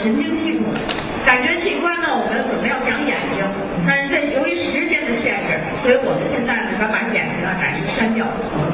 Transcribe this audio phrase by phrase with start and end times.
[0.00, 0.64] 神经系统。
[1.26, 3.44] 感觉器官呢，我们准备要讲眼睛，
[3.86, 8.24] 但是这由于时间的限制，所以我们现在呢要把眼睛啊暂时删掉，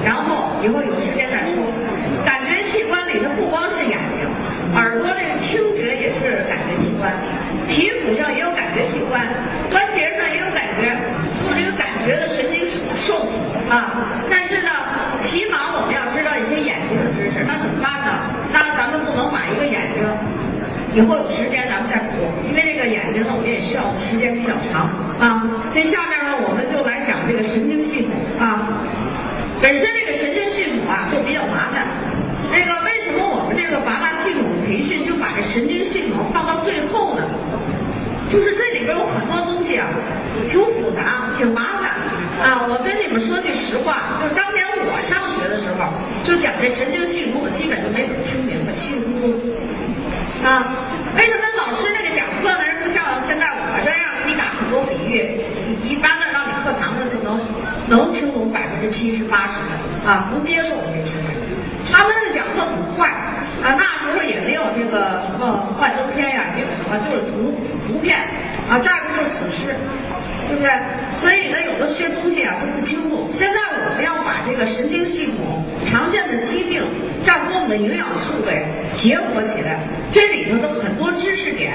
[0.07, 1.67] 然后以后有时间再说。
[2.23, 4.23] 感觉器官里头不光是眼睛，
[4.79, 7.11] 耳朵这个听觉也是感觉器官，
[7.67, 9.27] 皮肤上也有感觉器官，
[9.75, 10.95] 关节上也有感觉，
[11.43, 12.63] 做这个感觉的神经
[12.95, 13.27] 受
[13.69, 14.23] 啊。
[14.31, 14.71] 但是呢，
[15.21, 18.31] 起码我们要知道一些眼睛的知识，那怎么办呢？
[18.55, 20.07] 那咱们不能把一个眼睛。
[20.97, 24.89] 以后有时间咱们再补，因为这个眼睛呢，我们也需要的时间比较长
[25.21, 25.45] 啊。
[25.77, 28.65] 那下面呢，我们就来讲这个神经系统啊。
[29.61, 31.85] 本身这个神经系统啊，就比较麻烦。
[32.49, 37.29] 那个为什么我们这个八大系统培训就把这神经系统放到最后呢？
[38.33, 39.93] 就是这里边有很多东西啊，
[40.49, 41.93] 挺复杂，挺麻烦
[42.41, 42.65] 啊。
[42.73, 45.93] 我跟你们说句实话，就是当年我上学的时候，
[46.25, 49.56] 就讲这神经系统，我基本就没怎么听明白，稀里糊涂。
[50.45, 50.67] 啊，
[51.17, 52.65] 为什么老师那个讲课呢？
[52.65, 55.41] 人不像现在我这样你打很多比喻，
[55.83, 57.41] 一般的让你课堂上就能
[57.89, 61.11] 能听懂百分之七十八十的啊，能接受这些。
[61.91, 63.09] 他们那个讲课很快
[63.63, 67.55] 啊，那时候也没有这个什么幻灯片呀，没有什么，就是图
[67.87, 68.19] 图片
[68.69, 69.75] 啊，再不就史诗，
[70.49, 70.71] 对不对？
[71.19, 73.27] 所以呢，有的些东西啊都不清楚。
[73.33, 76.83] 现在我们要把这个神经系统常见的疾病，
[77.25, 81.73] 再的营养素给结合起来，这里头的很多知识点，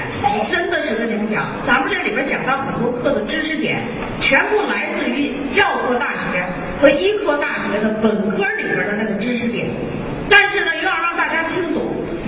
[0.50, 3.82] 真的是跟你们讲，咱们这里边讲到很多课的知识点，
[4.20, 6.44] 全部来自于药科大学
[6.80, 9.68] 和医科大学的本科里边的那个知识点，
[10.28, 11.82] 但是呢，又要让大家听懂。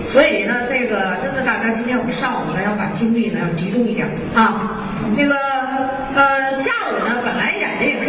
[0.07, 4.85] 所以呢，这个真的，大家今天我们上午呢要把精力呢要集中一点啊。
[5.17, 5.35] 那个
[6.15, 7.23] 呃，下午呢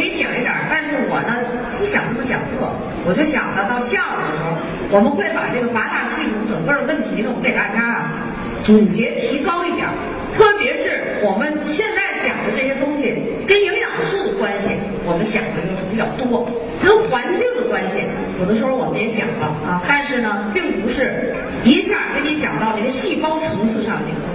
[0.05, 1.33] 以讲一点，但是我呢
[1.79, 2.69] 不想这么讲课，
[3.05, 8.29] 我就想着到下午的时候，我们会把这个八大系统整个的问题呢，我给大家啊
[8.63, 9.87] 总结提高一点，
[10.33, 13.13] 特别是我们现在讲的这些东西
[13.47, 14.69] 跟营养素的关系，
[15.05, 16.45] 我们讲的就是比较多，
[16.81, 18.05] 跟环境的关系，
[18.39, 21.33] 有的时候我们也讲了啊，但是呢，并不是
[21.63, 24.29] 一下给你讲到这个细胞层次上的这个东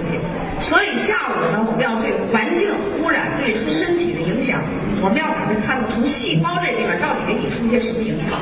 [0.61, 2.69] 所以下午呢，我们要对环境
[3.01, 4.61] 污染对身体的影响，
[5.01, 8.37] 我们要把它看到从细胞这里边到底给你出些什么影响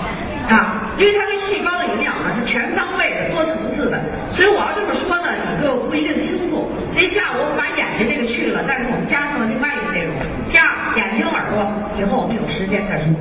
[0.51, 3.97] 啊，因为它对细胞的营养呢是全方位的、多层次的，
[4.31, 6.69] 所以我要这么说呢，你就不一定清楚。
[6.93, 10.13] 所以下午我们把眼睛这个去了，但是我们加上了另外一个内容，
[10.51, 10.67] 第二
[10.99, 11.63] 眼睛、耳朵，
[11.97, 13.15] 以后我们有时间再说。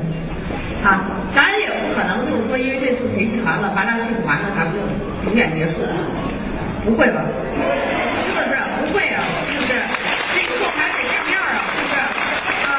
[0.83, 5.95] 啊，咱也不可能就是说，因为这次培训完了，八大系统完了，咱们就永远结束了，
[6.85, 7.23] 不会吧？
[8.93, 9.23] 会啊，
[9.53, 9.73] 是不是？
[10.35, 11.95] 这以后还得见面啊，是不是？
[12.67, 12.71] 啊，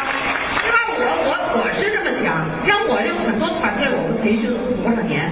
[0.67, 1.29] 那我我
[1.61, 5.31] 我是这么想，像我这很多团队，我们培训了多少年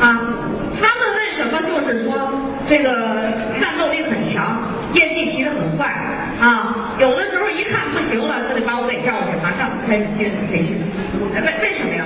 [0.00, 0.36] 啊？
[0.80, 2.16] 他们为什么就是说
[2.68, 5.86] 这个战斗力很强，业绩提的很快
[6.40, 6.94] 啊？
[6.98, 10.80] 有的时候一看不行了，就得把我给叫去，马上开始接着培训。
[11.34, 12.04] 为为什么呀？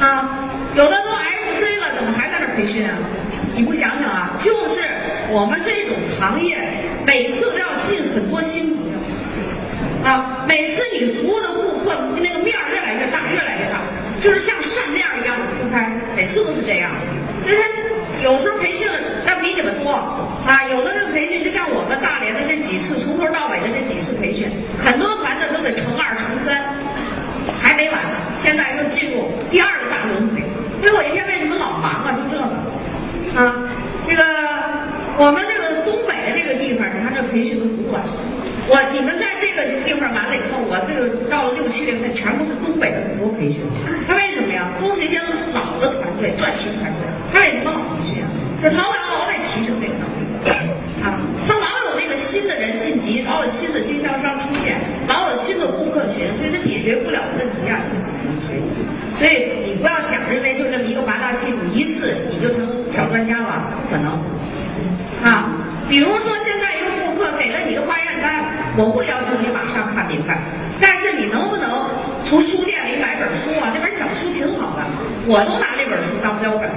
[0.00, 2.94] 啊，有的都 FC 了，怎么还在那培训啊？
[3.54, 4.30] 你不想想啊？
[4.40, 4.82] 就是
[5.34, 6.56] 我们这种行业，
[7.04, 8.94] 每次都要进很多新朋友
[10.06, 11.90] 啊，每次你服务的顾客
[12.22, 13.82] 那个面儿越来越大，越来越大，
[14.22, 16.88] 就是像扇面一样的铺开，每次都是这样。
[17.42, 17.66] 所以他
[18.22, 18.86] 有时候培训
[19.26, 26.62] 那比你们多啊，有的那培训就像我们大连的这几次，从头到尾的这几次培训，很多团队都得乘二乘三。
[27.60, 30.40] 还没完呢，现在又进入第二个大轮回。
[30.80, 32.14] 所以我一天为什么老忙啊？
[32.14, 32.44] 就这个
[33.34, 33.68] 啊，
[34.08, 34.22] 这个
[35.16, 38.02] 我们这个东北的这个地方，你看这培训都不断。
[38.66, 43.62] 我你们在这个地方完了以后，我这个到了六七月份，全部是东北的很多培训。
[44.08, 44.72] 他为什么呀？
[44.80, 45.22] 都是一些
[45.54, 48.26] 老的团队、钻石团队，他为什么老培训啊？
[48.58, 50.24] 就老板老得提升这个能力
[51.04, 58.00] 啊，他老有那个新的人晋级，老有新的经销商出现，老有新的顾客群，所以他解决不了的问题啊，你
[58.48, 58.74] 学习。
[59.14, 64.18] 所以你不要想认为就这么一个八大系统，一次你就成小专家了，不可能
[65.24, 65.50] 啊。
[65.88, 68.44] 比如说现在一个顾客给了你一个化验单，
[68.76, 70.40] 我不要求你马上看明白，
[70.80, 71.68] 但是你能不能
[72.24, 73.68] 从书店里买本书啊？
[73.74, 74.80] 那本小书挺好的，
[75.28, 76.72] 我都拿那本书当标本，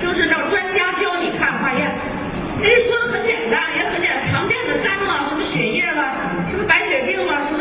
[0.00, 1.92] 就是让专家教你看化验。
[2.56, 6.00] 人家说的很简单，也很简单，常见的肝了，什么血液了，
[6.48, 7.60] 什么白血病了，什么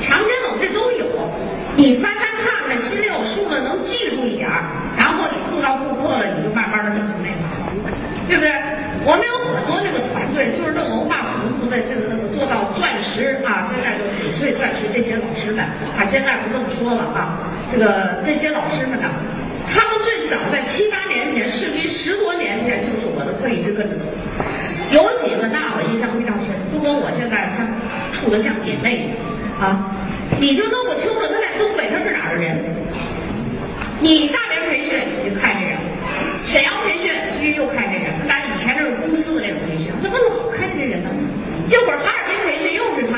[0.00, 1.04] 常见的我这都有。
[1.74, 7.42] 你翻翻看看，心里有数了，能记住一点儿，然后你碰到顾客了，你就慢慢的就那个，
[8.30, 8.54] 对不对？
[9.08, 15.64] 我们有很多这个团队，就是这文化服务的这个做到钻石啊，现在就翡翠钻石这些老师们
[15.96, 17.40] 啊，现在不这么说了啊，
[17.72, 19.08] 这个这些老师们呢，
[19.64, 24.04] 他们最早在七八年前，甚至十多年前，就是我的课一直跟着走。
[24.92, 27.64] 有几个大我印象非常深，都跟我现在像
[28.12, 29.16] 处的像姐妹
[29.58, 29.88] 啊。
[30.38, 32.60] 你就弄不清楚他在东北他是哪儿的人。
[34.04, 35.80] 你大连培训你看这人，
[36.44, 37.10] 沈阳培训
[37.40, 37.87] 你又看，
[39.08, 41.08] 公司的那种培训，怎么老看见这人呢？
[41.64, 43.16] 一会儿哈尔滨培训又是他，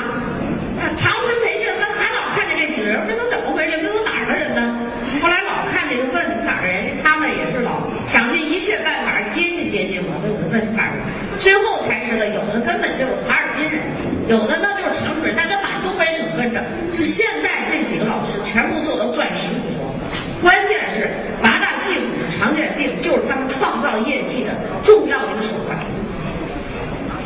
[0.79, 3.75] 啊，长春培训他还老看见这几个人，这都怎么回事？
[3.83, 4.87] 这都哪儿的人呢？
[5.19, 11.03] 后来老看见就问哪儿的人，他们也是老想尽一切办法接近接近我，问我问哪儿人，
[11.43, 13.83] 最后才知道有的根本就是哈尔滨人，
[14.31, 16.63] 有的呢就是长春人，但他满东北省跟着。
[16.95, 19.91] 就现在这几个老师全部做到钻石不说，
[20.39, 21.11] 关键是
[21.43, 24.55] 八大气骨常见病就是他们创造业绩的
[24.85, 25.77] 重要的一个手段。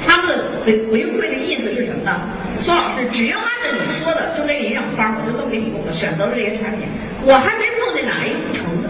[0.06, 1.34] 他们的回回馈的
[2.14, 2.74] 意思是什么呢？
[2.74, 6.86] 说老师，只要按照你说的，就这营养方，我就这么给你用了，选择了这些产品，
[7.26, 8.88] 我还没碰见哪一个不成的，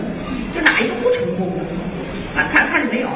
[0.54, 1.64] 就哪一个不成功的
[2.36, 2.46] 啊？
[2.52, 3.08] 看看见没有？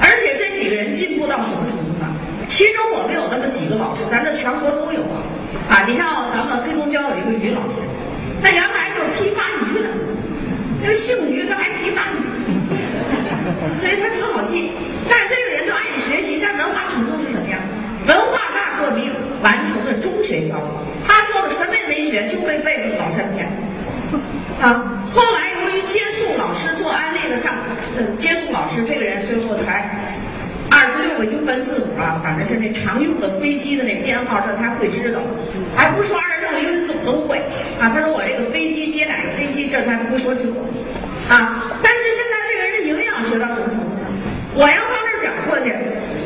[0.00, 2.08] 而且这几个人进步到什么程度呢？
[2.48, 5.20] 其中我们有那么几个老师，咱这全国都有啊。
[5.68, 7.78] 啊，你像咱们黑龙江有一个于老师，
[8.42, 9.88] 那原来就是批发鱼的，
[10.82, 12.18] 那个姓于，他还批发鱼，
[13.76, 14.72] 所以他挺好记。
[15.08, 17.60] 但是这个人就爱学习，但文化程度是什么呀？
[18.08, 19.12] 文化大革命
[19.42, 19.52] 完
[20.10, 20.56] 中学教，
[21.06, 23.46] 他说的什么也没学，就会背了老三篇。
[24.60, 27.54] 啊，后来由于接触老师做安利的，上
[28.18, 29.88] 接触老师这个人最后才
[30.70, 35.20] 二十六个英文字母啊，反正是那常用的飞机的那编号，这才会知道，
[35.76, 37.38] 还不说二十六个英文字母都会
[37.78, 37.88] 啊。
[37.94, 40.60] 他说我这个飞机接哪个飞机，这才不会说清楚
[41.28, 41.78] 啊。
[41.82, 43.86] 但是现在这个人营养学到什么程度？
[44.54, 45.72] 我要往这讲过去，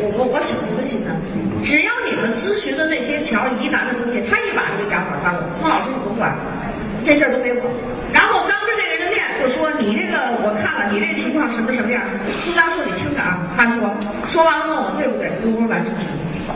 [0.01, 1.15] 我我我省什么心呢？
[1.63, 6.31] 只要你们咨询的那些条疑难的东西，他一把这个讲法发给我，宋老师你甭管，
[7.03, 7.67] 这事儿都给我。
[8.15, 11.99] 然后当着这个人的面就说你这个我看了，你这情况什么什么样？
[12.39, 13.91] 苏教授你听着啊，他说
[14.31, 15.35] 说完了问我对不对？
[15.43, 16.47] 我说完全正确。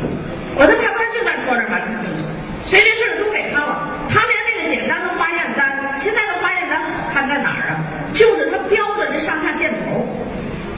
[0.54, 2.22] 我在旁边就在说这完全正确，
[2.70, 3.90] 所以这事儿都给他了。
[4.06, 7.82] 他连那个简单的化验单，现在的化验单好看在哪儿啊？
[8.14, 10.06] 就是他标的这上下箭头，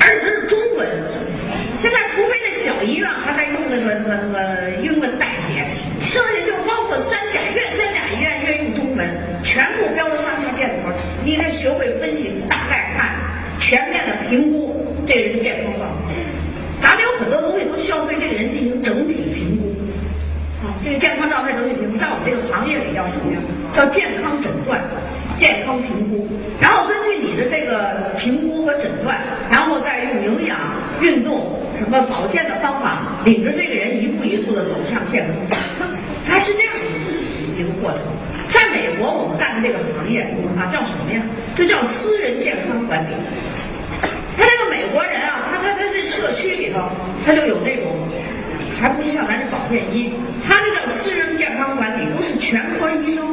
[0.01, 0.89] 而且这是中文。
[1.77, 5.30] 现在除非那小医院还在用那个那个那个英文代
[6.11, 9.09] 剩下就包括三甲院三甲医院越用中文，
[9.45, 10.91] 全部标的上下箭头。
[11.25, 13.15] 你得学会分析，大概看，
[13.61, 16.13] 全面的评估这个人的健康状况。
[16.83, 19.70] 咱们有很多东西都需要对这个人进行整体评估。
[20.83, 23.39] 这个健康状态整体评估，在我们这个行业里叫什么呀？
[23.75, 24.81] 叫健康诊断、
[25.37, 26.27] 健康评估。
[26.59, 29.19] 然后根据你的这个评估和诊断，
[29.51, 30.57] 然后再用营养、
[31.01, 35.89] 运动、什么保健的方法，领着这个人一步一步的走向健康。
[36.27, 36.73] 它是这样
[37.59, 38.01] 一个过程。
[38.49, 40.23] 在美国，我们干的这个行业
[40.57, 41.23] 啊，叫什么呀？
[41.55, 43.15] 这叫私人健康管理。
[44.37, 46.89] 他这个美国人啊，他他他这社区里头，
[47.27, 47.95] 他就有那种。
[48.81, 50.13] 还不是像咱这建议，
[50.47, 53.25] 他这叫私人健康管理，都是全科医生。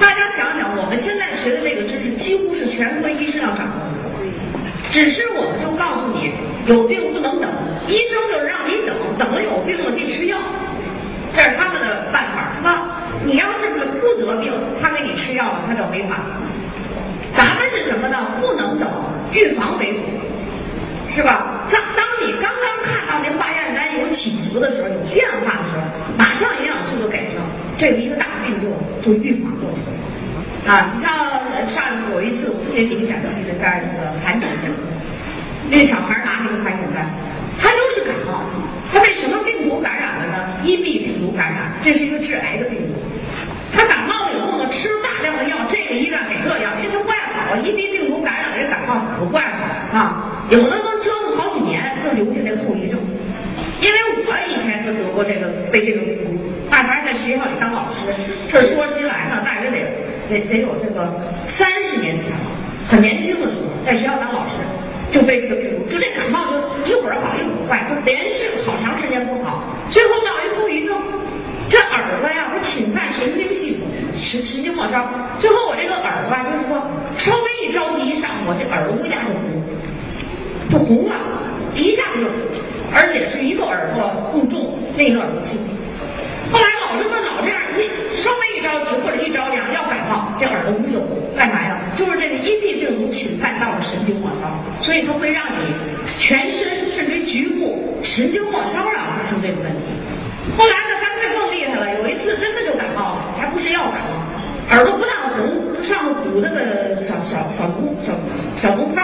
[0.00, 3.92] 大家想想，我们现在学的这个知识，几乎是全科医生要掌握的。
[4.92, 6.32] 只是我们就告诉你，
[6.66, 7.50] 有病不能等，
[7.88, 10.38] 医生就是让你等，等了有病了得吃药，
[11.34, 13.02] 这是他们的办法，是吧？
[13.24, 13.68] 你要是
[14.00, 16.20] 不得病，他给你吃药了，他叫违法。
[17.32, 18.38] 咱们是什么呢？
[18.40, 18.88] 不能等，
[19.32, 20.00] 预防为主。
[21.14, 21.60] 是吧？
[21.70, 25.82] 当当你刚刚看到那化验单有起伏的时候，有变化的时候，
[26.18, 27.42] 马上营养素就给了，
[27.78, 28.68] 这个一个大病就
[29.00, 30.72] 就预防过去了。
[30.72, 31.10] 啊，你像
[31.68, 34.46] 上有一次特别明显的，就是在那个韩国，
[35.70, 37.08] 那个小孩拿那个化验单，
[37.58, 38.44] 他就是感冒，
[38.92, 43.00] 他被什么病毒感染了呢？EB 病毒感染，这是一个致癌的病毒。
[43.74, 50.92] 他感冒了以后呢，吃了大量的药，这个医院给这样，因为他怪好，EB 病毒感染这感冒可不怪好啊，有的都。
[52.14, 53.00] 留下那后遗症，
[53.80, 58.12] 因为我以前得过这个被这个病毒，大凡在学校里当老师，
[58.50, 59.78] 这说起来呢，大约得
[60.28, 61.12] 得得有这个
[61.46, 62.50] 三十年前了，
[62.88, 64.52] 很年轻的时候，在学校当老师
[65.10, 66.52] 就被这个病毒，就这感冒
[66.84, 70.96] 就一会儿好一会儿坏，就连续好长时间不好，最后闹一后遗症，
[71.68, 73.88] 这耳朵呀它侵犯神经系统，
[74.20, 75.04] 神神经末梢，
[75.38, 76.80] 最后我这个耳朵就是说
[77.16, 79.62] 稍微一着急一上火，这耳朵乌鸦就红，
[80.70, 81.14] 就红了。
[81.74, 82.28] 一下子就，
[82.94, 85.58] 而且是一个耳朵更重，另一个耳朵轻。
[86.52, 91.00] 后来老这么老这样一稍微一着急或者一着凉要感冒，这耳朵乌就
[91.36, 91.80] 干嘛呀？
[91.96, 95.72] 就是这个阴蒂病毒侵犯到了神经末梢，所以它会让你
[96.18, 99.82] 全身甚至局部神经末梢啊发生这个问题。
[100.58, 108.12] 后来呢，干脆更厉害了，有一次真的就感冒了，还不是药感冒，耳朵不但红，上头鼓那个小小小脓小
[108.56, 109.02] 小脓泡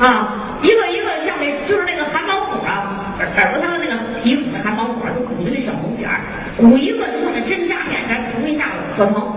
[0.00, 3.92] 啊，一个一个像那就是那个汗毛孔啊，耳耳朵上的那个
[4.22, 6.24] 皮肤的汗毛孔，就鼓的那小红点儿，
[6.56, 9.28] 鼓一个就像那针扎眼扎，疼一下子可疼。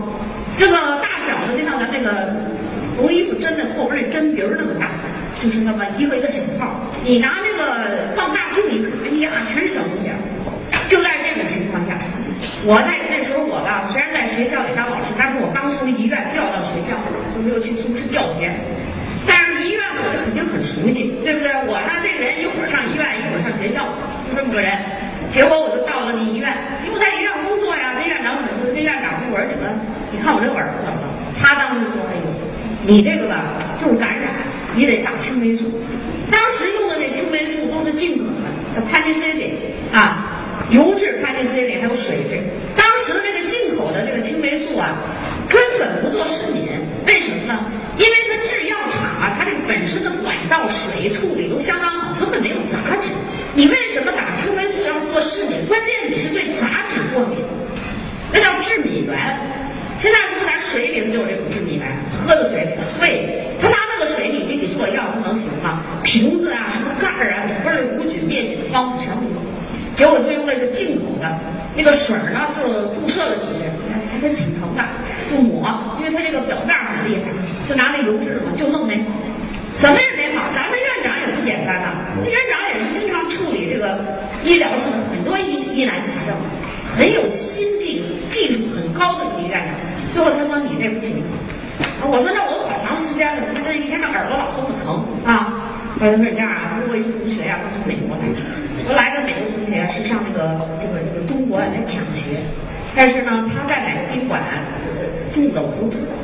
[0.58, 2.32] 这个大小的就像咱那个
[2.96, 4.88] 缝衣服针的后边那针鼻儿那么大，
[5.43, 6.79] 就是那么一个一个小泡。
[7.03, 10.20] 你拿那个放大镜一看，哎呀，全是小红点儿。
[10.88, 12.00] 就在这种情况下，
[12.63, 16.96] 我在那时候我吧，虽然在学校里当老师，但是我刚从医院调到学校，
[17.36, 18.48] 就没有去从事教学。
[19.27, 21.51] 但是医院我就肯定很熟悉，对不对？
[21.68, 23.88] 我呢这人一会儿上医院，一会儿上学校，
[24.27, 24.72] 就这么个人。
[25.30, 26.51] 结果我就到了那医院，
[26.86, 27.96] 因为在医院工作呀。
[27.98, 28.74] 那院长怎么说？
[28.74, 29.70] 这院长说：“我说你们，
[30.12, 31.08] 你看我这耳朵怎么了？”
[31.39, 32.27] 他当时说：“哎呦，
[32.86, 34.34] 你这个吧就是感染，
[34.75, 35.72] 你得打青霉素。
[36.30, 39.58] 当时用的那青霉素都是进口的，叫潘尼 C 林
[39.94, 42.38] 啊，油质潘尼 C 林还有水质。
[42.75, 44.94] 当时的那个进口的这个青霉素啊，
[45.50, 46.68] 根本不做食品，
[47.08, 47.58] 为什么呢？
[47.98, 53.10] 因为它制药厂啊，它这个本身的管道水处理都相当好，根本没有杂质。
[53.55, 55.65] 你为什么打青霉素要做食品？
[55.67, 57.38] 关键你是对杂质过敏，
[58.32, 59.17] 那叫致敏源。
[60.00, 61.88] 现在不是咱水里头就有这种致敏源，
[62.25, 62.82] 喝的水里头。
[63.00, 65.84] 对，他拿那个水你给你做药，不能行吗？
[66.03, 69.41] 瓶子啊，什么盖儿啊，整个的无菌灭菌的方法全部有。
[69.96, 71.39] 结果就用那个进口的
[71.77, 72.65] 那个水呢，是
[73.00, 73.72] 注射了几针，
[74.12, 74.84] 还真挺疼的，
[75.29, 77.32] 就抹，因为它这个表面很厉害，
[77.70, 79.12] 就拿那油脂嘛，就弄没好，
[79.83, 80.47] 怎么也没好。
[80.55, 81.91] 咱们院长也不简单呐，
[82.23, 83.99] 那院长也是经常处理这个
[84.41, 86.33] 医疗上的很多疑疑难杂症，
[86.95, 89.75] 很有心计，技术很高的一个院长。
[90.13, 91.21] 最后他说你这不行，
[91.99, 95.75] 我说那我好长时间了，那一天这耳朵老这么疼啊。
[95.99, 98.23] 后来他说这样啊，我一个同学呀，他从美国来，
[98.87, 102.39] 我来的美国同学是上那个这个这个中国来讲学，
[102.95, 104.39] 但是呢，他在哪个宾馆
[105.33, 106.15] 住的我都知道。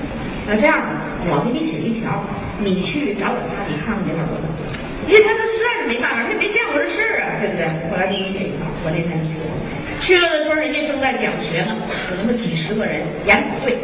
[0.49, 0.89] 那这样吧，
[1.29, 2.25] 我给你写一条，
[2.57, 4.73] 你去找我他，你看看你耳朵怎么样？
[5.05, 7.69] 因为他他实在是没办法，他没见过这事儿啊，对不对？
[7.85, 9.53] 后来给你写一条，我那天去了。
[10.01, 11.77] 去了的时候，人家正在讲学呢，
[12.09, 13.77] 有那么几十个人研讨会，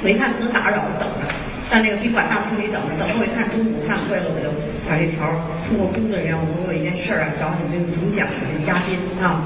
[0.00, 1.28] 我一看不能打扰，等着。
[1.68, 4.48] 在那个宾馆大厅里等着，等着我一看中午散会了，我就
[4.88, 5.28] 把这条
[5.68, 9.44] 通过工作人员，我说我有一件事儿啊，找你这个主讲的这个嘉宾啊。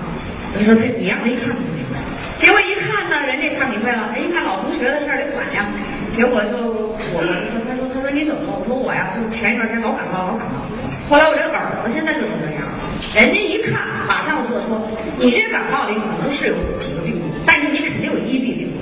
[0.55, 1.99] 我说他你让他一看就明白，
[2.37, 2.92] 结果一看，
[3.33, 5.65] 人家看明白了，人一看老同学的事儿得管呀。
[6.13, 7.33] 结果就我们，
[7.65, 8.61] 他说他说你怎么了？
[8.61, 10.69] 我说我呀，就前一段时间老感冒老感冒，
[11.09, 12.69] 后来我这耳朵现在就是这样。
[13.17, 14.85] 人家一看，马上就说
[15.17, 18.77] 你这感冒里可能是有几个病毒，但是你肯定有一 b 病毒。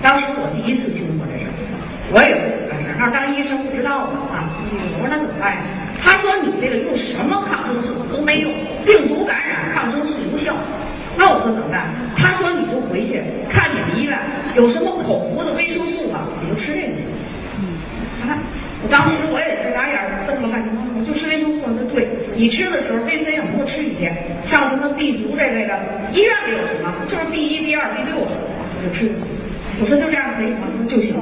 [0.00, 1.52] 当时我第一次听说这事儿。
[2.08, 4.48] 我也不懂事，那当医生不知道的啊。
[4.96, 5.60] 我说那怎么办呀？
[6.00, 8.48] 他说你这个用什么抗生素都没用，
[8.88, 10.56] 病毒感染抗生素无效。
[11.18, 11.90] 那我说怎么办？
[12.16, 13.20] 他说你就回去
[13.50, 14.16] 看你们医院
[14.54, 17.02] 有什么口服的维生素啊，你就吃这个去。
[18.22, 18.38] 啊，
[18.82, 21.66] 我当时我也是俩眼瞪了半天，我就吃维生素。
[21.66, 25.74] 他说对，你吃的时候维 C 要多吃一些，像什么 B 族这类的，
[26.14, 29.10] 医院里有什么就是 B 一、B 二、B 六，我就吃。
[29.80, 30.66] 我说就这样可以吗？
[30.66, 31.14] 他说就行。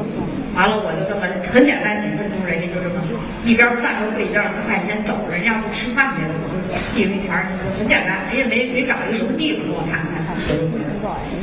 [0.56, 2.96] 完了，我就这么很简单，几分钟，人家就这么
[3.44, 6.48] 一边散着会，一边快先走，人家不吃饭去了，我
[6.96, 7.28] 递了一钱
[7.76, 10.16] 很简单，人家没没找一个什么地方给我看看，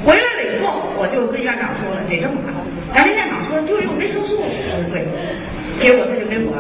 [0.02, 2.50] 回来了以后，我就跟院长说了，得这么办。
[2.90, 4.50] 咱们院长说就用维生素，我
[4.82, 5.06] 说对。
[5.84, 6.56] 结果他就给我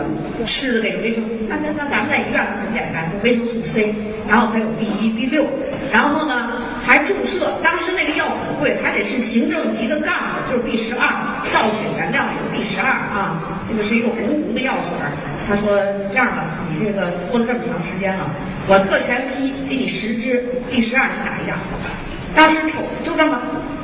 [0.46, 3.96] 吃的这个维生素，那那那咱们在医院很简单，维生素 C，
[4.28, 5.48] 然后还有 B 一、B 六，
[5.94, 10.14] 然后呢还注射，当时那个药很贵，还得是行政级的杠
[10.52, 14.92] 就是 B 十二，造血原料有 B 十二啊，这个是一个红红的药水
[15.48, 18.30] 他说这样吧，你这个拖了这么长时间了，
[18.68, 21.56] 我特权批给你十支 B 十二，你打一打。
[22.36, 23.40] 当时瞅就这么，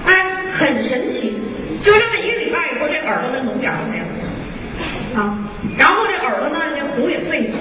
[0.05, 1.31] 哎，很神奇，
[1.81, 4.03] 就这么一个礼拜以后，这耳朵的脓点都没有。
[5.16, 5.38] 啊，
[5.78, 7.58] 然后这耳朵呢，这红也退了，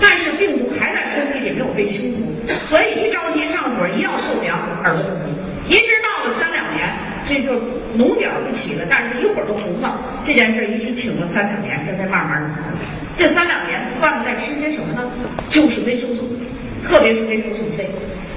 [0.00, 5.30] 但是病毒还在身体里没有被清除，所以一着急上火，一要受凉，耳朵就红，
[5.68, 6.88] 一直到了三两年，
[7.26, 7.54] 这就
[7.96, 9.98] 脓点不起了，但是一会儿就红了。
[10.26, 12.48] 这件事一直挺了三两年，这才慢慢的。
[13.16, 15.10] 这三两年不断的在吃些什么呢？
[15.48, 16.28] 就是维生素，
[16.84, 17.88] 特别是维生素 C。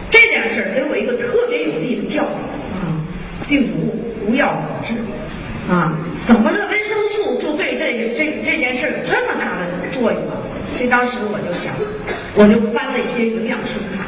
[0.10, 2.36] 这件事给我一个特别有力的教育
[2.76, 2.94] 啊，
[3.48, 4.96] 病毒无药可治。
[5.70, 10.34] 啊，怎么这维生就就对这这这件事有这么大的作用啊？
[10.74, 11.74] 所以当时我就想，
[12.34, 14.08] 我就翻了一些营养书看。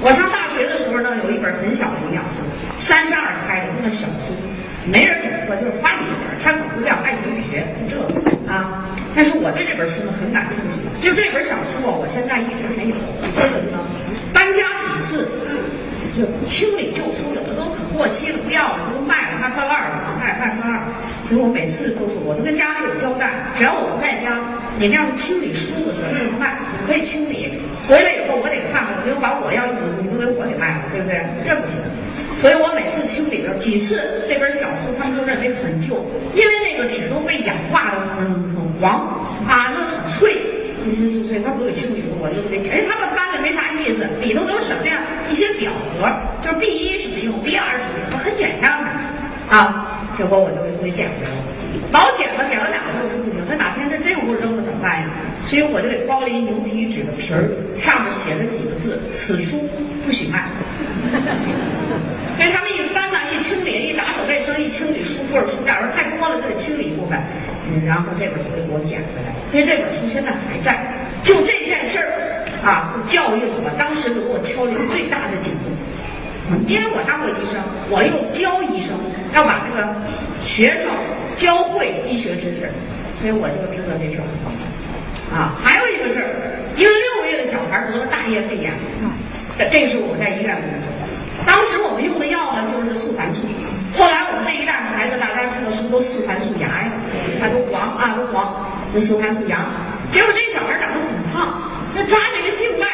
[0.00, 2.44] 我上大学的时候呢，有一本很小的营养书，
[2.76, 4.32] 三十二开的那么小书，
[4.86, 7.96] 没人怎么说，就是翻一本，参考资料，爱学不学，这
[8.56, 8.96] 啊。
[9.14, 12.94] 但是我对这本书呢很感兴趣，就这本小说，我现在一直还有。
[13.36, 13.78] 为什么呢？
[14.32, 15.28] 搬家几次，
[16.16, 20.84] 就清理旧书，有的都可过期了，不要了，都卖了，卖破烂了，卖卖破烂。
[21.28, 24.36] 所以我每次都是，我都跟家里有交代，只要我不在家，
[24.78, 27.50] 你们要是清理书的时候，不卖，可以清理。
[27.88, 31.24] 回来以后我得看看，我就把我要用的东西都给我给卖了对不对？
[31.46, 31.80] 这不是。
[32.40, 35.96] 所以我每次清理了几次那本小书，他们都认为很旧，
[36.34, 39.00] 因为那个纸都被氧化的很很黄
[39.48, 40.36] 啊，那很脆。
[40.86, 42.62] 一些碎碎，他不给清理了，我就给。
[42.70, 45.02] 哎，他们翻的没啥意思，里头都是什么呀？
[45.28, 46.06] 一些表格，
[46.44, 48.70] 就是 B 一什么用，B 二什么用，很简单
[49.50, 49.82] 啊。
[50.16, 51.44] 结果我就给捡回来了，
[51.92, 55.04] 老捡了，捡了两个月不行，这哪天这真给我扔了怎么办呀？
[55.44, 59.68] 所以我就给包了一牛皮纸的皮儿，上面写了几个字：此书
[60.06, 60.48] 不许卖。
[62.40, 67.20] 所以他们一翻呢，一清理，一打扫卫生，一清理书或者书架，说太多了就得清理一部分。
[67.68, 70.80] 嗯，然后这本书就给我捡回来，所以这本书现在还在。
[71.20, 72.08] 就这件事儿
[72.64, 75.68] 啊，教育我当时就给我敲了一个最大的警钟。
[76.66, 77.60] 因为我当过医生，
[77.90, 78.94] 我又教医生，
[79.34, 79.94] 要把这个
[80.42, 80.90] 学生
[81.36, 82.70] 教会医学知识，
[83.20, 84.26] 所以我就知道这事儿。
[85.34, 88.72] 啊，还有一个事儿，一个六个月的小孩得了大叶肺炎，
[89.58, 90.78] 这这是我在医院里面。
[91.44, 93.42] 当时我们用的药呢就是四环素，
[93.98, 96.90] 后来我们这一代孩子大家知道是不是都四环素牙呀？
[97.40, 99.66] 他都黄啊，都黄，这四环素牙。
[100.10, 101.60] 结果这小孩长得很胖，
[101.92, 102.86] 那扎这个静脉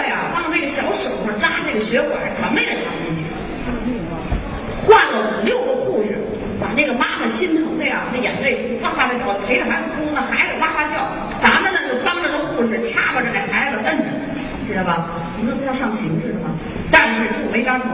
[0.00, 3.24] 呀，往那个小手上扎那个血管，怎么也扎不进去。
[4.86, 6.18] 换了五六个护士，
[6.60, 11.06] 把那个妈妈心疼的呀，那眼泪哗哗的掉，陪着孩子哭，那孩子哇哇叫，
[11.40, 14.04] 咱们呢就帮着那护士掐巴着那孩子摁着，
[14.66, 15.10] 知道吧？
[15.38, 16.50] 你说他要上刑似的吗？
[16.90, 17.88] 但是就没扎成。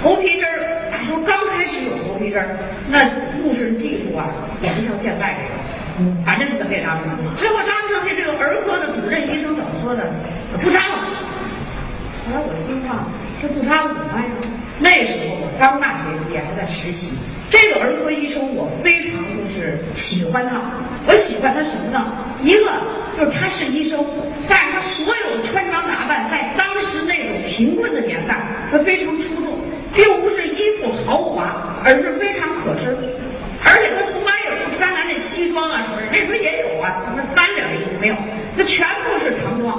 [0.00, 2.58] 头皮针儿，那时候刚开始有头皮针儿，
[2.90, 2.98] 那
[3.38, 4.26] 护士技术啊，
[4.62, 7.16] 也不像现在这个，反正是怎么也扎不上。
[7.36, 10.10] 最后扎不上去，这个儿科的主任医生怎么说的？
[10.60, 11.21] 不扎了。
[12.24, 13.06] 后来我听话，
[13.40, 14.30] 这不扎了怎么办呀？
[14.78, 17.08] 那时候我刚大学毕业，还在实习。
[17.50, 20.60] 这个儿科医生我非常就是喜欢他，
[21.06, 22.12] 我喜欢他什么呢？
[22.40, 22.70] 一个
[23.16, 24.04] 就是他是医生，
[24.48, 29.58] 但是他所有的穿着打扮，在当时那种贫困的年代，他非常出众，
[29.92, 32.96] 并不是衣服豪华，而是非常可身。
[33.64, 34.32] 而且他从来
[34.82, 38.16] 也不穿咱这西装啊是不是，那时候也有啊，那单点的衣服没有，
[38.56, 39.78] 那全部是唐装，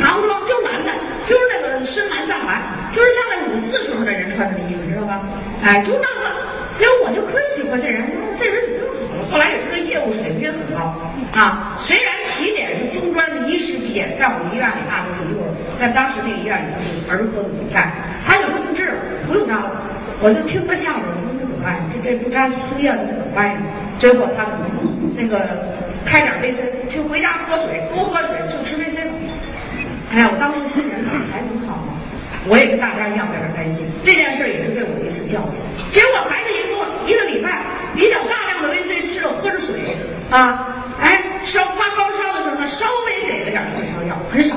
[0.00, 0.92] 唐装就男的，
[1.24, 2.60] 就是那个深蓝藏蓝，
[2.92, 5.22] 就是像那五四时候的人穿的衣服，知道吧？
[5.62, 6.36] 哎，就那么，
[6.76, 8.02] 所以我就可喜欢这人，
[8.38, 9.30] 这人挺好。
[9.30, 10.94] 后来也知道业务水平也很高
[11.32, 17.90] 啊，虽然起点是中专的医师毕业，在我们医院里大多是幼儿，但当时那个医院里头是儿科的骨干，
[18.26, 18.94] 他就说不治了，
[19.26, 19.70] 不用扎了，
[20.20, 21.78] 我就听他相声，我说你怎么办？
[21.90, 23.58] 这这不扎输液那怎么办呀？
[23.98, 24.46] 结果他
[25.16, 25.46] 那个
[26.04, 29.00] 开点维 C，去回家喝水，多喝水，就吃维 C。
[30.12, 30.98] 哎呀，我当时心想，
[31.30, 31.94] 孩子好吗？
[32.46, 33.88] 我也跟大家一样在这开心。
[34.04, 35.56] 这件事也是对我一次教育。
[35.92, 36.76] 结果孩子一个
[37.06, 37.62] 一个礼拜
[37.94, 39.96] 比较大量的维 C 吃了，喝着水
[40.30, 44.56] 啊，哎，烧发高烧的时候呢，稍微给了点退烧药，很少。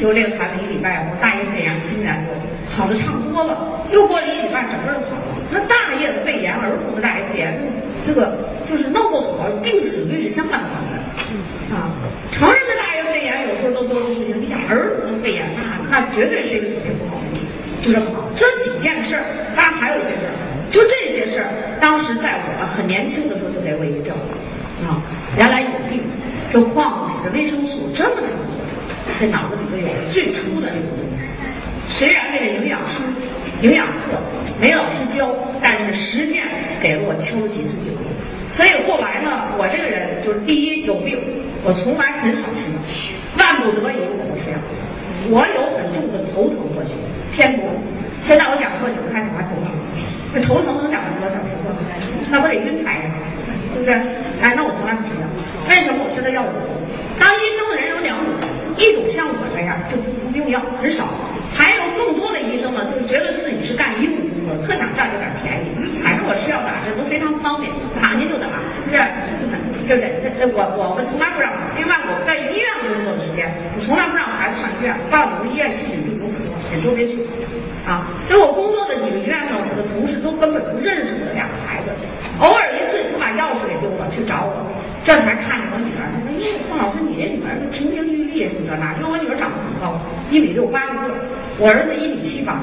[0.00, 2.32] 就这个孩子一礼拜，我大叶肺炎竟然就
[2.74, 3.86] 好的差不多了。
[3.90, 5.24] 又过了一礼拜，整个就好了。
[5.50, 7.60] 那大叶的肺炎，儿童的大叶肺炎，
[8.06, 8.36] 这个
[8.68, 11.92] 就是弄不好，病死率是相当高的啊。
[12.32, 17.38] 成人的大叶肺炎有时候都都不行，你想儿童的肺炎，那那绝对是一个特别不好的，
[17.82, 18.28] 就这么好。
[18.34, 19.22] 这几件事儿，
[19.54, 20.34] 当然还有一些事儿，
[20.70, 21.46] 就这些事儿，
[21.80, 25.00] 当时在我很年轻的时候就给我一个教育啊，
[25.38, 26.02] 原来有病，
[26.52, 28.66] 这矿物质、维生素这么大的作用，
[29.18, 31.24] 这脑子里头有最初的这个东西。
[31.86, 33.02] 虽然这个营养书、
[33.60, 34.18] 营养课
[34.60, 36.44] 没老师教，但是实践
[36.80, 38.02] 给了我敲了几次警钟。
[38.52, 41.18] 所以后来呢，我这个人就是第一有病，
[41.62, 42.78] 我从来很少吃药，
[43.36, 44.56] 万不得已我不吃药。
[45.28, 46.92] 我有很重的头疼过去，
[47.36, 47.68] 偏头。
[48.20, 49.68] 现在我讲课你们看什么头疼？
[50.32, 51.76] 这头疼能讲多少小时吗？
[52.30, 53.12] 那不得晕台上，
[53.74, 53.94] 对不对？
[54.40, 55.28] 哎，那我从来不吃药。
[55.68, 56.63] 为什么我吃的药多？
[58.84, 61.04] 一种像我这样就不用药，很少；
[61.54, 66.02] 还有更多的医生呢，就是觉得自己是干医务工作，特想占这点便宜。
[66.02, 69.00] 反正我吃药打针都非常方便，打您就打，是不是？
[69.88, 70.32] 对不对？
[70.40, 71.52] 那我我我从来不让。
[71.76, 74.96] 另外我在医院工作的时间，我从来不让孩子上医院。
[75.10, 77.20] 告诉你们，医院细菌病毒很多，也都别去。
[77.84, 81.92] 啊，因为我工作的几个医院呢，我的同都根本不认识我的两个孩子，
[82.40, 84.56] 偶尔一次你把钥匙给丢了，去找我，
[85.04, 86.08] 这才看见我女儿。
[86.08, 88.80] 他说：“哎，宋老师，你这女儿就亭亭玉立，你知道？
[88.80, 91.04] 哪因为我女儿长得很高，一米六八多，
[91.60, 92.56] 我儿子一米七八。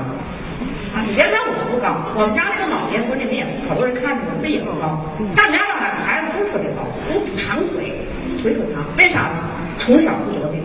[0.92, 5.00] 啊，你别看我不高，我们家那个老爷不是你们也好多人看着我，那也不高。
[5.38, 7.94] 但我们家两个孩子都特别高，都长腿，
[8.42, 8.84] 腿可长。
[8.98, 9.38] 为啥呢？
[9.78, 10.60] 从小不得病。”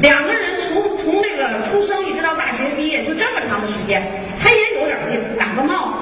[0.00, 3.98] 两个人从从这个出生一直到大学毕业，就这么长的时间，
[4.38, 5.97] 他也有点病，感个冒、发个烧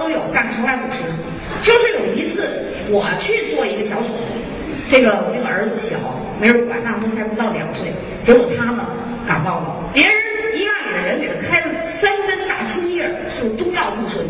[0.00, 1.04] 都有，但从来不吃。
[1.60, 2.48] 就是有一次
[2.88, 4.24] 我去做一个小手术，
[4.88, 5.98] 这个我那个儿子小，
[6.40, 7.92] 没人管，那时候才不到两岁，
[8.24, 8.86] 结果他呢
[9.28, 10.14] 感冒了，别人
[10.56, 13.04] 医院里的人给他开了三针大青叶，
[13.36, 14.24] 就中药注射，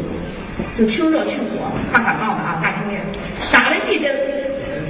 [0.77, 2.99] 就清热去火，怕感冒的啊，大青叶，
[3.53, 4.11] 打了一针，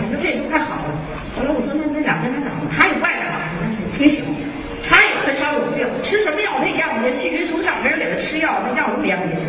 [0.00, 0.96] 反正这都快好了。
[1.36, 2.64] 后来我说那那两针还怎么？
[2.72, 4.24] 他也怪他，那是挺行，
[6.10, 9.40] 吃什么药他一样，这气虚从上没人给他吃药，他药都一样没吃，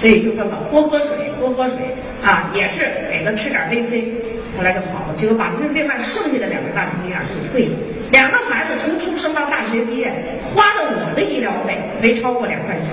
[0.00, 1.76] 所以就这么多喝水，多喝水
[2.24, 4.14] 啊，也是给他吃点维 C，
[4.56, 5.14] 后来就好了。
[5.18, 7.76] 结果把那另外剩下的两个大青眼就退了。
[8.10, 10.10] 两个孩子从出生到大学毕业，
[10.42, 12.86] 花的我的医疗费没超过两块钱。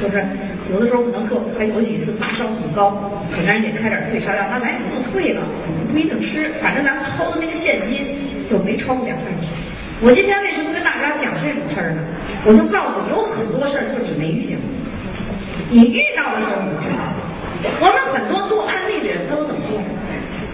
[0.00, 0.24] 就是
[0.70, 1.26] 有的时候可能
[1.58, 5.42] 还有几次发烧很高，给人得开点退烧药，那咱也不退了，
[5.90, 8.06] 不一定吃，反正咱们掏的那个现金
[8.48, 9.48] 就没超过两块钱。
[10.02, 12.04] 我今天为什么跟大家讲这种事儿呢？
[12.44, 14.68] 我就告诉你，有很多事儿就是你没遇见过，
[15.72, 17.00] 你遇到的时候你就知道。
[17.80, 19.80] 我们很多做安利的人，他都怎么做？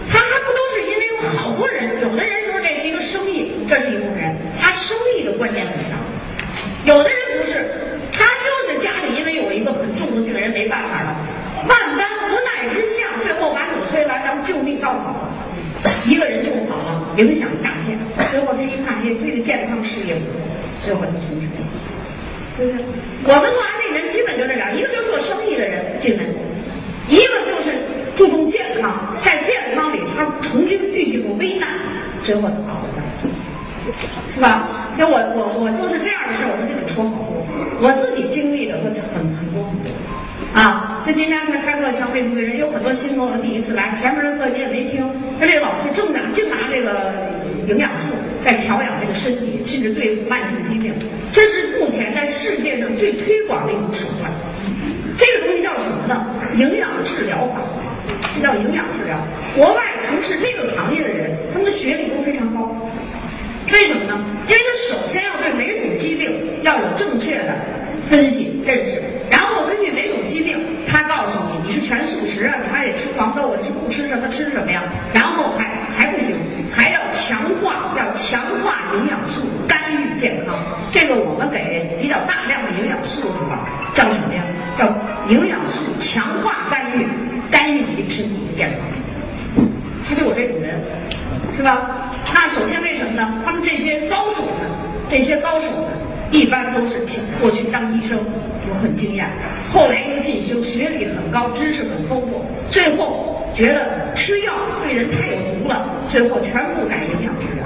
[0.07, 1.99] 他还不都是因为有好多人？
[1.99, 4.31] 有的人说这是一个生意，这是一部分人，
[4.63, 5.99] 他生意的观念很强；
[6.87, 7.67] 有的人不是，
[8.15, 11.19] 他就是家里因为有一个很重的病人没办法了，
[11.67, 15.19] 万般无奈之下，最后把纽崔莱当救命稻草，
[16.05, 17.97] 一个人救好了，影响一大片。
[18.31, 20.15] 最后他一看，哎，这个健康事业，
[20.83, 21.47] 最后他从事。
[22.55, 22.85] 对不对？
[23.25, 26.23] 我们做安利人基本就这俩，一个就是做生意的人进来，
[27.09, 27.73] 一个就是
[28.15, 31.67] 注重健康，在健康里他曾经遇见过危难，
[32.23, 33.27] 最后他好了的，
[34.35, 34.93] 是吧？
[34.95, 37.41] 那我我我就是这样的事，我能跟你说好多，
[37.81, 39.49] 我自己经历的很很很很
[39.81, 39.82] 多。
[40.53, 45.03] 啊，那今天他开课强为助人，有很多新朋友第一次来，前面的课你也没听，
[45.39, 47.11] 那这老师正拿净拿这个
[47.67, 48.13] 营养素
[48.45, 50.93] 在调养这个身体，甚至对付慢性疾病，
[51.31, 54.31] 这是目前在世界上最推广的一种手段。
[55.17, 56.27] 这个东西叫什么呢？
[56.55, 57.59] 营养治疗法，
[58.35, 59.17] 这叫营养治疗。
[59.55, 62.69] 国外从事这个行业的人，他们的学历都非常高。
[63.71, 64.23] 为什么呢？
[64.47, 67.55] 因为他首先要对每种疾病要有正确的
[68.07, 69.91] 分析认识，然后根据，
[71.73, 74.83] 吃全素食啊，你还得吃黄豆啊，是不吃什么吃什么呀？
[75.11, 75.65] 然后还
[75.97, 76.35] 还不行，
[76.71, 80.55] 还要强化，要强化营养素，干预健康。
[80.91, 84.43] 这个我们给比较大量的营养素的话，叫什么呀？
[84.77, 84.85] 叫
[85.29, 87.07] 营养素强化干预，
[87.49, 89.67] 干预你身体的健康。
[90.07, 90.79] 他就有这种人，
[91.57, 92.13] 是吧？
[92.31, 93.41] 那首先为什么呢？
[93.43, 94.69] 他们这些高手们，
[95.09, 95.89] 这些高手们，
[96.33, 98.17] 一般都是请过去当医生，
[98.67, 99.27] 我很惊讶，
[99.71, 104.51] 后来又进修，学历很高，知识很丰富，最后觉得吃药
[104.83, 107.63] 对人太有毒了，最后全部改营养治疗。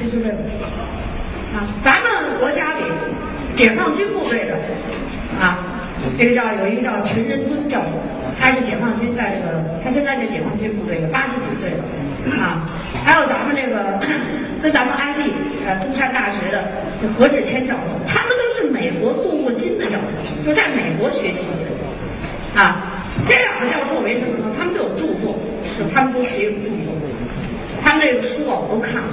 [0.00, 0.34] 这就这个
[1.54, 2.84] 啊，咱们国家里
[3.54, 4.58] 解放军部队的
[5.40, 5.77] 啊，
[6.18, 7.88] 这个叫有一个叫陈仁敦教授。
[8.40, 11.82] 他是解放军在这个，他现在在解放军部队，八十几岁了
[12.38, 12.70] 啊。
[13.04, 13.98] 还有咱们这个
[14.62, 15.32] 跟咱们安利
[15.66, 16.62] 呃中山大学的
[17.18, 21.46] 何志谦教授，他们都是美国镀过金的教授，就在美国学习
[22.54, 22.94] 的啊。
[23.26, 24.54] 这两个教授为什么呢？
[24.56, 25.34] 他们都有著作，
[25.76, 26.94] 就他们都写有著作，
[27.82, 29.08] 他们这个书啊我都看了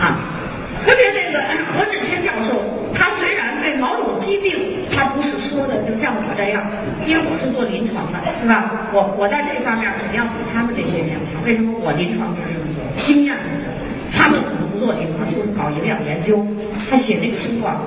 [0.00, 0.40] 啊。
[0.84, 1.40] 特别这个
[1.72, 2.62] 何志谦教授，
[2.94, 6.62] 他虽然对某种疾病，他不是说的就像我这样，
[7.06, 8.90] 因为我是做临床的，是吧？
[8.92, 11.42] 我我在这方面肯定要比他们这些人要强。
[11.44, 12.60] 为什么我临床知识
[13.02, 13.34] 经验？
[14.12, 16.46] 他们可能不做临床，就是搞营养研究。
[16.88, 17.80] 他写那个书啊，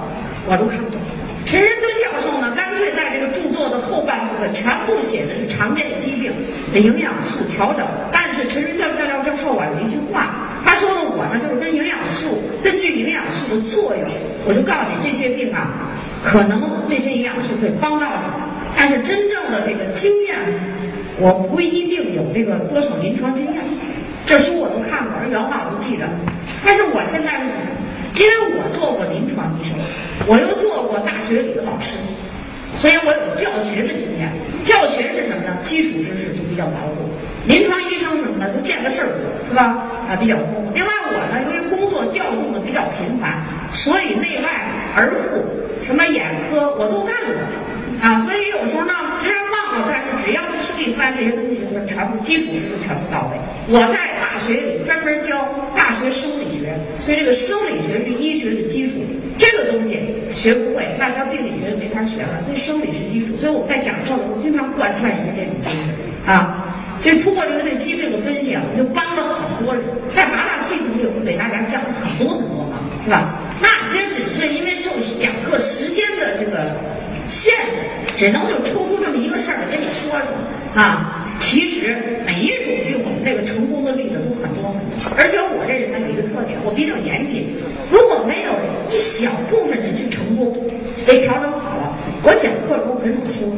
[0.45, 0.99] 我都看不懂。
[1.47, 6.29] 陈仁敦教授呢，干脆在这个著作的后半部分全部写的是常见疾病
[6.73, 7.87] 的营养素调整。
[8.11, 14.03] 但是陈仁教教教授啊有一句话，他说的我呢就是跟营养素根据营养素的作用，
[14.45, 15.71] 我就告诉你这些病啊，
[16.21, 18.43] 可能这些营养素会帮到你，
[18.75, 20.35] 但是真正的这个经验，
[21.21, 23.63] 我不一定有这个多少临床经验。
[24.25, 26.03] 这书我都看过，而原话我都记着。
[26.65, 27.39] 但是我现在？
[28.17, 29.77] 因为我做过临床医生，
[30.25, 31.93] 我又做大学里的老师，
[32.77, 34.31] 所以我有教学的经验。
[34.63, 35.57] 教学是什么呢？
[35.63, 37.07] 基础知识就比较牢固。
[37.47, 38.51] 临床医生什么呢？
[38.53, 39.87] 都见的事儿多，是吧？
[40.09, 40.63] 啊，比较多。
[40.73, 44.49] 另外我呢，由于工作调动的比较频繁，所以内外
[44.95, 45.39] 儿妇、
[45.85, 47.39] 什么眼科我都干过，
[48.03, 53.39] 啊，所以有时候呢，虽然忘了，但是只要是书里翻这些东西，就是全部基础知识全部到位。
[53.69, 58.99] 我在大学里专门教大学生理学，所以这个生理学是医学的基础。
[59.37, 60.01] 这个东西
[60.33, 62.43] 学不会，那他病理学就没法学了。
[62.45, 65.79] 所以生理是基础，所以我们在讲课的时候经常贯穿一个这种东西
[66.25, 66.63] 啊。
[67.01, 69.83] 所以通过这个对疾病的分析啊，我就帮了很多人。
[70.15, 73.37] 在麻辣系统里，我给大家讲了很多很多忙，是吧？
[73.61, 74.75] 那些只是因为
[75.47, 76.75] 做时间的这个
[77.25, 81.23] 限制，只能就抽出这么一个事儿跟你说说啊。
[81.39, 84.75] 其实每一种病，我们这个成功的例子都很多。
[85.15, 87.47] 而且我这人呢有一个特点，我比较严谨。
[87.91, 88.51] 如果没有
[88.91, 90.51] 一小部分人去成功，
[91.05, 92.97] 被调整好了，我讲课都。
[92.97, 93.55] 很少说，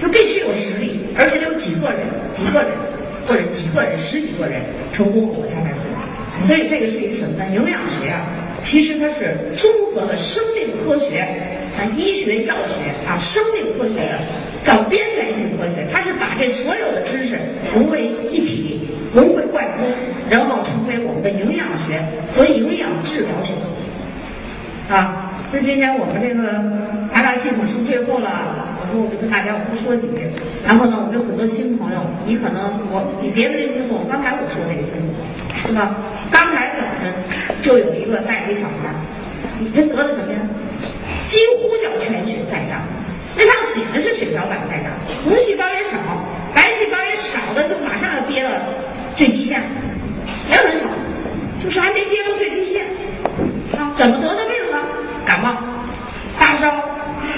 [0.00, 2.70] 就必须有实力，而且得有几个人、几个人
[3.26, 4.62] 或者几个人、十几个人
[4.94, 5.82] 成功我才来说。
[6.46, 7.44] 所以这个是一个什么呢？
[7.52, 8.24] 营养学啊，
[8.64, 11.20] 其实它是综合了生命科学
[11.76, 14.20] 啊、医学、药学啊、生命科学的
[14.64, 17.38] 叫边缘性科学，它是把这所有的知识
[17.74, 18.80] 融为一体、
[19.14, 19.86] 融会贯通，
[20.30, 22.02] 然后成为我们的营养学
[22.34, 23.52] 和营养治疗学
[24.92, 25.33] 啊。
[25.54, 26.42] 那今天我们这个
[27.14, 30.26] 八大系统是最后了，我说我就跟大家我不说几句。
[30.66, 35.22] 然后呢，我们有很多新朋友，你可能我你别的听懂，刚才我说那个听懂，
[35.62, 35.94] 是吧？
[36.34, 37.06] 刚才早晨
[37.62, 38.90] 就有一个带着一小孩，
[39.62, 40.42] 你这得的什么呀？
[41.22, 42.82] 几乎叫全血在障，
[43.38, 44.90] 那上写的是血小板在障，
[45.22, 46.02] 红细胞也少，
[46.50, 48.50] 白细胞也少的，就马上要跌到
[49.14, 49.62] 最低线，
[50.50, 50.90] 也很少，
[51.62, 52.82] 就是还没跌到最低线
[53.78, 53.94] 啊？
[53.94, 54.63] 怎么得的病？
[55.24, 55.56] 感冒、
[56.38, 56.72] 发烧、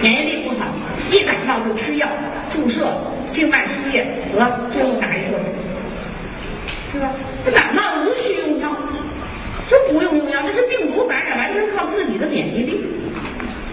[0.00, 0.66] 免疫力不好，
[1.10, 2.08] 一感冒就吃药、
[2.50, 2.96] 注射、
[3.30, 5.32] 静脉输液，得最后打一针，
[6.92, 7.10] 是吧？
[7.44, 8.70] 这感冒无需用药，
[9.68, 12.84] 这不用用药，这是病毒感染，完全靠自己的免疫力。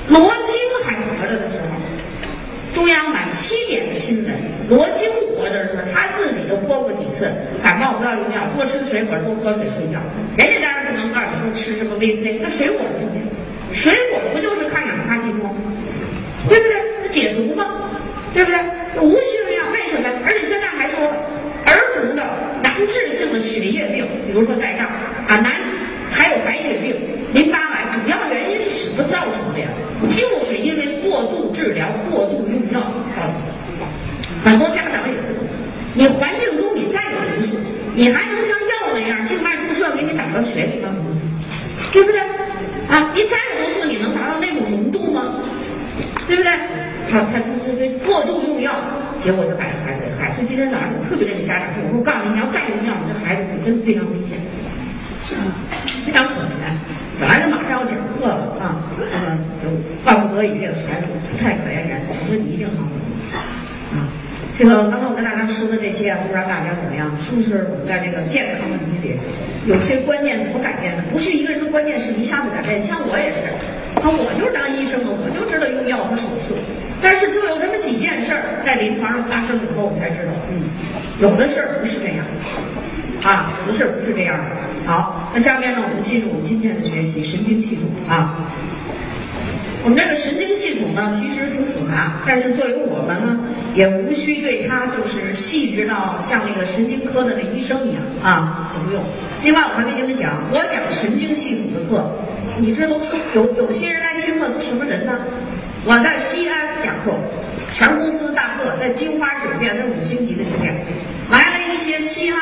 [0.10, 4.34] 罗京还活着的时候，中央满七点的新闻，
[4.69, 7.32] 罗京活着的时候，他自己都播过几次，
[7.63, 9.99] 感冒不要用药，多吃水果，多喝水，睡觉。
[10.38, 13.10] 人家当然不能告诉你说吃什么 VC，那水果呢？
[13.73, 15.51] 水果不就是抗氧化剂吗？
[16.47, 17.09] 对不对？
[17.09, 17.89] 解毒吗？
[18.33, 18.59] 对不对？
[19.01, 20.09] 无需用药，为什么？
[20.25, 20.99] 而且现在还说，
[21.65, 22.23] 儿童的
[22.62, 24.88] 难治性的血液病，比如说带状
[25.27, 25.51] 啊，难
[26.12, 26.95] 还有白血病、
[27.33, 29.67] 淋巴癌，主要原因是什么造成的呀？
[30.03, 32.81] 就是因为过度治疗、过度用药
[33.15, 33.88] 造成的。
[34.43, 35.43] 很多家长也不懂，
[35.93, 37.62] 你环境中你再有营养，
[37.95, 40.89] 你还能像药那样静脉注射给你打到血里吗？
[41.91, 42.19] 对不对？
[42.89, 45.39] 啊，你再有毒素，你能达到那种浓度吗？
[46.27, 46.51] 对不对？
[47.09, 48.73] 他他他他他过度用药，
[49.21, 50.33] 结果就把这孩子给害。
[50.36, 54.39] 所以今天早上我特别跟你家长说，我说我告诉你，你要再用药，你这孩子可真非常危险，
[56.05, 56.49] 非常可怜。
[57.19, 59.69] 本来就马上要讲课了啊，那么就
[60.03, 61.07] 万不得已，这个孩子
[61.39, 62.83] 太可怜人，我说你一定好
[63.95, 64.09] 啊。
[64.57, 67.09] 这个刚刚我跟大家说的这些啊，不知道大家怎么样？
[67.21, 69.17] 是不是我们在这个健康问题里
[69.65, 71.03] 有些观念怎么改变的？
[71.12, 73.49] 不是一个人的观念是一下子改变，像我也是，
[74.01, 76.53] 啊，我就是当医生的，我就知道用药和手术，
[77.01, 80.69] 但是就有这么几件事儿在临床上发生以后，我才知道，嗯，
[81.21, 82.25] 有的事儿不是这样，
[83.23, 84.62] 啊，有的事儿不是这样的。
[84.85, 88.35] 好，那下面呢，我们进入我们今天的学习神经系统啊。
[89.83, 93.39] 我们这个神经系统呢，其实挺复杂，但是作为我们呢，
[93.75, 99.03] 也无需对它就是细致到像那个神经科的那医生一样啊，也不用。
[99.43, 102.09] 另外，我还没跟你讲，我讲神经系统的课，
[102.59, 102.95] 你知道
[103.35, 105.19] 有有些人来听课都什么人呢？
[105.85, 107.11] 我在西安讲课，
[107.73, 110.73] 全公司大课，在金花酒店，那五星级的酒店，
[111.29, 112.39] 来了一些西安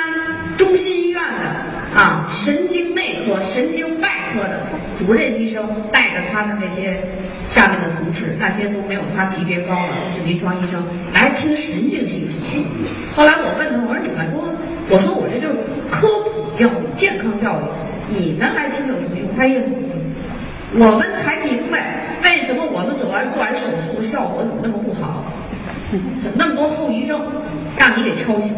[0.62, 4.62] 中心医院的啊神经内科、神经外科的
[5.00, 7.02] 主任医生，带着他的那些
[7.50, 12.64] 下面的同事，那些都没有他级别高的，都是临床医生来听神经系统。
[13.16, 14.54] 后来我问他，我说你们说，
[14.90, 15.58] 我说我这就是
[15.90, 17.64] 科普教育、健康教育，
[18.16, 19.36] 你们来听有什么用？
[19.36, 19.64] 他也
[20.76, 25.26] 我们才明白为什么我们做完做完手术效果怎么那么不好，
[26.22, 27.20] 怎么那么多后遗症，
[27.80, 28.54] 让你给敲醒。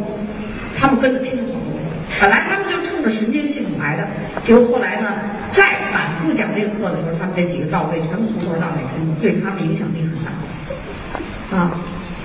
[0.76, 1.80] 他们跟着听好多，
[2.20, 4.08] 本来他们就冲着神经系统来的，
[4.44, 5.10] 结果后来呢，
[5.50, 8.82] 再反复讲这个课的时候，他们这几个到位，全部从头到尾，
[9.22, 11.58] 对他们影响力很大。
[11.58, 11.72] 啊，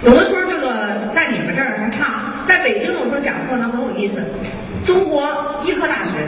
[0.05, 4.22] 有的时候这个在你们这儿还差，在北京有时候讲课呢很有意思，
[4.85, 6.27] 中国医科大学。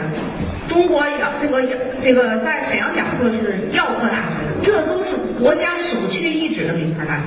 [0.69, 1.63] 中国药这个
[2.01, 7.23] 这个在沈阳讲课是药科大学，这都是国家首屈一指的名牌大学，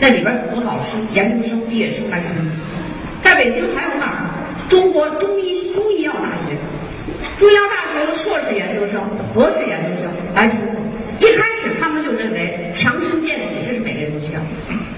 [0.00, 2.50] 那里边很多老师、研究生、毕业生来听。
[3.20, 4.41] 在北京还有哪儿？
[4.68, 6.56] 中国中医中医药大学，
[7.38, 9.02] 中医药大学的硕士研究生、
[9.34, 10.58] 博士研究生来听。
[11.20, 14.40] 一开始他们就认为强身健体这是每个人都需要，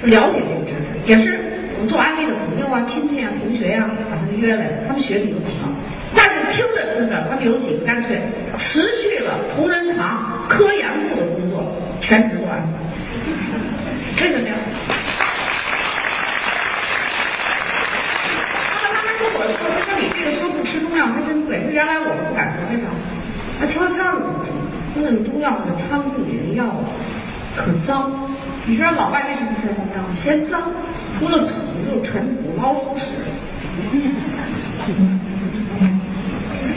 [0.03, 1.39] 了解这个知识，也是
[1.75, 5.69] 我们做安利的朋友啊、亲戚啊、同学呀、把他们约来，他们学历都不高。
[6.17, 8.23] 但是听着听着，他们有几个干脆
[8.57, 12.67] 辞去了同仁堂科研部的工作，全职做安利。
[14.23, 14.55] 为什么呀？
[18.83, 21.61] 那么他们跟我说：“说你这个说不吃中药还真对。
[21.75, 22.87] 原来我们不敢说，为啥？
[23.59, 24.31] 那悄悄的说，
[24.95, 26.87] 说那中药的仓库里的药啊，
[27.57, 28.13] 可脏。
[28.65, 30.05] 你知道老外为什么吃中药？
[30.15, 30.71] 嫌脏，
[31.19, 31.51] 除了土
[31.85, 33.07] 就是尘土、老鼠屎。”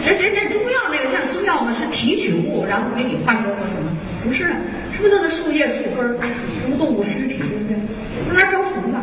[0.04, 3.78] 人人家中药那个像西药呢，是提取物，然后给你化学合成，
[4.24, 4.46] 不是，
[4.96, 6.18] 是不是那树叶树根儿，
[6.60, 7.78] 什么动物尸体，对不对？
[8.28, 8.98] 那玩意儿招虫子。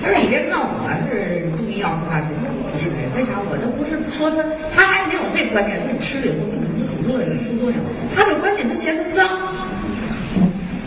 [0.00, 1.35] 他说：“你别看我是
[1.76, 3.36] 中医药大学，我不是，为啥？
[3.44, 4.42] 我这不是说他，
[4.74, 7.76] 他还没有这观念，说你吃了以后对你主热有副作用。
[8.16, 9.28] 他这观点，他嫌它脏，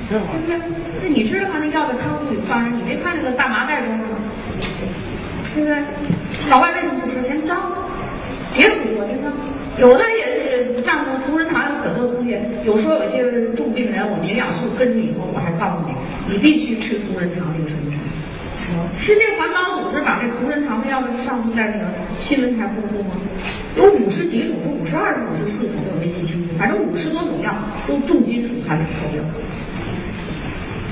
[0.09, 0.57] 对不对？
[1.03, 1.61] 那你知道吗？
[1.61, 4.17] 那药在仓库里放着，你没看那个大麻袋装着吗？
[5.53, 5.77] 对不对？
[6.49, 7.21] 老外为什么不吃？
[7.25, 7.57] 嫌脏，
[8.53, 9.29] 别不说，真的。
[9.77, 10.25] 有的也
[10.75, 15.93] 是像同仁堂有很多东西，有时候有些重病人，我们营养素跟着以后，我还告诉你，
[16.33, 17.93] 你必须吃同仁堂这个什么
[18.69, 23.15] 什么。”世界环保组织把这同仁堂的药上次在那个新闻台公布吗？
[23.75, 26.53] 有五十几种，有五十二种、五十四种，我没记清楚。
[26.57, 27.53] 反正五十多种药
[27.87, 29.23] 都重金属含量超标，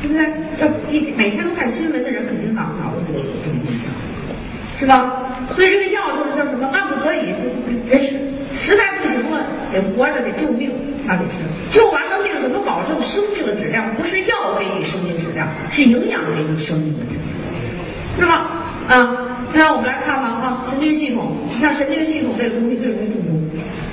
[0.01, 0.23] 对不对？
[0.59, 3.91] 要你每天都看新闻的人，肯定脑脑子都有这么印象，
[4.79, 5.23] 是吧？
[5.55, 6.69] 所以这个药就是叫什么？
[6.69, 7.33] 万不得已
[7.89, 8.15] 别吃，
[8.61, 10.71] 实在不行了，得活着得救命，
[11.05, 11.33] 那得吃。
[11.69, 13.93] 救完了命，怎么保证生命的质量？
[13.95, 17.21] 不是药给你生命质量，是营养给你生命的质量。
[18.17, 18.49] 是吧？
[18.87, 21.35] 啊，那我们来看看啊，神经系统。
[21.53, 23.39] 你看神经系统这个东西最容易中毒，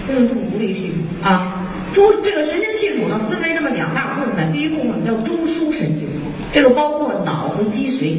[0.06, 1.60] 最容易中毒的一个系统啊。
[1.92, 4.52] 中这个神经系统呢，分为这么两大部分。
[4.52, 6.08] 第一部分叫中枢神经，
[6.52, 8.18] 这个包括脑和脊髓，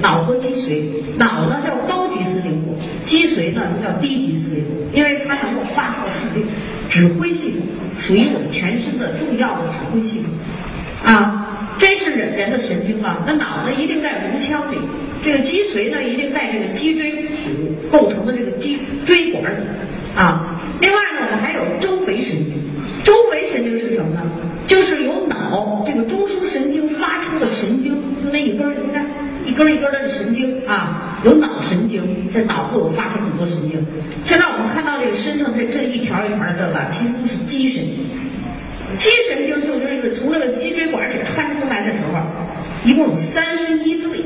[0.00, 0.82] 脑和脊髓。
[1.18, 6.46] 脑呢叫高级司令部，脊髓呢叫低级司令部，因为它能够发号施令，
[6.88, 7.60] 指挥系统，
[7.98, 10.30] 属于我们全身的重要的指挥系统
[11.04, 11.59] 啊。
[11.80, 14.76] 这是人人的神经啊，那脑子一定在颅腔里，
[15.24, 19.64] 这个脊髓呢一定在这个脊椎骨构成的这个脊椎管里
[20.14, 20.60] 啊。
[20.82, 22.54] 另外呢，我们还有周围神经，
[23.02, 24.20] 周围神经是什么呢？
[24.66, 29.06] 就是由脑这个中枢神经发出的神经，就那一根儿，你看
[29.46, 33.82] 一根一根的神经啊，有脑神经，在脑部有发出很多神经。
[34.22, 38.04] 现在我们看到这个身上这这一条一条的这个，其实都是肌神经。
[38.98, 39.99] 肌神经就是
[41.40, 42.20] 看出来的时候，
[42.84, 44.22] 一共有三十一对，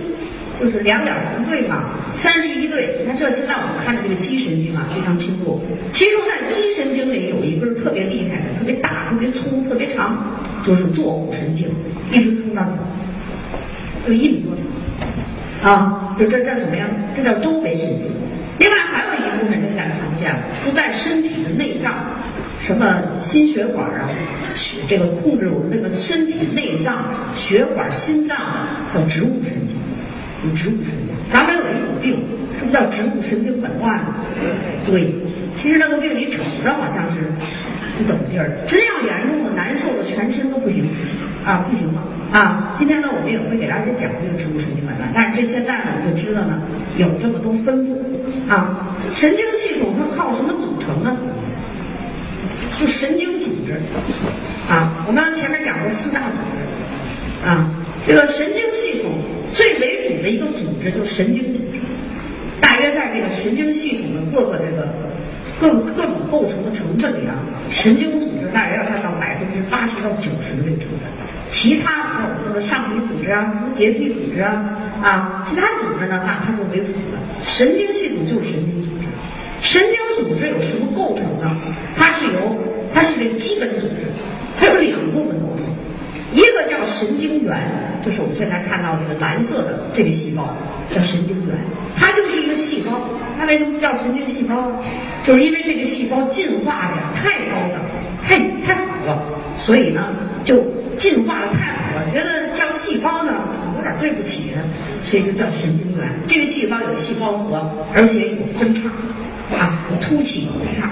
[0.61, 2.98] 就是两两成对嘛，三十一对。
[3.00, 5.62] 你看这现在我们看的这个肌神经啊，非常清楚。
[5.92, 11.68] 其中在肌神经里有一根特别厉害的、特别大、特别粗、特别长，就是坐骨神经，
[12.11, 12.66] 一直通到
[14.07, 14.57] 就一米多
[15.62, 16.16] 长啊。
[16.18, 16.88] 就这这怎么样？
[17.16, 18.11] 这叫周围神经。
[18.59, 21.94] 另外还有一部分大家看不见了，不在身体的内脏。
[22.66, 24.09] 什么心血管啊，
[24.55, 28.38] 血这个控制我们这个身体内脏血管、心脏
[28.94, 29.77] 叫植物神经，
[30.48, 31.14] 有植物神经。
[31.31, 32.24] 咱们有一种病，
[32.59, 34.00] 是不是叫植物神经紊乱？
[34.87, 35.12] 对，
[35.55, 37.29] 其实那个病你瞅着好像是
[37.98, 40.88] 不怎么地儿，真要严重了、难受了，全身都不行
[41.44, 42.00] 啊，不行了
[42.33, 42.74] 啊。
[42.79, 46.62] 今天呢，我们也会给大家讲这个植物神经紊乱，但是这现在呢，我们就知道呢，
[46.96, 48.00] 有这么多分布
[48.48, 48.96] 啊。
[49.14, 51.14] 神经系统它靠什么组成呢？
[52.79, 53.81] 是神经组织。
[54.69, 57.47] 啊，我们前面讲过四大组织。
[57.47, 57.69] 啊，
[58.07, 59.13] 这个神经系统
[59.53, 61.79] 最为主的一个组织就是神经组织，
[62.61, 64.89] 大约在这个神经系统的各个这个
[65.61, 67.37] 各各种构成的成分里啊，
[67.71, 71.01] 神经组织大约要占到百分之八十到九十的这个成分，
[71.51, 74.65] 其他像我们说的上皮组织啊、什么结缔组织啊
[75.03, 79.04] 啊，其他组织呢，那它就为辅了，神经系统就是神经组织。
[79.64, 81.57] 神经组织有什么构成呢？
[81.96, 82.55] 它是由
[82.92, 84.12] 它是个基本组织，
[84.61, 85.64] 它有两部分构成，
[86.33, 90.55] 一个叫神经元，就是我们现在看到这个蓝色的这个细胞
[90.94, 91.57] 叫神经元，
[91.96, 93.09] 它就是一个细胞。
[93.38, 94.79] 它为什么叫神经细胞呢？
[95.24, 97.81] 就是因为这个细胞进化的太高了，
[98.22, 99.22] 太太好了，
[99.57, 100.14] 所以呢
[100.45, 100.63] 就
[100.95, 103.33] 进化的太好了，觉得叫细胞呢
[103.77, 104.61] 有点对不起它，
[105.03, 106.09] 所以就叫神经元。
[106.29, 107.57] 这个细胞有细胞核，
[107.95, 108.91] 而且有分叉。
[109.59, 110.89] 啊，凸起有分叉，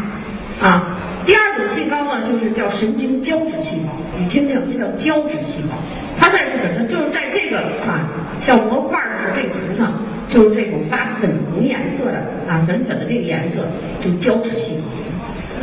[0.60, 5.74] 啊，第二种细胞呢，就是叫神经胶质细胞，你听听，这叫胶质细胞，
[6.18, 6.86] 它在什么？
[6.86, 8.06] 就是在这个啊
[8.38, 9.94] 小模块的这个图上，
[10.28, 13.66] 就是这种发粉红颜色的啊粉粉的这个颜色，
[14.02, 14.76] 就胶质细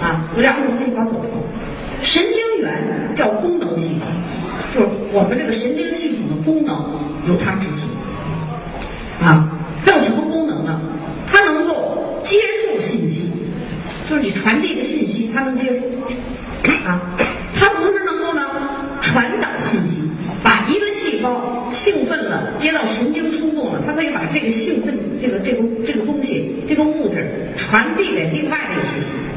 [0.02, 1.30] 胞，啊，有两种细胞组成，
[2.02, 4.06] 神经元叫功能细胞，
[4.74, 7.88] 就是我们这个神经系统的功能由它执行，
[9.22, 9.50] 啊，
[9.86, 10.82] 它有什么功能呢？
[11.28, 11.98] 它能够。
[12.22, 13.32] 接受信息，
[14.08, 15.88] 就是你传递的信息，它能接受
[16.86, 17.16] 啊。
[17.56, 18.42] 它同时能够呢
[19.02, 20.02] 传导信息，
[20.44, 29.29] 把一个细胞兴奋了，接到神经冲动了，它可以把这个兴奋这个这个这个东西这个物质传递给另外的一些细胞，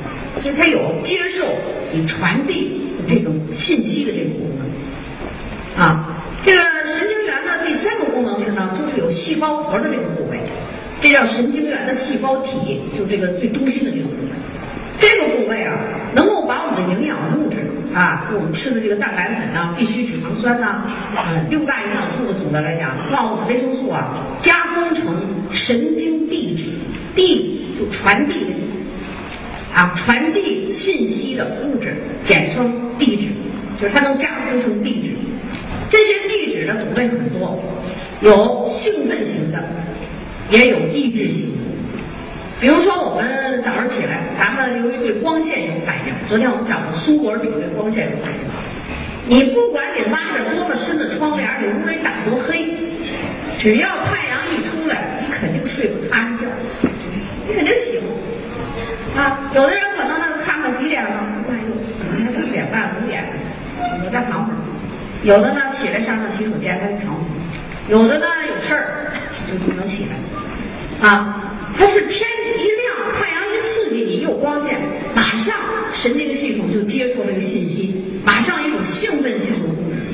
[0.43, 1.47] 所以它有接受
[1.95, 6.19] 与传递这种信息的这个功能啊。
[6.45, 10.41] 这个神经元的第三个功能是呢，就是有细胞核的这个部位。
[11.01, 14.29] 这叫神经元的细胞体，就这个最中心的这个部位。
[15.01, 15.79] 这个部位啊，
[16.15, 17.57] 能够把我们的营养物质
[17.93, 20.85] 啊，就我们吃的这个蛋白粉呐、必需脂肪酸呐，
[21.17, 25.07] 嗯，六大营养素的总的来讲，矿物质、维生素啊，加工成
[25.51, 26.65] 神经递质，
[27.17, 28.35] 递就传递
[29.75, 33.23] 啊，传递信息的物质，简称递质，
[33.81, 35.17] 就是它能加工成递质。
[35.91, 37.63] 这些递质的种类很多，
[38.21, 39.59] 有兴奋型的，
[40.51, 41.59] 也有抑制型的。
[42.61, 48.41] 比如说，我们早上起来，咱们由于对光线有反应，昨天我们讲的苏格尔对光线有反应。
[49.27, 52.69] 你不管你拉着多么深的窗帘，你屋里打多黑，
[53.59, 56.51] 只要太阳一出来，你肯定睡不踏实觉，
[57.49, 58.01] 你肯定醒。
[59.17, 61.11] 啊，有的人可能呢看看几点了，
[61.49, 61.75] 哎呦，
[62.11, 63.23] 可能四点半、五点，
[63.79, 64.57] 我再躺会儿。
[65.23, 67.27] 有的呢起来上上洗手间，还得躺会儿。
[67.89, 69.13] 有的呢有事儿，
[69.47, 71.07] 就不能起来。
[71.07, 71.45] 啊，
[71.77, 72.21] 它是天
[72.57, 74.81] 一亮，太阳一刺激你，有光线，
[75.15, 75.55] 马上
[75.93, 80.07] 神经系统就接触这个信息，马上一种兴奋性的物质，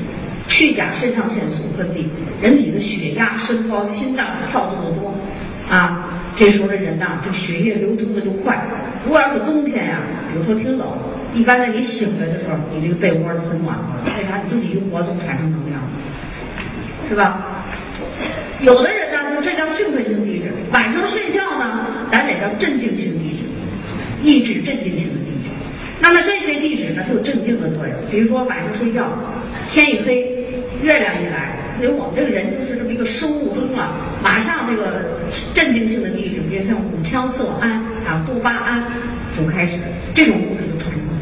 [0.49, 2.07] 去甲肾上腺素分泌，
[2.43, 5.15] 人体的血压升高，心脏跳动的多，
[5.71, 6.18] 啊。
[6.39, 8.65] 这时候的人呐，这血液流通的就快。
[9.05, 9.99] 如果要是冬天呀，
[10.33, 10.87] 比如说挺冷，
[11.35, 14.39] 一般在你醒来的时候，你这个被窝很暖和，为啥？
[14.41, 15.81] 你自己一活动产生能量，
[17.09, 17.65] 是吧？
[18.61, 23.45] 有的人呢，这叫兴奋性地质；晚上睡觉呢，咱得叫镇静性地质，
[24.23, 25.51] 抑制镇静性的地质。
[26.01, 27.97] 那么这些地质呢，就有镇静的作用。
[28.11, 29.09] 比如说晚上睡觉，
[29.71, 30.23] 天一黑，
[30.83, 31.57] 月亮一来。
[31.79, 35.05] 所以我们这个人就是这么一个生物钟啊，马上这个
[35.55, 37.71] 镇定性的地质，比如像五羟色胺
[38.05, 38.85] 啊、多巴胺
[39.37, 39.75] 就开始，
[40.15, 41.13] 这种物质就产生了。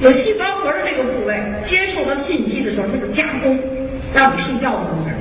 [0.00, 3.58] 有细胞核的这个部位接受到信息的时候，它就加工
[4.12, 5.14] 让你睡觉的物质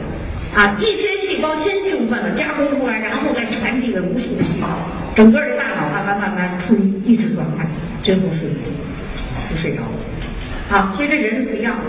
[0.60, 4.68] 啊，一些细胞先兴奋了，加工出来，然后再传递给无数的细胞，
[5.16, 7.66] 整个的大脑慢慢慢慢处于抑制状态，
[8.02, 8.50] 最后睡
[9.50, 9.92] 就睡着了。
[10.70, 11.84] 啊，所以这人是不一样的。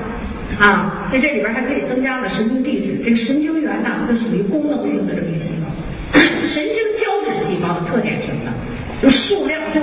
[0.58, 3.02] 啊，在这里边还可以增加了神经递质。
[3.04, 5.68] 这个神经元呢，它属于功能性的这么一个细胞。
[6.48, 8.54] 神经胶质细胞的特点是什么呢？
[9.02, 9.82] 就数量多，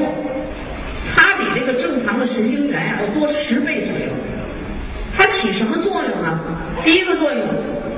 [1.15, 4.11] 它比这个正常的神经元呀要多十倍左右。
[5.15, 6.39] 它起什么作用呢？
[6.83, 7.41] 第一个作用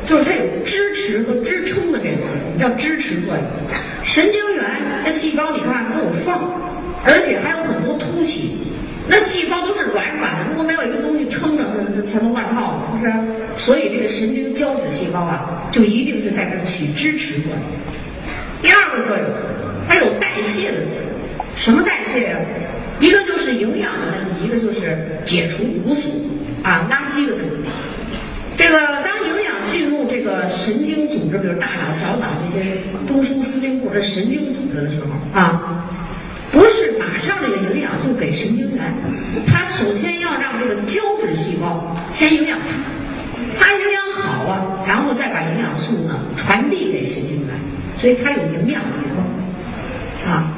[0.05, 3.43] 就是它有支持和支撑的这个作用，叫支持作用。
[4.03, 4.65] 神经元
[5.05, 6.35] 这细胞你看它有缝，
[7.05, 8.57] 而且还有很多凸起。
[9.07, 13.13] 那细胞都是软软的，如果没有一个东西撑着，那就全都乱套了，是不是？
[13.55, 17.61] 所以这个神经胶质细胞啊，就一定是在这起支持作用。
[18.63, 19.25] 第二个作用，
[19.87, 21.05] 它有代谢的作用。
[21.55, 22.37] 什么代谢呀？
[22.99, 26.25] 一个就是营养的问题，一个就是解除毒素
[26.63, 27.57] 啊垃圾的作用。
[28.57, 35.91] 这个当营养进入这个神经组织，比如大脑、小脑这些中枢司令部的神经组织的时候啊。
[37.41, 38.93] 这个营养就给神经元，
[39.47, 47.55] 它首先要让这个胶质细胞先营养它，它营养好啊，然后再把营养素呢传递给神经元，
[47.97, 50.51] 所以它有营养结构啊。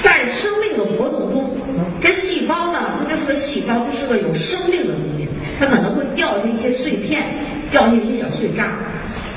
[0.00, 1.56] 在生命的活动中，
[2.00, 5.28] 这细胞呢，它就是个细胞，它是个有生命的东西，
[5.58, 7.22] 它可能会掉下一些碎片，
[7.70, 8.68] 掉进一些小碎渣，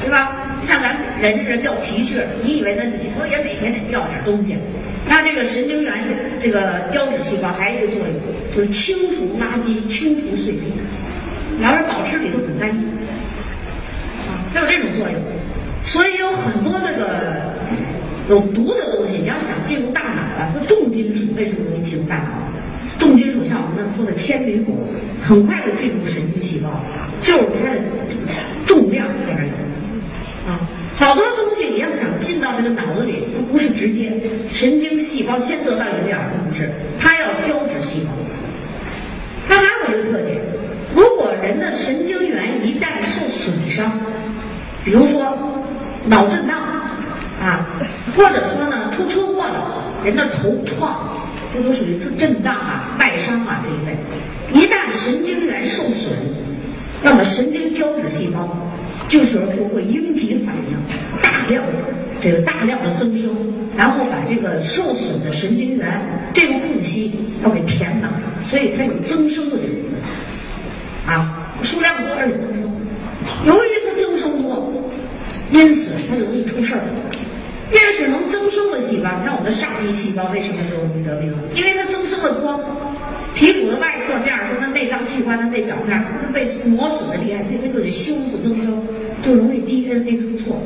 [0.01, 0.37] 对吧？
[0.67, 4.55] 像咱人这掉皮屑，你以为那你说也每天得掉点东西？
[5.07, 5.93] 那这个神经元
[6.41, 10.71] 这个胶质细胞还有一个作用，就是清除垃圾、清除碎片，
[11.59, 12.87] 然后保持里头很干净，
[14.27, 15.15] 啊，它有这种作用。
[15.83, 17.55] 所以有很多这个
[18.29, 22.29] 有毒的东西，你要想进入大脑啊，说重金属为什么容易进入大脑？
[22.99, 24.75] 重金属像我们那说的铅、铝、汞，
[25.21, 26.69] 很快就进入神经细胞，
[27.19, 27.81] 就是它的
[28.67, 29.51] 重量在这有，
[30.47, 30.59] 啊。
[30.95, 34.11] 好多东西你要想进到这个脑子里，它不是直接
[34.49, 38.11] 神经细胞先得到营养，不是，它要胶质细胞。
[39.47, 40.39] 它还有一个特点，
[40.95, 43.99] 如果人的神经元一旦受损伤，
[44.85, 45.37] 比如说
[46.05, 46.61] 脑震荡
[47.41, 47.67] 啊，
[48.15, 51.17] 或者说呢出车祸了，人的头创，
[51.53, 53.97] 这都属于震震荡啊、外伤啊这一类。
[54.53, 56.13] 一旦神经元受损，
[57.01, 58.57] 那么神经胶质细胞。
[59.07, 60.77] 就是就会应激反应，
[61.21, 61.63] 大量
[62.21, 63.35] 这个大量的增生，
[63.75, 66.01] 然后把这个受损的神经元
[66.33, 68.11] 这个空隙要给填满，
[68.45, 72.71] 所以它有增生的这个啊，数量多而且增生。
[73.45, 74.71] 由于它增生多，
[75.51, 76.81] 因此它容易出事儿。
[77.71, 81.33] 越是能增生的细胞，你看我的上皮细胞为什么就容易得病？
[81.55, 82.59] 因为它增生的多。
[83.33, 88.83] 皮肤的外侧面，说它内脏器官的内表面，它被磨损的厉害，所以它就得修复增生，
[89.21, 90.61] 就容易 DNA 出错。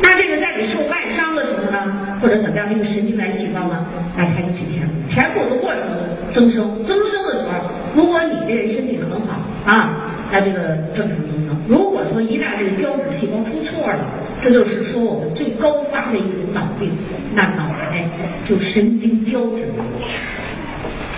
[0.00, 5.82] 那这个在你受外伤的时候呢，或者怎么样，这个神经元细胞呢，哎，它就去填补，填补的过程
[6.30, 14.06] 增生，增生的时候如果你这人身体很好啊，那这个正常增生；如果说一旦这个胶质细胞出错了，
[14.42, 16.92] 这就是说我们最高发的一种脑病，
[17.34, 18.08] 那脑癌
[18.44, 19.64] 就神经胶质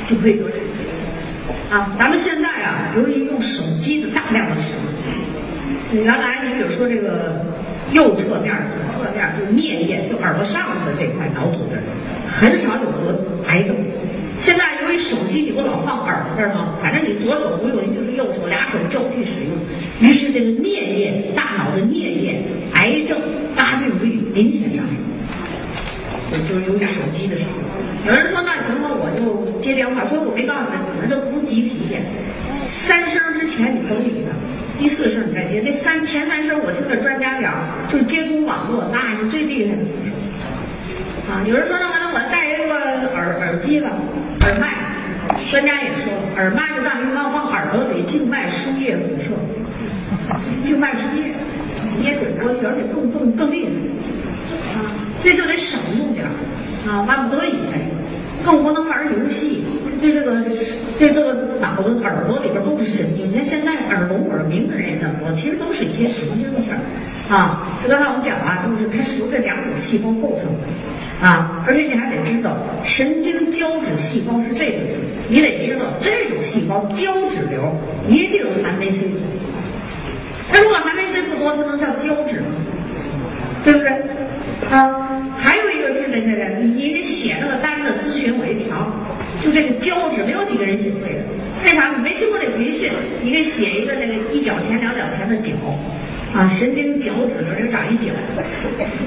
[0.08, 0.69] 就可以得这个病。
[1.70, 4.62] 啊，咱们现在啊，由于用手机的大量的使
[5.94, 7.46] 用，原来你比如说这个
[7.92, 11.80] 右侧面、左侧面就是颞叶，就耳朵上的这块脑组织，
[12.28, 13.76] 很少有得癌症。
[14.36, 16.74] 现在由于手机你不老放耳朵这儿吗？
[16.82, 19.56] 反正你左手不用，你就是右手，俩手交替使用，
[20.00, 22.42] 于是这个颞叶、大脑的颞叶
[22.74, 23.16] 癌症
[23.54, 24.84] 发病率明显上
[26.32, 27.69] 升，就是由于手机的使用。
[28.06, 30.04] 有人说那行吧，我就接电话。
[30.06, 31.98] 所以我没告诉你，你们这不是急脾气。
[32.50, 34.32] 三声之前你甭理他，
[34.78, 35.60] 第四声你再接。
[35.60, 37.52] 那三前三声我听着专家讲，
[37.88, 39.82] 就是接通网络，那是最厉害的。
[41.30, 42.74] 啊，有人说那完了，我戴一个
[43.14, 43.90] 耳耳机吧，
[44.42, 44.68] 耳麦。
[45.50, 49.30] 专家也说，耳麦就让你往耳朵里静脉输液辐射，
[50.64, 51.32] 静脉输液，
[52.02, 53.70] 也准过去，而且更更更厉害。
[54.74, 54.90] 啊，
[55.20, 56.32] 所以就得省用点儿
[56.88, 57.88] 啊，万不得已才用，
[58.44, 59.64] 更不能玩游戏。
[60.00, 60.40] 对这个，
[60.98, 63.30] 对这个脑子、耳朵里边都是神经。
[63.30, 66.80] 你看现在耳聋、耳鸣的人也多，其实都是一些神经的事儿。
[67.28, 70.66] 啊，就刚才我们讲啊，就是它是由这两种细胞构成的。
[71.20, 77.76] 啊，而且你还得知道，神经胶质细胞是这个字，你得知道这种细胞胶质瘤
[78.08, 79.06] 一定含维 C。
[80.50, 82.46] 它如果含维 C 不多，它能叫胶质吗？
[83.62, 83.90] 对不对？
[84.70, 85.09] 啊，
[87.20, 88.88] 写那个单子咨询我一条，
[89.44, 91.20] 就这个胶纸，没有几个人写会的。
[91.62, 91.92] 为啥？
[91.94, 92.90] 你没听过这培训，
[93.22, 95.52] 你给写一个那个一角钱两角钱的角，
[96.32, 98.08] 啊，神经角质的人长一角，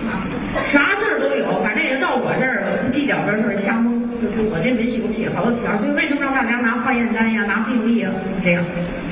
[0.06, 0.30] 啊，
[0.62, 4.04] 啥字儿都有，反正也到我这儿不计较的时候瞎蒙。
[4.22, 8.08] 就是我这没写过写好多条，所以为什么让大家拿化验单呀、拿病历呀？
[8.46, 8.64] 这样，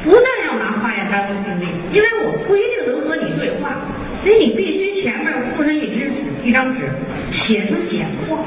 [0.06, 3.76] 不但要拿化验单和病历，因为我不一定能和你对话，
[4.24, 6.14] 所以你必须前面附上一支纸、
[6.44, 6.90] 一张纸，
[7.32, 8.46] 写出简况。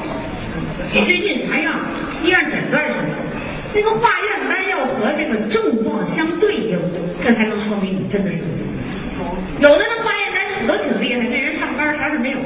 [0.93, 1.79] 你最近啥样？
[2.23, 3.09] 医院诊断什么？
[3.73, 6.79] 那个化验单要和这个症状相对应，
[7.21, 8.37] 这才能说明你真的是。
[9.59, 12.37] 有的那化验单写的挺厉害，那人上班啥事没有，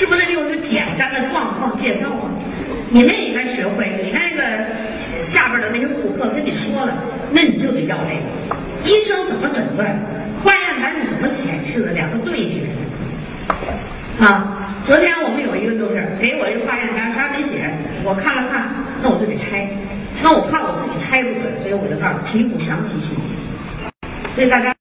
[0.00, 2.30] 是不是得有个简单的状况介绍啊？
[2.88, 4.42] 你们也应该学会，你那个
[5.22, 8.56] 下边的那些顾客跟你说了，那你就得要这个。
[8.82, 9.94] 医生怎么诊断？
[10.42, 11.92] 化验单是怎么显示的？
[11.92, 14.26] 两个对起来。
[14.26, 17.70] 啊，昨天我们有一个就是给我一个化验单，啥没写，
[18.02, 18.72] 我看了看，
[19.02, 19.68] 那我就得拆。
[20.22, 23.36] 那我怕我自己猜不准，所以我就告诉提供详细信息。
[24.34, 24.74] 所以大家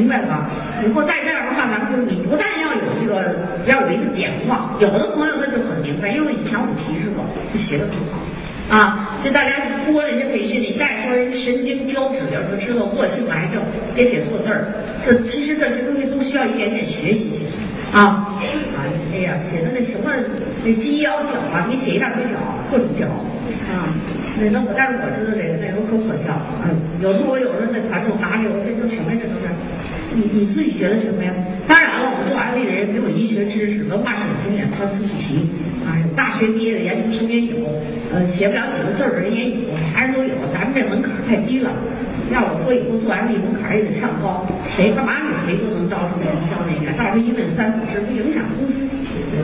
[0.00, 0.48] 明白了吧？
[0.82, 3.36] 以后再这样的话，咱们就是你不但要有这个，
[3.66, 7.22] 要有一个简化，有的朋友那就很明白，因为以前我提示过，
[7.52, 9.20] 就写的很好啊。
[9.22, 9.50] 就大家
[9.84, 13.60] 通过人家培训，你再说人神经胶质瘤就知道恶性癌症，
[13.94, 14.72] 别写错字儿。
[15.04, 17.44] 这其实这些东西都需要一点点学习
[17.92, 18.00] 啊。
[18.00, 18.32] 啊，
[19.12, 20.10] 哎呀，写的那什么
[20.64, 22.40] 那鸡腰脚啊，你写一大堆脚，
[22.70, 23.04] 各种脚
[23.68, 23.92] 啊。
[24.40, 26.40] 那那我但是我知道这个，那有可可笑。
[26.64, 26.72] 嗯，
[27.02, 29.50] 有时候我有时候那团就拿着，我这都什么这都是。
[30.12, 31.32] 你你自己觉得什么呀？
[31.68, 35.48] 当然了，我们做安利的人没有医学知识，文化水平也参差不齐
[35.86, 35.94] 啊。
[36.16, 37.56] 大学毕业的研究生也有，
[38.12, 40.34] 呃，写不了几个字儿的人也有，啥人都有。
[40.52, 41.70] 咱们这门槛太低了，
[42.32, 44.44] 要我说以后做安利门槛也得上高。
[44.68, 46.90] 谁干嘛你谁都能招什么人招那个？
[46.98, 49.38] 到时候一问三不知，不影响公司形象。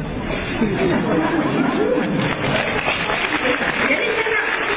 [0.66, 2.18] 影响公司没治啊你。
[3.86, 4.34] 人家现在
[4.66, 4.74] 说，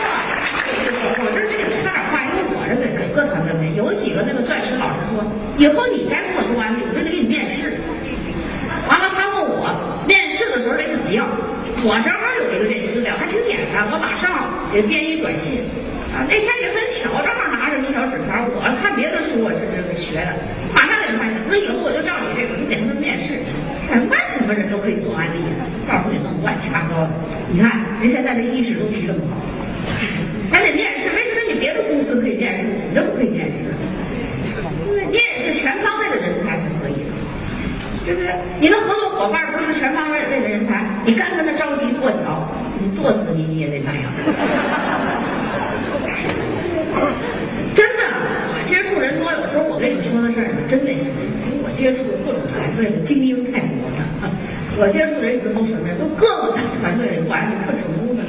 [1.01, 5.23] 我我这这个差点话，因为我这个各团队没有几个那个钻石老师说，
[5.55, 7.79] 以后你再给我做安利，我就得给你面试。
[8.91, 9.71] 完了，他问我
[10.03, 11.23] 面试的时候得怎么样？
[11.87, 15.63] 我正好有一个这资料，还挺简单，我马上给编一短信。
[16.11, 20.35] 啊，那天也很巧，正好拿着一小纸条，我看别的书我这这个学的，
[20.75, 23.39] 马上给他发我说以后我就照你这个，你给他们面试，
[23.87, 25.39] 什么什么人都可以做安利，
[25.87, 27.13] 到时候给弄乱七八糟的。
[27.47, 29.37] 你看人现在这意识都提这么高，
[30.51, 31.28] 还得面试，为
[31.59, 33.53] 别的公司可以面试，你这不可以面试？
[35.09, 37.09] 你也是全方位的人才才可以的，
[38.05, 38.33] 对不对？
[38.59, 42.47] 你的合作伙伴不是全方位的人才，你干跟他着急跺脚，
[42.79, 44.03] 你跺死你你也得那样。
[47.75, 48.03] 真的，
[48.53, 51.09] 我接触人多，有时候我跟你说的事儿，你真得信。
[51.41, 54.05] 因为我接触各种团队的精英太多了，
[54.77, 55.95] 我接触人一直都什么呀？
[55.97, 58.21] 都各个团队里，管理特成功的，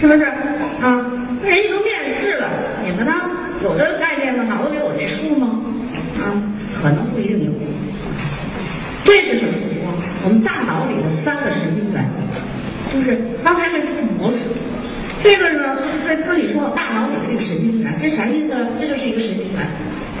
[0.00, 0.24] 是不是？
[0.24, 1.04] 啊，
[1.42, 2.50] 那人家都面试了，
[2.84, 3.12] 你们呢？
[3.62, 4.44] 有这个概念吗？
[4.44, 5.60] 脑子里有这数吗？
[6.20, 6.30] 啊，
[6.80, 7.52] 可能不一定有。
[9.04, 9.94] 这是什么情况？
[10.24, 12.04] 我们大脑里的三个神经元，
[12.92, 13.86] 就是刚才那是
[14.18, 14.38] 模式。
[15.22, 18.54] 这个呢，就是在跟你说，大脑里的这个神经元，这啥意思？
[18.80, 19.66] 这就是一个神经元，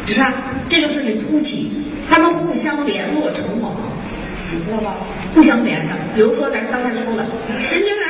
[0.06, 0.34] 你看，
[0.68, 1.70] 这就是那凸起，
[2.10, 3.76] 它们互相联络成网，
[4.52, 4.96] 你知道吧？
[5.34, 5.94] 互相连着。
[6.16, 7.24] 比如说咱刚才说了，
[7.60, 8.07] 神经元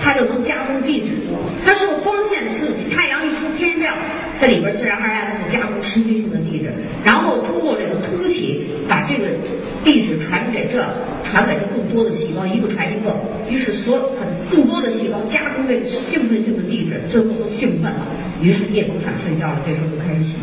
[0.00, 1.16] 它就能加工地址，
[1.64, 3.96] 它受光线刺激，太阳一出天亮，
[4.40, 6.72] 它里边自然而然的加工持续性的地址，
[7.04, 9.28] 然后通过这个凸起把这个
[9.84, 10.84] 地址传给这，
[11.24, 13.16] 传给这更多的细胞，一个传一个，
[13.48, 18.06] 于是所很更多的细胞加工这个兴奋性的地址，最后都兴奋了，
[18.40, 20.34] 于是夜不想睡觉了，这时候就开始醒。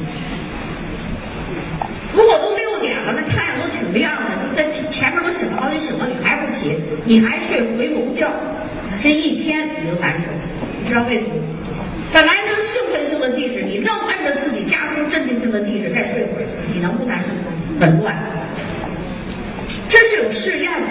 [2.14, 8.30] 如果都六点了，那太阳都挺亮的，你在前面都醒了好几醒了，你还不起，你还睡回笼觉，
[9.02, 10.28] 这一天你都难受，
[10.84, 11.30] 你知道为什么？
[12.14, 17.52] 本来这个兴奋性的地址，你愣按着自己家中镇定性的地址再睡会儿，你能不难受吗？
[17.80, 18.16] 很乱。
[19.90, 20.88] 这是有试验的，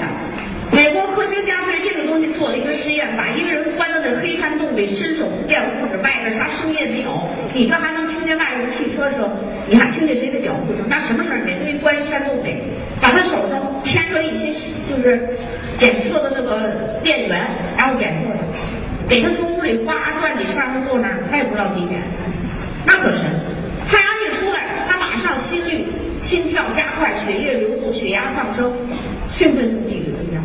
[0.72, 9.30] 美国科学家对这个东西做了一个试验，把一个人关到那黑山洞里，伸手不见五指，外边啥声音也没有，你这还能听见外边的汽车声，
[9.68, 10.86] 你还听见谁的脚步声？
[10.88, 11.44] 那什么事儿？
[11.44, 12.56] 给他一关山洞里，
[13.00, 14.48] 把他手上牵着一些
[14.88, 15.28] 就是
[15.76, 17.38] 检测的那个电源，
[17.76, 18.44] 然后检测的，
[19.08, 22.00] 给他从屋里哗转几圈，他坐那儿，他也不知道几点，
[22.86, 23.20] 那可神。
[23.88, 25.84] 太阳一出来，他马上心率、
[26.20, 28.72] 心跳加快，血液流动，血压上升，
[29.28, 30.40] 兴奋性地址增加。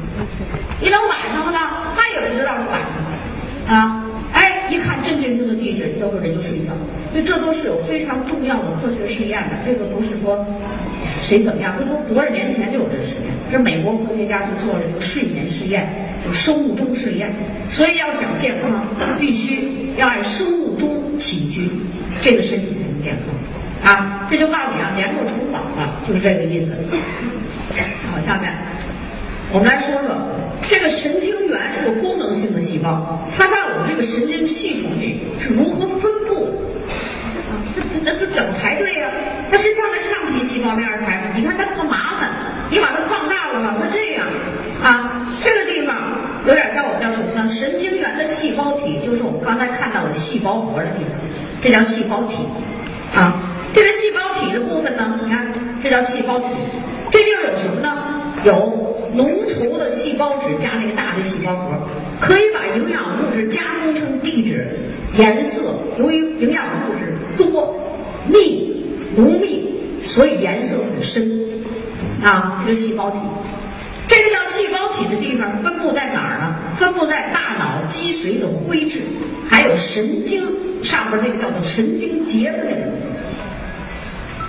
[0.81, 1.59] 一到晚上了呢，
[1.95, 2.94] 他也不知道是晚上
[3.67, 4.01] 啊。
[4.33, 6.73] 哎，一看镇静性的地址，这会儿人就睡觉。
[7.11, 10.45] 所以这都是有非常重要的科学实验的，这个不是说
[11.23, 13.31] 谁怎么样，这都多少年前就有这实验。
[13.49, 15.87] 这美国科学家就做了这个睡眠实验，
[16.25, 17.33] 就生物钟实验。
[17.69, 18.85] 所以要想健康，
[19.17, 21.71] 必须要按生物钟起居，
[22.21, 23.93] 这个身体才能健康。
[23.93, 26.73] 啊，这就告诉你啊，联络成网了，就是这个意思。
[28.11, 28.51] 好，下面
[29.53, 30.09] 我们来说说
[30.61, 36.51] 这个神经元是个功能性的细胞，它在我们这个神经系统里是如何分布的？
[37.51, 39.09] 啊，那那不整排队呀、
[39.51, 41.33] 它是像那上皮细胞那样排吗？
[41.35, 42.29] 你看它特麻烦，
[42.71, 44.25] 你把它放大了吧，它这样
[44.81, 45.95] 啊，这个地方
[46.47, 47.49] 有点像我们叫什么呢？
[47.51, 51.11] 神经元的细胞体，就是我们刚才看到的细胞核的地方，
[51.61, 52.35] 这叫细胞体
[53.13, 53.51] 啊。
[53.73, 55.51] 这个细胞体的部分呢，你看，
[55.83, 56.45] 这叫细胞体。
[57.11, 57.93] 这地方有什么呢？
[58.43, 61.87] 有浓稠的细胞质加那个大的细胞核，
[62.19, 64.77] 可以把营养物质加工成地质、
[65.17, 65.61] 颜色。
[65.97, 67.75] 由于营养物质多、
[68.27, 68.85] 密、
[69.15, 69.69] 浓密，
[70.01, 71.45] 所以颜色很深。
[72.23, 73.17] 啊，这个细胞体。
[74.07, 76.75] 这个叫细胞体的地方分布在哪儿呢？
[76.77, 79.01] 分布在大脑脊髓的灰质，
[79.49, 82.91] 还有神经上边那个叫做神经节的那个。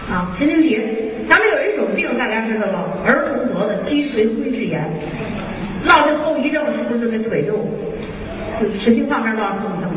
[0.09, 0.87] 啊，神经节，
[1.29, 3.03] 咱们有一种病，大家知道吗？
[3.05, 4.89] 儿童得的脊髓灰质炎，
[5.85, 7.53] 落这后遗症是不是就那腿就
[8.61, 9.91] 就神经方面落后遗症？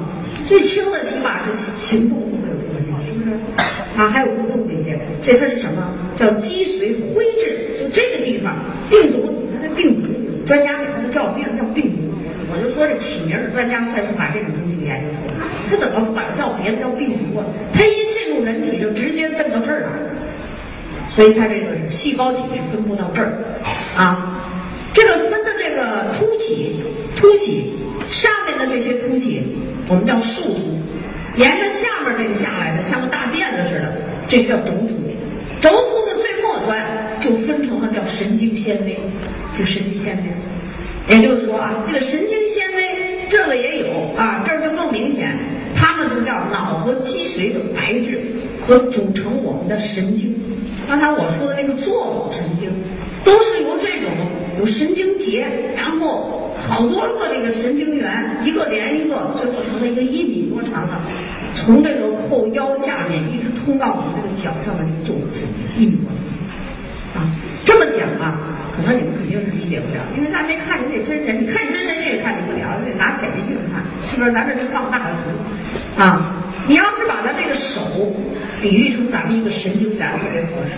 [0.47, 3.35] 最轻的起码是行动不会有问题，是不是？
[3.95, 5.93] 啊，还有不动这些，这它是什么？
[6.15, 8.55] 叫脊髓灰质，就这个地方
[8.89, 10.09] 病毒，你看这病毒，
[10.45, 12.09] 专家给它的叫病叫病毒。
[12.51, 17.45] 我就说这起名的专家算是把这种东西研究出来，他怎么不把它叫别的叫病毒啊？
[17.71, 17.98] 他一
[18.43, 19.89] 人体就直接奔到这儿了，
[21.15, 23.33] 所以它这个细胞体是分布到这儿
[23.95, 24.35] 啊。
[24.93, 26.81] 这个分的这个凸起，
[27.15, 27.73] 凸起
[28.09, 29.43] 上面的这些凸起，
[29.87, 30.59] 我们叫树突，
[31.35, 33.93] 沿着下面这个下来的像个大辫子似的，
[34.27, 34.99] 这叫轴突。
[35.61, 36.81] 轴突的最末端
[37.19, 38.97] 就分成了叫神经纤维，
[39.57, 41.15] 就神经纤维。
[41.15, 44.58] 也就是说啊，这个神经纤维这个也有啊，这，
[46.09, 48.19] 它们就叫脑和脊髓的白质
[48.65, 50.33] 和组成我们的神经。
[50.87, 52.71] 刚才我说的那个坐骨神经，
[53.23, 54.09] 都是由这种
[54.57, 60.99] 有神经节，然后好多个这个神经元一个连一个，最后成了一个一米多长的，
[61.53, 65.43] 从这个后腰下面一直通到我们这个脚上的这个座脑神
[65.77, 66.09] 经，一米多
[67.13, 67.29] 长啊。
[67.65, 68.39] 这么讲啊，
[68.75, 74.31] 可能你们肯定是理解不了，因为咱没看见这真人，你看真人这也看见不了，你得拿显微镜看，是不是？
[74.31, 76.35] 咱这是放大的图啊。
[76.67, 77.81] 你要是把咱这个手
[78.61, 80.73] 比喻成咱们一个神经元特别合适，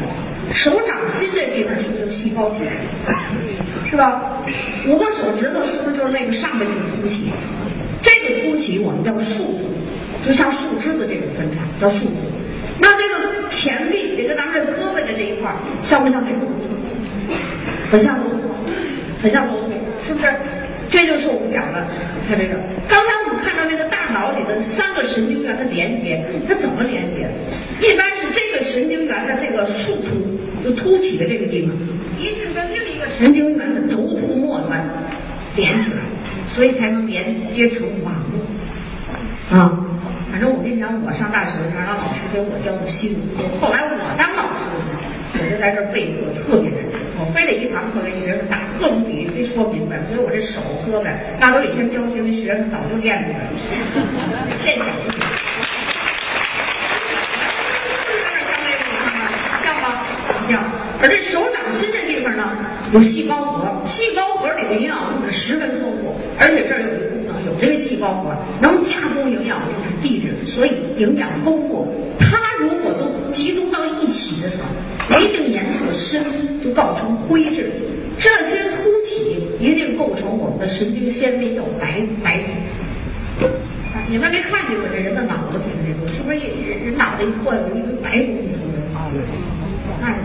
[0.54, 2.60] 手掌心这地方是一个细胞体，
[3.90, 4.42] 是吧？
[4.88, 7.32] 五个手指头是不是就是那个上面这个凸起？
[8.02, 12.16] 这个凸起我们叫树突，就像树枝的这个分叉叫树突。
[12.80, 14.81] 那这个前臂，也就咱们这胳膊的这
[15.42, 16.40] 块，像不像这个？
[17.92, 18.18] 很像，
[19.22, 19.76] 很像楼腿，
[20.08, 20.28] 是不是？
[20.90, 21.88] 这就是我们讲的，
[22.28, 22.56] 看这个。
[22.90, 27.30] 刚才我们看到那个大脑里的三个神经元的连接，它怎么连接？
[27.80, 31.74] 一般是这个神经元的这个树突，就凸起的这个地方，
[32.20, 34.86] 一定跟另一个神经元的轴突末端
[35.56, 36.00] 连起来，
[36.50, 39.58] 所以才能连接成网络。
[39.58, 39.80] 啊，
[40.30, 43.20] 反正我跟你讲我上大学的时候，让老师给我教的西武，
[43.60, 47.00] 后来我当老师的时候，我就在这儿备课，特别认真。
[47.20, 49.98] 我非得一堂课给学生打各种比喻，非说明白。
[50.10, 51.08] 所以我这手胳膊，
[51.40, 53.52] 大都以前教学的学生早就练出来了。
[54.58, 54.86] 现象。
[59.64, 60.04] 像吗？
[60.50, 60.64] 像。
[61.02, 62.58] 而这手掌心这地方呢，
[62.94, 67.11] 有细胞核，细胞核里的营养物质十分丰富，而且这儿，有
[67.62, 71.88] 这个细胞核能加工营养物质地质，所以营养丰富。
[72.20, 76.24] 它如果都集中到一起的时候，一定颜色深，
[76.64, 77.72] 就造成灰质。
[78.18, 83.48] 这些凸起一定构成我们的神经纤维，叫白白骨。
[84.10, 88.82] 你们没看见过这人的脑子平时这是不是人人脑袋一破有一堆白骨出来？
[90.02, 90.18] 啊，看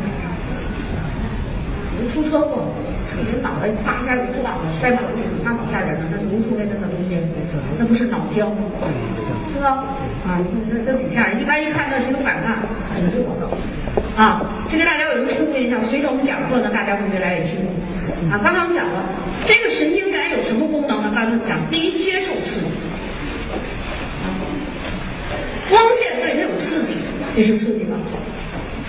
[2.09, 2.65] 出车祸，
[3.31, 6.07] 人脑袋啪一下给撞了，摔马路上，那好吓人呢！
[6.13, 7.17] 那流出来的那东西，
[7.79, 8.61] 那不是脑浆吗？
[9.53, 9.85] 是吧？
[10.27, 10.39] 啊，
[10.71, 11.41] 那那挺吓人。
[11.41, 12.57] 一般一看到这个反抗，
[12.95, 13.49] 很弱的。
[14.17, 15.81] 啊，这个大家有一个初步印象。
[15.81, 17.69] 随着我们讲课呢，大家会越来越清楚。
[18.31, 19.05] 啊，刚才我们讲了，
[19.47, 21.13] 这个神经元有什么功能呢？
[21.15, 22.67] 刚才我们讲，第一，接受刺激。
[22.67, 24.27] 啊
[25.69, 26.95] 光线对它有刺激，
[27.35, 27.97] 这是刺激吧？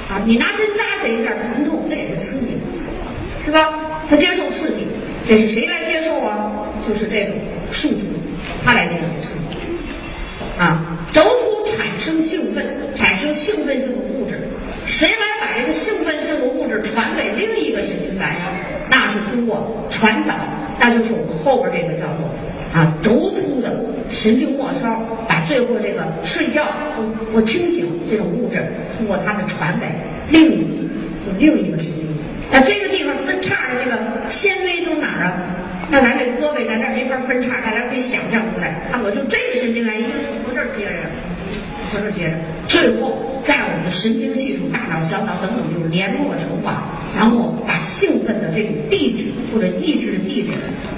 [0.10, 2.56] 啊，你拿针扎它一下疼痛，那也是刺激。
[3.48, 4.04] 是吧？
[4.10, 4.86] 他接受刺激，
[5.26, 6.52] 这是谁来接受啊？
[6.86, 7.36] 就是这种
[7.72, 7.96] 树突，
[8.66, 9.58] 他来接受刺激。
[10.60, 14.50] 啊，轴突产生兴奋，产生兴奋性的物质，
[14.86, 18.52] 谁来把这个兴奋性的物质传给另一个神经元呀？
[18.92, 20.36] 那是通过传导，
[20.78, 22.30] 那就是我们后边这个叫做
[22.74, 26.68] 啊轴突的神经末梢，把最后这个睡觉
[27.32, 28.68] 我清醒这种物质，
[28.98, 29.86] 通过它们传给
[30.30, 30.90] 另一
[31.38, 32.17] 另一个神经元。
[32.52, 35.44] 那这个地方分叉的这个纤维都哪儿啊？
[35.90, 38.90] 那咱这胳膊咱这没法分叉，大家可以想象出来。
[38.92, 41.10] 啊我就这个神经元一个是从这儿接着，
[41.92, 42.38] 从这儿接着，
[42.68, 50.50] 最后在我们的神经系统、大脑、小脑等等，就联络成网，然后把兴奋的这种地址或者抑制的地址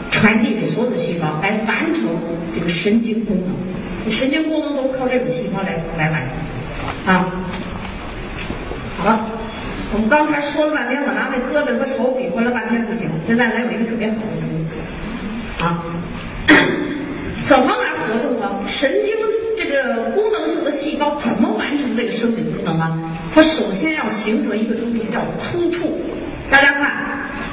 [0.09, 2.09] 传递给所有的细胞，来完成
[2.55, 4.11] 这个神经功能。
[4.11, 7.13] 神经功能都靠这种细胞来来完成。
[7.13, 7.45] 啊，
[8.97, 9.27] 好了。
[9.91, 15.83] 我们刚才说了半天，我拿那胳膊和手比划了半天不行，现在来有一个特别好的东西啊，
[17.43, 18.61] 怎么来活动啊？
[18.67, 19.15] 神经
[19.57, 22.97] 这个功能性的细胞怎么完成这个生理功能啊？
[23.33, 25.99] 它首先要形成一个东西叫突触。
[26.51, 26.91] 大家看，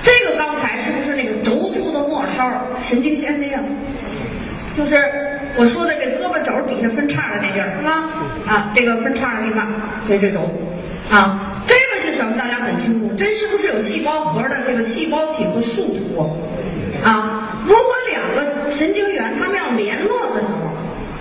[0.02, 2.52] 这个刚才是不是那个轴突的末梢
[2.86, 3.62] 神经纤维啊？
[4.76, 4.94] 就是
[5.56, 7.92] 我说的这胳膊肘底下分叉的那地儿是吧？
[8.46, 9.66] 啊，这个分叉的地方，
[10.06, 10.40] 这这轴
[11.10, 11.62] 啊。
[11.66, 12.36] 这个什么？
[12.36, 16.18] 大家很清楚，这是不是有细胞核的这个细胞体和树突
[17.04, 17.62] 啊？
[17.66, 20.70] 如果两个神经元它们要联络的时候，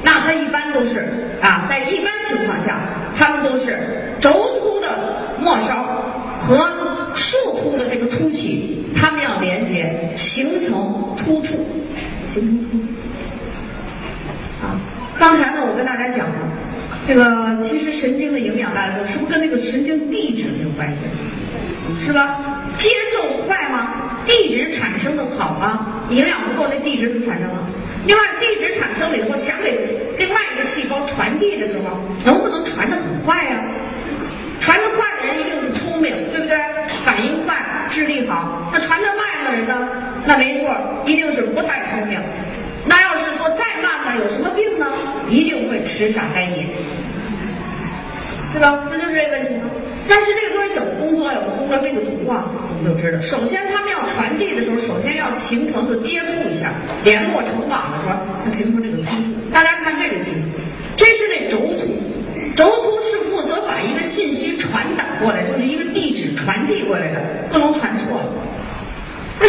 [0.04, 2.80] 那它一般都是啊，在一般情况下，
[3.18, 4.32] 它们都是轴
[4.62, 5.84] 突的末梢
[6.40, 11.56] 和树突的这个突起，它们要连接，形成突触，
[12.34, 12.78] 形成突
[14.66, 14.80] 啊。
[15.18, 16.36] 刚才呢，我跟大家讲了。
[17.08, 17.24] 这个
[17.70, 22.06] 其实神经的营养，大家说是不是跟那个神经递质有关系？
[22.06, 22.66] 是吧？
[22.76, 24.22] 接受快吗？
[24.26, 26.04] 递质产生的好吗？
[26.10, 27.60] 营养不够，那递质怎么产生吗？
[28.08, 29.72] 另外，递质产生了以后，想给
[30.18, 31.96] 另外一个细胞传递的时候，
[32.26, 33.62] 能不能传得很快呀？
[34.60, 36.58] 传得快的人一定是聪明，对不对？
[37.06, 37.56] 反应快，
[37.92, 38.72] 智力好。
[38.74, 39.90] 那传得慢的人呢？
[40.26, 40.76] 那没错，
[41.06, 42.20] 一定是不太聪明。
[43.86, 44.86] 那要是说再慢呢，有什么病呢？
[45.30, 46.68] 一定会迟傻呆年，
[48.54, 48.88] 对吧？
[48.90, 49.70] 不就是这个问题吗？
[50.10, 51.38] 但是这个东西怎么工作呀？
[51.46, 53.22] 我通过这个图啊，我们就知道。
[53.22, 56.74] 首先，他们要传递的时候，首先要形成就接触一下，
[57.04, 59.22] 联络成网的时候，要形成这个突触。
[59.54, 60.32] 大家看这个图，
[60.96, 61.86] 这是那轴突，
[62.56, 67.22] 轴突是负责把一个信息传导过来，就是一个地址传递过来的，
[67.52, 68.22] 不能传错。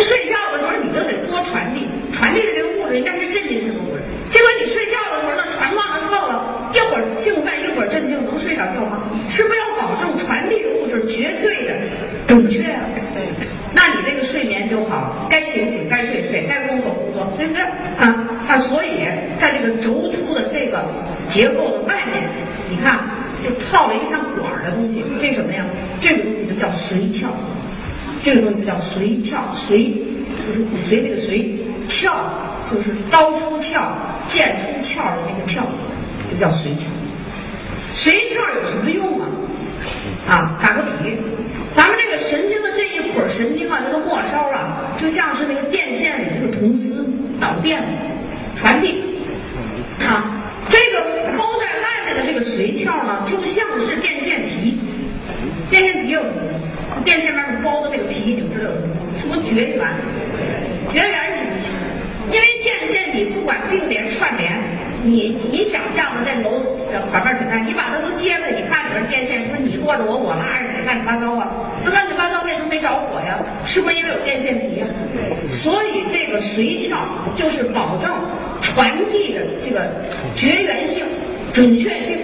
[0.02, 4.02] 睡觉的时候你就得多传递，传递的这个物质应该是镇静性的物质。
[4.28, 9.08] 结果你睡觉的时候，那传忘了透了，一会儿兴奋，一会儿镇静，能睡着觉吗？
[9.28, 11.74] 是不是要保证传递的物质绝对的
[12.26, 12.82] 准确啊？
[13.74, 17.62] 那你这个睡眠就好，该醒醒，该睡睡，该工作工作，对不对？
[17.62, 18.58] 啊啊！
[18.58, 19.04] 所以
[19.38, 20.84] 在这个轴突的这个
[21.28, 22.24] 结构的外面，
[22.70, 22.98] 你看
[23.44, 25.64] 就套了一个像管儿的东西，这什么呀？
[26.00, 27.28] 这个东西就叫髓鞘。
[28.26, 29.94] 这个东西叫髓鞘，髓
[30.48, 31.46] 就是骨髓那个髓，
[31.86, 32.10] 鞘
[32.68, 33.80] 就是刀出鞘、
[34.26, 35.62] 剑出鞘的那个鞘，
[36.28, 36.90] 就叫髓鞘。
[37.94, 39.28] 髓鞘有什么用啊？
[40.28, 41.18] 啊，打个比喻，
[41.76, 47.08] 咱们这个神经的这一捆神经啊，这个末梢啊，就像是那个电线里那个铜丝
[47.40, 47.80] 导电
[48.56, 49.20] 传递
[50.04, 50.42] 啊。
[50.68, 51.00] 这个
[51.38, 54.42] 包在外面的这个髓鞘呢，就像是电线
[55.70, 58.76] 杆上包的这个皮，你们知道有
[59.20, 59.86] 什么绝缘？
[60.92, 61.78] 绝缘是什么，
[62.32, 64.52] 因为电线你不管并联串联，
[65.04, 66.60] 你你想象的那楼
[67.12, 71.48] 板面水泥，你把它都接了，你看里边电线，说你握着我，我拉着你，乱七八糟啊，
[71.84, 73.38] 这乱七八糟为什么没着火呀？
[73.64, 74.86] 是不是因为有电线皮呀？
[75.50, 76.96] 所以这个髓鞘
[77.34, 78.10] 就是保证
[78.60, 79.90] 传递的这个
[80.36, 81.04] 绝缘性、
[81.52, 82.18] 准确性，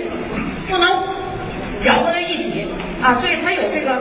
[0.68, 0.88] 不能
[1.80, 2.66] 搅和在一起
[3.02, 4.00] 啊，所以它有这个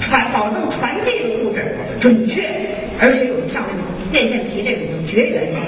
[0.00, 2.48] 传保证传递的物质准确，
[3.00, 3.82] 而且有像那种
[4.12, 5.60] 电线皮这种绝缘性。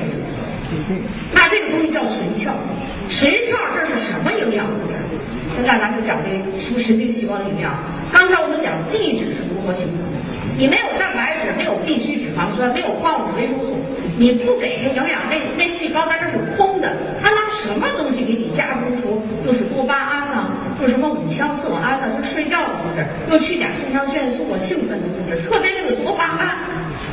[1.35, 2.55] 那这个东西叫髓鞘，
[3.09, 4.95] 髓鞘这是什么营养物质？
[5.57, 6.31] 现在咱们讲这
[6.63, 7.75] 什么神经细胞的营养。
[8.13, 10.19] 刚才我们讲地质是如何形成的，
[10.57, 13.75] 你没有蛋白质，没有必需脂肪酸，没有矿物质、维生素，
[14.17, 19.21] 你不给它营养，那那细胞它这是空的，它拿什么东西给你加工出？
[19.45, 26.57] 就是多巴胺啊，就什么五羟色胺啊，就是睡觉的物质，又去甲肾上腺素啊，兴奋的物质，特别那个多巴胺，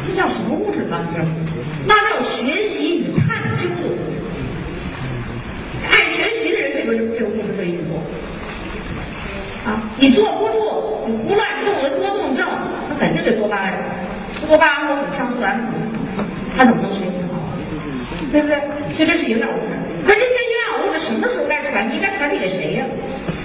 [0.08, 1.06] 这叫什么物质呢？
[1.86, 4.18] 那叫学习与探究的物质。
[5.90, 8.02] 爱学习的人，这个这个物质会运作。
[9.66, 12.48] 啊，你坐不住，你胡乱动了多动症，
[12.90, 13.74] 那肯定得多巴胺，
[14.48, 15.60] 多巴胺和五羟色胺，
[16.58, 17.38] 他怎么能学习好？
[18.32, 18.56] 对不对？
[18.96, 19.68] 所以这是营养物质。
[20.06, 20.27] 可这些营养物质
[21.08, 21.98] 什么时候该传递？
[22.00, 22.86] 该传递给谁呀？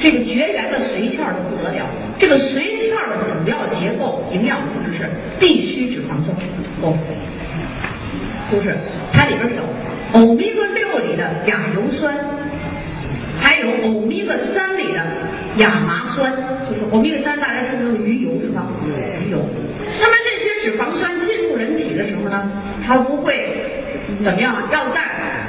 [0.00, 1.86] 这个绝缘的髓鞘就不得了。
[2.18, 5.08] 这个髓鞘的主要结构营养物质是
[5.38, 6.36] 必需脂肪酸，
[6.82, 6.98] 哦，
[8.50, 8.76] 就是
[9.12, 9.62] 它里边有
[10.20, 12.18] 欧米伽六里的亚油酸。
[13.40, 15.00] 还有欧米伽三里的
[15.58, 16.32] 亚麻酸，
[16.68, 18.66] 就是欧米伽三，大家知道鱼油是吧？
[18.86, 19.38] 鱼油。
[20.00, 22.50] 那么这些脂肪酸进入人体的时候呢，
[22.86, 23.48] 它不会
[24.22, 24.68] 怎么样？
[24.72, 25.00] 要在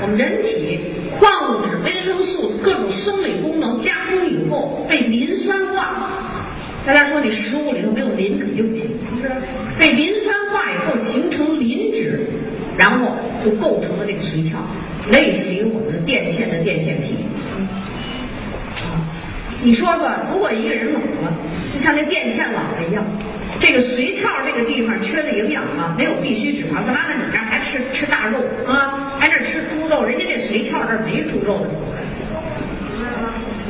[0.03, 0.81] 我们人体
[1.17, 6.09] 矿物质、维生素各种生理功能加工以后被磷酸化。
[6.85, 9.31] 大家说你食物里头没有磷肯定不行，是不是？
[9.79, 12.27] 被磷酸化以后形成磷脂，
[12.77, 14.57] 然后就构成了这个髓鞘，
[15.09, 17.25] 类似于我们的电线的电线皮。
[19.61, 21.33] 你说说，如果一个人老了，
[21.73, 23.05] 就像那电线老了一样，
[23.63, 27.23] 这个髓鞘这个地方缺了营养了，没有必需脂肪，干嘛呢？
[27.25, 29.15] 你这还吃吃大肉啊？
[29.17, 30.03] 还这吃猪肉？
[30.03, 31.69] 人家这髓鞘这儿没猪肉的，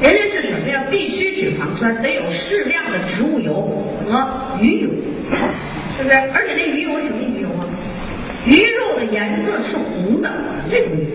[0.01, 0.83] 人家是什么呀？
[0.89, 3.53] 必需脂肪酸得有适量的植物油
[4.09, 4.89] 和鱼油，
[5.95, 6.15] 是不是？
[6.33, 7.69] 而且那鱼油是什么鱼油啊？
[8.47, 10.27] 鱼肉的颜色是红的，
[10.71, 11.13] 这种鱼。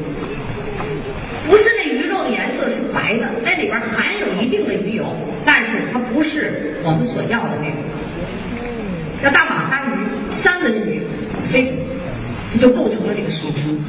[1.49, 5.05] 不是那鱼肉的颜色是白的，那里边含有一定的鱼油，
[5.45, 7.77] 但是它不是我们所要的那种。
[9.23, 11.03] 叫大马哈鱼、三文鱼，
[11.53, 11.73] 这
[12.53, 13.85] 这就构成了这个水平。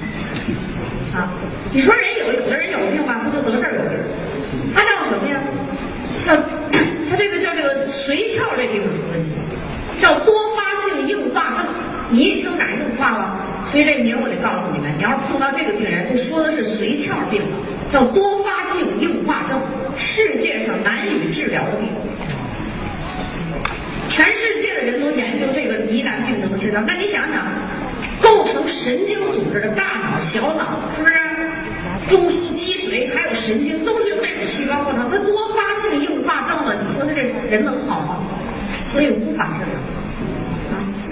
[1.13, 1.29] 啊，
[1.71, 5.39] 你说人有有的人有病吧，他就得这儿有病，他叫什么呀？
[6.27, 6.35] 叫
[7.09, 9.31] 他这个叫这个髓鞘这地方出问题，
[9.99, 11.73] 叫多发性硬化症。
[12.11, 13.39] 你一听哪硬化了？
[13.71, 17.41] 所以这名我得告诉你们，你要是碰到这个病人，就说的是髓鞘病，
[17.91, 19.61] 叫多发性硬化症，
[19.95, 21.89] 世界上难以治疗的病。
[24.09, 27.45] 全世界的人都研究这个疑难病症的治疗，那你想想，
[28.21, 31.15] 构成神经组织的大脑、小脑，是不是？
[32.09, 35.09] 中枢、脊髓还有神经，都是由这种细胞构成。
[35.11, 38.17] 它多发性硬化症了，你说他这人能好吗？
[38.91, 39.73] 所以无法治疗。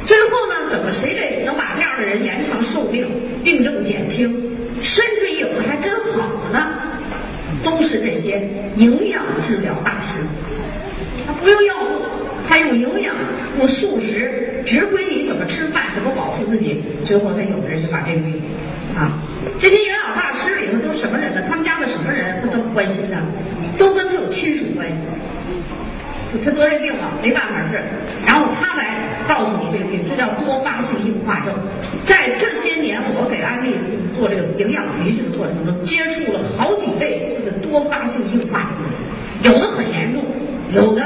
[0.06, 3.08] 最后呢，怎么谁得能把这样的人延长寿命、
[3.44, 6.68] 病症减轻，甚至有的还真好了呢？
[7.64, 10.26] 都是这些营养治疗大师，
[11.28, 12.02] 他不用药物，
[12.48, 13.16] 他用营养、
[13.58, 16.84] 用素食，指挥你怎么吃饭、怎么保护自己。
[17.04, 18.42] 最后，他有的人就把这个病
[18.96, 19.20] 啊，
[19.60, 21.42] 这些营养大师里头都什么人呢？
[21.50, 23.18] 他们家的什么人他这么关心呢？
[23.78, 24.96] 都跟他有亲属关系。
[26.44, 27.82] 他得这病了，没办法治，
[28.28, 28.98] 然后他来
[29.30, 31.56] 告诉你这个病，这叫多发性硬化症。
[32.04, 33.74] 在这些年，我给安利
[34.18, 38.70] 做这个营养培训的过程中，接触了好几位这个多发性硬化
[39.42, 40.22] 症，有的很严重，
[40.74, 41.02] 有的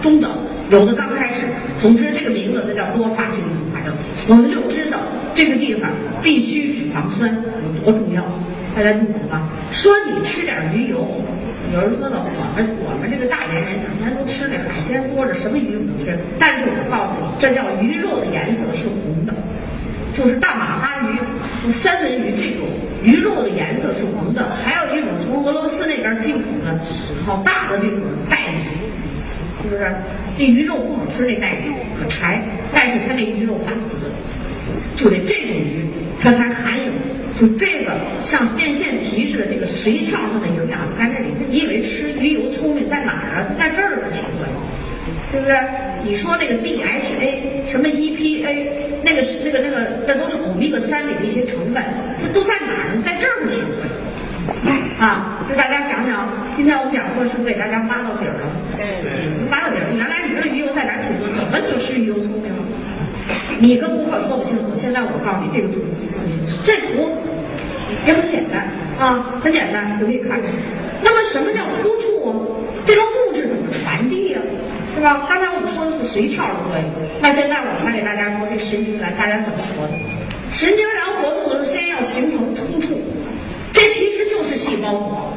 [0.00, 0.30] 中等，
[0.70, 1.42] 有的刚开始。
[1.78, 3.94] 总之，这个名字它叫多发性硬化症。
[4.28, 4.98] 我们就知道
[5.34, 5.90] 这个地方
[6.22, 8.24] 必须脂肪酸有多重要，
[8.74, 9.48] 大家听懂吗？
[9.70, 11.22] 说你吃点鱼油。
[11.74, 16.18] 有人说了，我们我们这个大连人整天都吃那海鲜多着，什么鱼都吃。
[16.38, 19.34] 但是我告诉你，这叫鱼肉的颜色是红的，
[20.14, 22.66] 就是大马哈鱼、三文鱼这种
[23.02, 24.48] 鱼肉的颜色是红的。
[24.64, 26.80] 还有一种从俄罗斯那边进口的
[27.26, 28.00] 好大的这种
[28.30, 28.85] 带鱼，
[29.68, 29.94] 是不是？
[30.38, 32.40] 这鱼肉不好吃，那带鱼可柴，
[32.72, 33.96] 但是它那鱼肉发紫，
[34.96, 35.84] 就得这种鱼，
[36.22, 36.92] 它才含有。
[37.38, 37.92] 就这个
[38.22, 43.52] 像电线皮似的这个髓鞘上的营养在这里，你以为吃鱼油聪明在哪儿啊？
[43.58, 44.48] 在这儿呢，奇怪，
[45.30, 45.54] 对不对？
[46.02, 48.56] 你说那个 DHA 什么 EPA，
[49.04, 51.82] 那个那个那个那都是欧米伽三里的一些成分，
[52.22, 53.02] 这都在哪儿呢？
[53.04, 53.90] 在这儿的成分。
[54.98, 58.46] 啊，就大家想想，今天我们讲课是不是给大家挖到底儿了？
[58.76, 59.02] 对，
[59.50, 59.90] 挖到底儿。
[59.94, 61.36] 原来你知道鱼油在哪儿起作用？
[61.36, 62.62] 怎么就是鱼油聪明了？
[63.58, 65.82] 你跟顾客说不清楚，现在我告诉你这个图，
[66.64, 67.10] 这图
[68.06, 68.68] 也很简单
[68.98, 70.40] 啊，很简单，就可以看。
[71.02, 72.30] 那么什么叫突触啊？
[72.86, 74.38] 这个物质怎么传递呀、
[74.94, 75.26] 是吧？
[75.28, 76.86] 刚才我们说的是髓鞘的作用，
[77.20, 79.98] 那现在我们来给大家说这神经元大家怎么活动？
[80.52, 82.94] 神经元活动的时候，先要形成突触，
[84.66, 85.32] 细胞膜。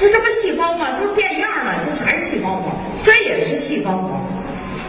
[0.00, 0.98] 这这不细胞嘛？
[0.98, 2.72] 就是变样了，这还是细胞膜，
[3.04, 4.18] 这也是细胞膜。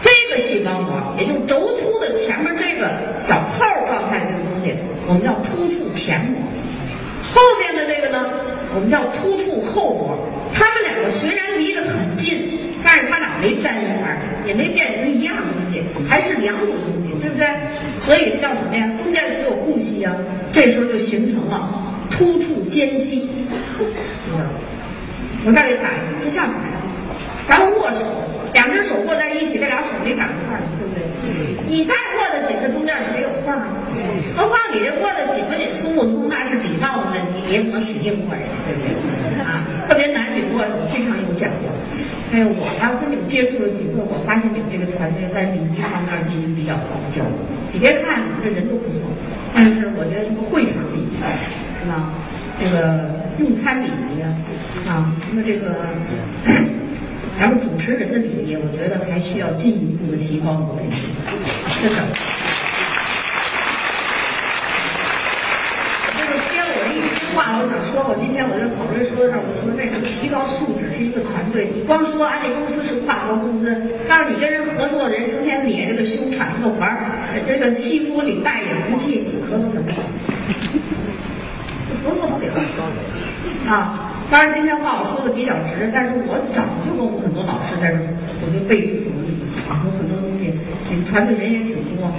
[0.00, 4.74] 这个细胞膜，也就是轴突的前面这个小泡状态这个东西，
[5.06, 6.40] 我们叫突触前膜。
[7.34, 8.26] 后面的这个呢，
[8.74, 10.18] 我们叫突触后膜。
[10.54, 17.46] 他们两个虽然离得很近，但是他俩没沾一块儿，也没变成一样东西，还是两种东西，对不对？
[18.00, 18.88] 所以叫什么呀？
[19.02, 20.14] 中间是有空隙啊，
[20.52, 23.28] 这时候就形成了突触间隙。
[25.44, 26.76] 我再给打一个，不像什么呀？
[27.48, 28.04] 咱们握手，
[28.52, 31.02] 两只手握在一起，这俩手没长一块儿，对不对？
[31.66, 33.66] 你再握得紧，这中间也没有缝儿。
[34.36, 36.71] 何况你这握得紧不紧，松不松，那是礼貌的问题，你
[37.52, 38.88] 也不能使劲握人，对不对？
[39.44, 41.68] 啊，特别男女握手非常有讲究。
[42.32, 47.20] 哎我呢，跟你们接触了几次，我发现你们这个团队在礼仪方面进行比较考究。
[47.72, 49.00] 你别看你这人都不错，
[49.54, 51.20] 但是我觉得什么会场礼仪
[51.78, 52.14] 是吧？
[52.58, 54.32] 这个用餐礼仪啊，
[54.88, 55.76] 啊，那么这个。
[57.40, 61.02] 咱们主持人的礼仪，我觉得还需要进一步的提高和培训，
[61.82, 61.98] 真的。
[66.12, 67.24] 这个接我这一句
[68.02, 73.70] 话，我，今天我在考虑说这，我说那个提高素质是一个团队，你光说安利公司是跨国公司，
[74.08, 76.90] 但是你跟人合作的人成天咧这个胸喘这个环，
[77.46, 79.94] 这个西服领带也不系，你合作什么？
[82.02, 82.50] 合作不了
[83.70, 84.10] 啊！
[84.28, 87.98] 当然，今天话我说的比较直，但是我早就跟我们很多老师在这，
[88.42, 89.12] 我就背书
[89.70, 90.50] 啊，有很多东西，
[90.90, 92.10] 这个团队人也挺多，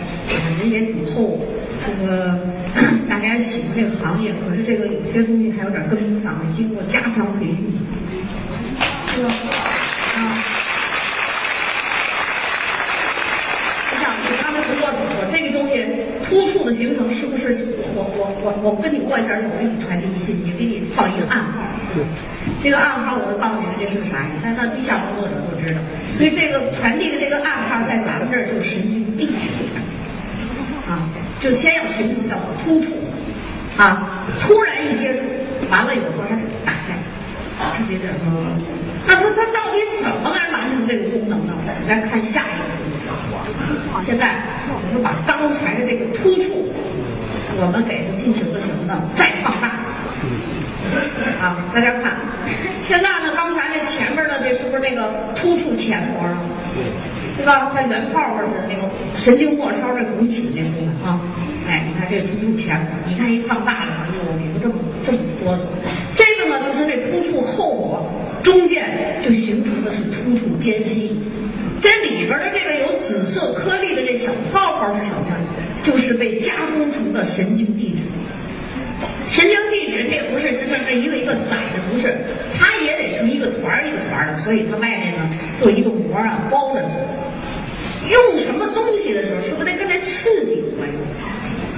[0.59, 1.37] 人也挺厚，
[1.83, 2.39] 这个
[3.29, 7.57] 家喜欢这个行业，可是这个有些东西还有点跟不上，经过加强培训，
[9.15, 9.29] 是吧？
[10.15, 10.19] 啊。
[13.91, 14.05] 你想，
[14.41, 15.85] 他们不说我这个东西
[16.23, 17.55] 突触的形成是不是
[17.95, 21.61] 我我我我跟你过一下我，给你传递信息，给你放一个暗号。
[22.63, 24.25] 这个暗号我告诉你这是啥？
[24.33, 25.79] 你看，到地下工作者都知道。
[26.17, 29.29] 所以这个传递的这个暗号在咱们这儿就是神经递
[30.89, 31.07] 啊，
[31.39, 32.89] 就先要形成叫突触
[33.77, 34.07] 啊，
[34.41, 35.21] 突然一接触，
[35.69, 36.97] 完了以后它打开，
[37.79, 38.13] 直接着。
[39.05, 41.53] 那它它到底怎么来完成这个功能呢？
[41.57, 42.63] 我们再看下一个。
[44.05, 44.35] 现在
[44.69, 46.71] 我们就把刚才的这个突触，
[47.57, 49.01] 我们给它进行了什么呢？
[49.15, 49.67] 再放大。
[51.41, 52.15] 啊，大家看，
[52.83, 56.37] 现在呢，刚才这前面的这是不是那个突触前膜啊？
[57.35, 57.71] 对吧？
[57.73, 61.19] 它圆泡泡是那个神经末梢这拱起那部分啊。
[61.67, 64.75] 哎，你看这突触前，你看一放大了，哎呦，里头这么
[65.05, 65.59] 这么哆嗦。
[66.15, 68.05] 这个呢，就是那突触后膜
[68.43, 71.19] 中间就形成的是突触间隙。
[71.81, 75.25] 这里边的这个有紫色颗粒的这小泡泡是什么？
[75.83, 78.03] 就是被加工成的神经递质。
[79.31, 82.15] 神经递质这不是就是这一个一个散的，不是，
[82.57, 85.29] 它也得是一个团儿一个团儿的，所以它外面呢
[85.61, 86.89] 做一个膜啊包着呢。
[88.09, 90.95] 用什么东西的时候，是不是得跟这刺激有关系？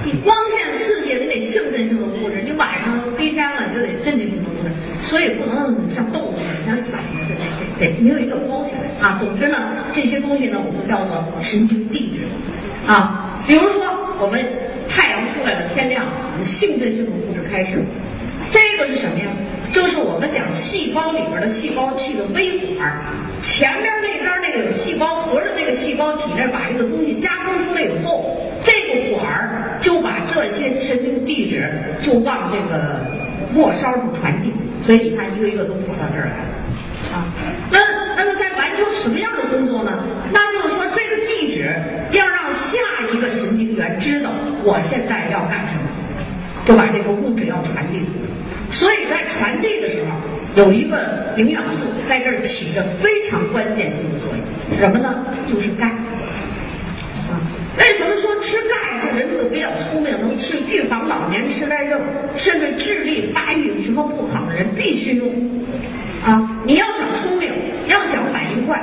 [0.04, 4.70] 你光线刺激，你得兴奋性的物质；你晚上黑天了，你就得镇静性的物质。
[5.00, 9.18] 所以不能像豆腐一样散的，得得得，你有一个包起来啊。
[9.20, 9.56] 总之呢，
[9.94, 12.26] 这些东西呢，我们叫做神经递质
[12.86, 13.40] 啊。
[13.46, 13.82] 比如说
[14.20, 14.44] 我们。
[14.88, 17.84] 太阳出来了，天亮，我们兴奋性的物质开始。
[18.50, 19.26] 这个是什么呀？
[19.72, 22.92] 就是我们讲细胞里边的细胞器的微管，
[23.42, 31.68] 前面那边那个有细胞核的那个细胞体内，把这个东西加工出来以后，这个管儿就把这些神经递质
[32.00, 33.00] 就往这个
[33.52, 34.52] 末梢上传递。
[34.84, 36.52] 所以你看，一个一个都跑到这儿来了
[37.12, 37.26] 啊。
[37.70, 37.78] 那
[38.16, 40.04] 那么在完成什么样的工作呢？
[40.32, 41.74] 那就是说，这个地址
[42.12, 42.78] 要让下
[43.12, 44.30] 一个神经元知道
[44.66, 45.86] 我现在要干什么，
[46.66, 48.02] 就把这个物质要传递。
[48.68, 50.10] 所以在传递的时候，
[50.60, 54.42] 有一个营养素在这儿起着非常关键性的作用，
[54.80, 55.24] 什么呢？
[55.48, 55.86] 就是钙。
[57.30, 57.38] 啊，
[57.78, 62.00] 为什么说吃钙这人就比较聪明，能治预防老年痴呆症，
[62.34, 65.28] 甚至智力发育有什么不好的人必须用？
[66.26, 67.52] 啊，你要想聪明，
[67.86, 68.25] 要想
[68.66, 68.80] 快，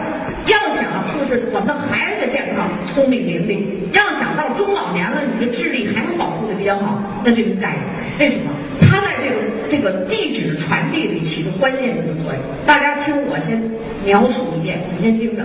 [0.48, 0.84] 要想
[1.20, 3.64] 就是我们的孩子健康、聪明伶俐。
[3.94, 7.78] 要想到中老年了，你的智力还能保护的比较好，那这个钙
[8.20, 8.52] 为什么？
[8.82, 9.36] 它在这个
[9.70, 12.42] 这个地质传递里起着关键性的作用。
[12.66, 13.62] 大家听我先
[14.06, 15.44] 描述一遍，你先听着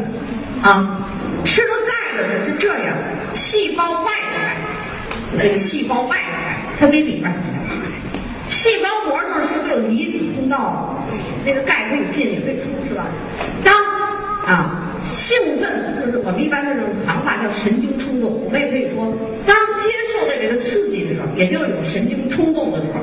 [0.63, 1.05] 啊。
[1.45, 2.97] 吃了钙的人是这样，
[3.35, 7.33] 细胞外的钙，这个细胞外的钙，它比里边
[8.47, 10.95] 细胞膜上是不是有离子通道？
[11.45, 13.07] 那个钙可以进也可以出，是吧？
[13.63, 13.75] 当
[14.49, 19.15] 啊兴奋，就是我们一般的这种谈话叫神经冲动，我们也可以说，
[19.47, 23.01] 当接受的这个刺激的时候，也就是有神经冲动的时候，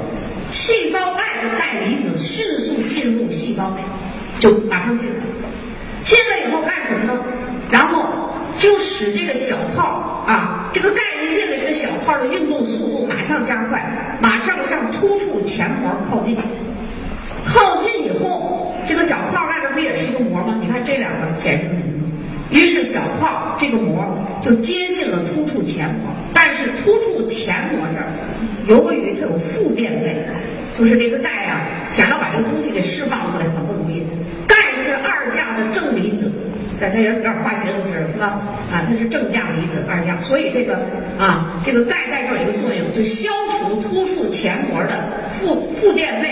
[0.51, 3.81] 细胞外的钙离子迅速进入细胞内，
[4.39, 5.15] 就马上进来。
[6.01, 7.23] 进来以后干什么呢？
[7.71, 9.83] 然后就使这个小泡
[10.27, 16.37] 啊，这个钙一进来，这个小泡的运动速度马上加快，马上向突触前膜靠近。
[17.45, 20.57] 靠近以后，这个小泡外边不也是一个膜吗？
[20.61, 21.81] 你看这两个显示什么？
[22.51, 24.05] 于是小泡这个膜
[24.43, 28.07] 就接近了突触前膜，但是突触前膜这儿，
[28.67, 30.15] 由于它有负电位，
[30.77, 34.03] 就是这个钙啊，想要把这个东西给释放出来很不容易。
[34.47, 36.31] 钙是二价的正离子，
[36.79, 38.25] 在这有点化学都知道是吧？
[38.71, 40.75] 啊，它是正价离子二价，所以这个
[41.17, 46.29] 啊，这个钙在这儿有一个作用，就消除突触前膜的负负电位。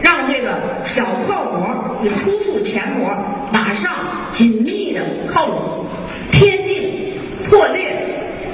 [0.00, 3.10] 让这个小泡膜与突触前膜
[3.52, 3.90] 马上
[4.30, 5.86] 紧密的靠拢、
[6.30, 7.14] 贴近、
[7.48, 7.96] 破裂，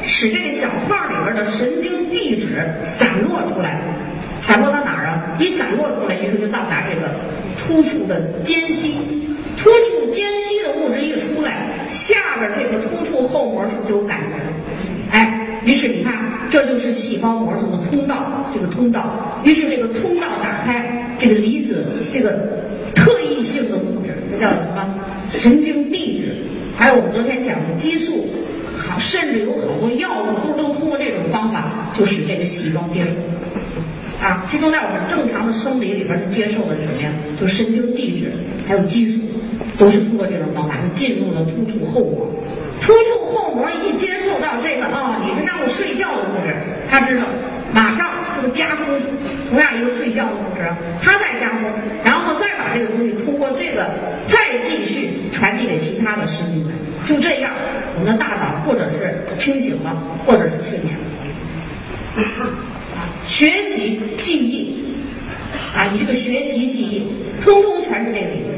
[0.03, 3.83] 使这个小泡里边的神经递质散落出来。
[4.41, 5.37] 散落到哪儿啊？
[5.39, 7.15] 一散落出来，于是就到达这个
[7.59, 8.95] 突触的间隙。
[9.57, 14.53] 突触间隙的物质一出来，下边这个突触后膜就有感觉了。
[15.13, 16.13] 哎，于是你看，
[16.55, 19.41] 这就是细胞膜上的通道，这个通道。
[19.43, 21.17] 于是这个通道打开。
[21.19, 22.31] 这个离子，这个
[22.95, 25.01] 特异性的物质，这叫什么？
[25.33, 26.37] 神经递质，
[26.77, 28.27] 还有我们昨天讲的激素，
[28.77, 34.25] 好，甚至有好多药物都都通过这种方法，就使这个细胞接受。
[34.25, 37.11] 啊，其中在我们正常的生理里边接受的是什么呀？
[37.41, 38.33] 就神经递质，
[38.67, 39.23] 还有激素，
[39.77, 42.29] 都是通过这种方法就进入了突触后膜。
[42.81, 46.55] 突触后膜一接受到这个啊，你是让我睡觉的物质，
[46.91, 47.25] 他知道，
[47.73, 48.11] 马上
[48.43, 48.49] 就。
[48.53, 48.85] 加工
[49.49, 50.71] 同样一个睡觉的物质，
[51.01, 51.63] 它再加工，
[52.05, 53.89] 然后再把这个东西通过这个
[54.23, 57.51] 再继续传递给其他的神经元，就这样，
[57.95, 59.97] 我们的大脑或者是清醒了，
[60.27, 62.51] 或者是睡眠了。
[63.27, 64.95] 学习记忆
[65.75, 67.11] 啊，你这个学习记忆，
[67.43, 68.55] 通通全是这个理论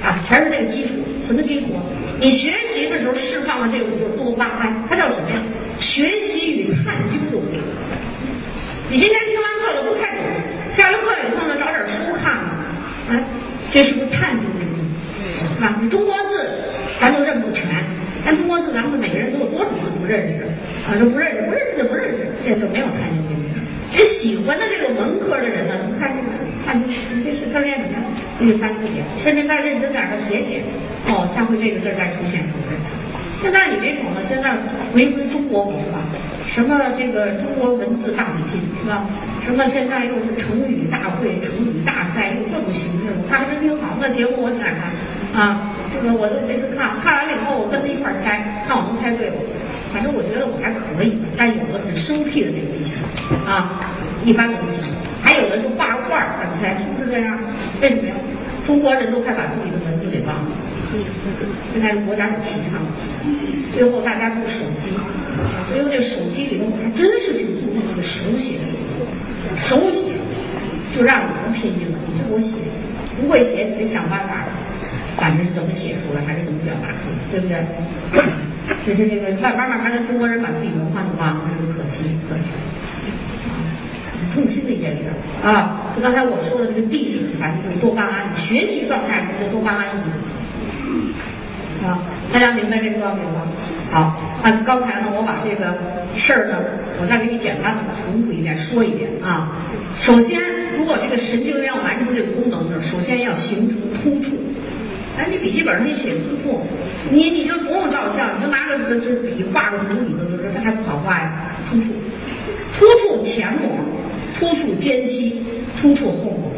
[0.00, 0.92] 啊，全是这个基础。
[1.26, 1.66] 什么基础？
[2.20, 5.36] 你学习的时候释放的这个物质多巴胺，它叫什么呀？
[5.78, 7.60] 学习与探究的物质。
[8.88, 10.24] 你今天听完课了不太懂，
[10.70, 12.38] 下了课以后呢，找点书看
[13.08, 13.24] 看，哎，
[13.72, 15.54] 这是不是探究的东西？
[15.56, 15.76] 是吧？
[15.82, 16.48] 你中国字
[17.00, 17.66] 咱都认不全，
[18.24, 20.44] 咱中国字咱们每个人都有多少字不认识？
[20.86, 23.45] 啊，就不认识，不认识就不认识，这就没有探究精神。
[23.94, 26.28] 这喜欢的这个文科的人呢，你看这个
[26.64, 27.98] 探究，你这是他练什么？
[28.38, 30.62] 你得翻字典，甚至再认真点的写写，
[31.06, 32.76] 哦，下回这个字再出现，是不是？
[33.40, 34.56] 现在你别瞅了，现在
[34.92, 36.00] 回归中国文化，
[36.46, 39.06] 什么这个中国文字大比拼是吧？
[39.44, 43.14] 什么现在又是成语大会、成语大赛，又各种形式。
[43.16, 44.92] 我看还挺好，那节目我挺爱看
[45.36, 45.76] 啊。
[45.92, 49.36] 这个我都每次看，看完了以后我跟他一块猜，看我能猜对不？
[49.92, 53.00] 反正我觉得我还可以，但有的很生僻的这个技巧
[53.48, 53.80] 啊，
[54.24, 54.82] 一般都不行。
[55.22, 57.38] 还有的就画个画儿猜，是不是这样？
[57.80, 58.14] 为什么呀？
[58.66, 60.50] 中国人都快把自己的文字给忘了。
[61.72, 62.82] 现在国家都提倡，
[63.72, 64.90] 最后大家用手机，
[65.70, 68.58] 所以这手机里头我还真是挺注重这个手写，
[69.62, 70.12] 手写
[70.94, 72.58] 就让你能拼音了，你就给我写，
[73.20, 74.44] 不会写你得想办法，
[75.16, 77.56] 反正是怎么写出来还是怎么表达出来，对不对？
[78.84, 82.42] 就是这个慢慢慢慢的中国人把自己文化都忘了，这是可惜可惜，
[84.20, 85.04] 很痛心的一件事
[85.44, 85.92] 啊！
[85.94, 89.86] 就刚才我说的这个地理，反正就是多巴胺，学习状态中的多巴胺。
[91.84, 92.02] 啊，
[92.32, 93.46] 大家明白这个道理吗？
[93.92, 95.78] 好，那刚才呢，我把这个
[96.16, 96.58] 事儿呢，
[97.00, 99.62] 我再给你简单的重复一遍，说一遍啊。
[99.96, 100.40] 首先，
[100.76, 104.35] 如果这个神经元要完成这个功能呢，首先要形成突触。
[105.16, 106.60] 哎，你笔记本上一写突触，
[107.10, 111.52] 你你就不用照相，你就拿着这这笔画个图，你就知道这还不好画呀。
[111.70, 111.86] 突触，
[112.78, 113.78] 突触前膜，
[114.38, 115.42] 突触间隙，
[115.80, 116.52] 突触后膜。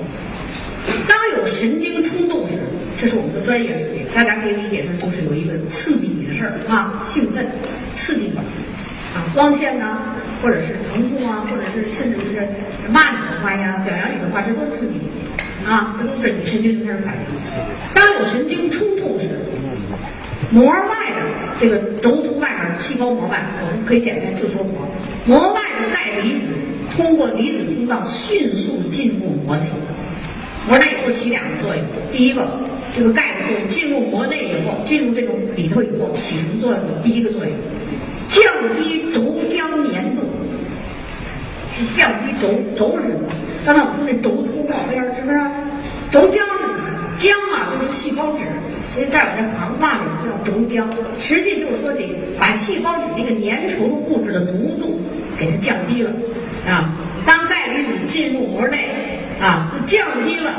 [1.06, 2.54] 当有神经冲动时，
[2.98, 7.46] 这是我们的专业术语，大家可以理解成就是有一个刺激你的事儿啊，兴奋、
[7.92, 8.36] 刺激你
[9.14, 9.98] 啊，光线呐，
[10.42, 12.48] 或者是疼痛啊，或者是甚至是
[12.90, 15.08] 骂你的话呀、表扬你的话，这都刺激你
[15.68, 17.24] 啊，这都是你神经开始反应。
[17.94, 19.28] 当有神经冲突时，
[20.50, 21.20] 膜外的
[21.60, 24.88] 这个轴突外面细胞膜外，我们可以简单就说膜。
[25.26, 26.46] 膜外的钙离子
[26.96, 29.68] 通过离子通道迅速进入膜内，
[30.66, 31.84] 膜内以后起两个作用。
[32.10, 32.48] 第一个，
[32.96, 36.80] 这个钙的作用进入膜内以后，进入这种里头以后起什么作用？
[37.02, 37.52] 第一个作用，
[38.28, 38.42] 降
[38.80, 39.20] 低轴
[39.50, 40.22] 浆粘度，
[41.96, 43.28] 降低轴轴是什么？
[43.64, 45.38] 刚才我说那轴突外边是不是？
[46.10, 46.78] 轴浆是什么？
[47.18, 48.44] 浆啊，就是细胞质，
[48.94, 50.86] 所以在我这行话里叫轴浆，
[51.18, 55.00] 实际就是说得把细胞质那个粘稠物质的浓度
[55.38, 56.12] 给它降低了
[56.66, 56.94] 啊。
[57.26, 58.88] 当钙离子进入膜内
[59.40, 60.54] 啊，降低了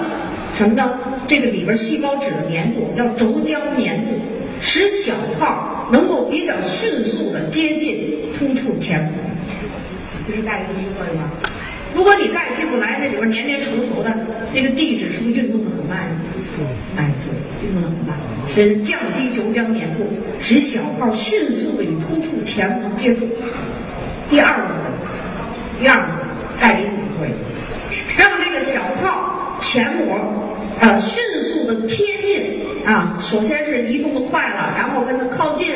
[0.54, 1.00] 什么呢？
[1.28, 4.20] 这个里边细胞质的粘度叫轴浆粘度，
[4.60, 9.14] 使小泡能够比较迅速的接近突触前膜，
[10.30, 11.31] 这是钙离子作用吗？
[11.95, 14.15] 如果你钙进不来，那里边黏黏稠稠的，
[14.53, 16.11] 那个地质是不是运动的很慢？
[16.95, 18.15] 哎，对，运动的很慢，
[18.53, 20.07] 是降低轴浆粘度，
[20.39, 23.27] 使小泡迅速的与突触前膜接触。
[24.30, 24.76] 第二个，
[25.80, 26.06] 第二个
[26.61, 27.35] 钙离子作用，
[28.15, 30.15] 让这个小泡前膜
[30.80, 35.76] 啊迅速的贴近啊，首先是移动的快了，然后跟它靠近。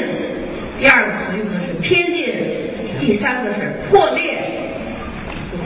[0.79, 2.25] 第二个词用的是贴近，
[3.05, 4.71] 第三个是破裂。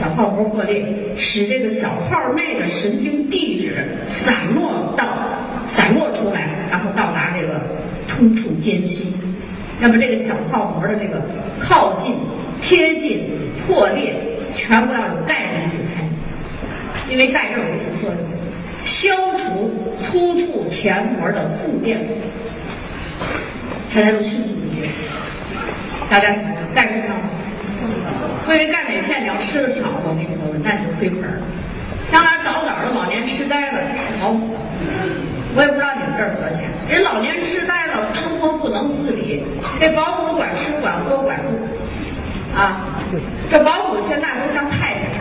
[0.00, 0.84] 小泡膜破裂，
[1.16, 5.06] 使这个小泡内的神经递质散落到
[5.64, 7.60] 散落出来，然后到达这个
[8.08, 9.12] 突触间隙。
[9.80, 11.22] 那么这个小泡膜的这个
[11.60, 12.16] 靠近、
[12.60, 13.30] 贴近、
[13.66, 14.14] 破裂，
[14.56, 18.18] 全部要有钙离子参与，因为钙这有什么作用？
[18.82, 19.70] 消除
[20.04, 21.98] 突触前膜的负电
[23.20, 23.26] 荷，
[23.92, 24.90] 它才能迅速的接触。
[26.10, 26.34] 大家
[26.74, 27.14] 钙是什么？
[28.44, 31.46] 所以钙片你要吃的少，我跟你说，那就亏本了。
[32.10, 33.78] 将来早早的老年痴呆了，
[34.20, 34.56] 保姆。
[35.54, 36.64] 我也不知道你们这儿多少钱。
[36.88, 39.44] 人老年痴呆了，生活不能自理，
[39.78, 41.46] 这保姆管吃管喝管住。
[42.56, 42.96] 啊，
[43.50, 45.12] 这保姆现在都像太太。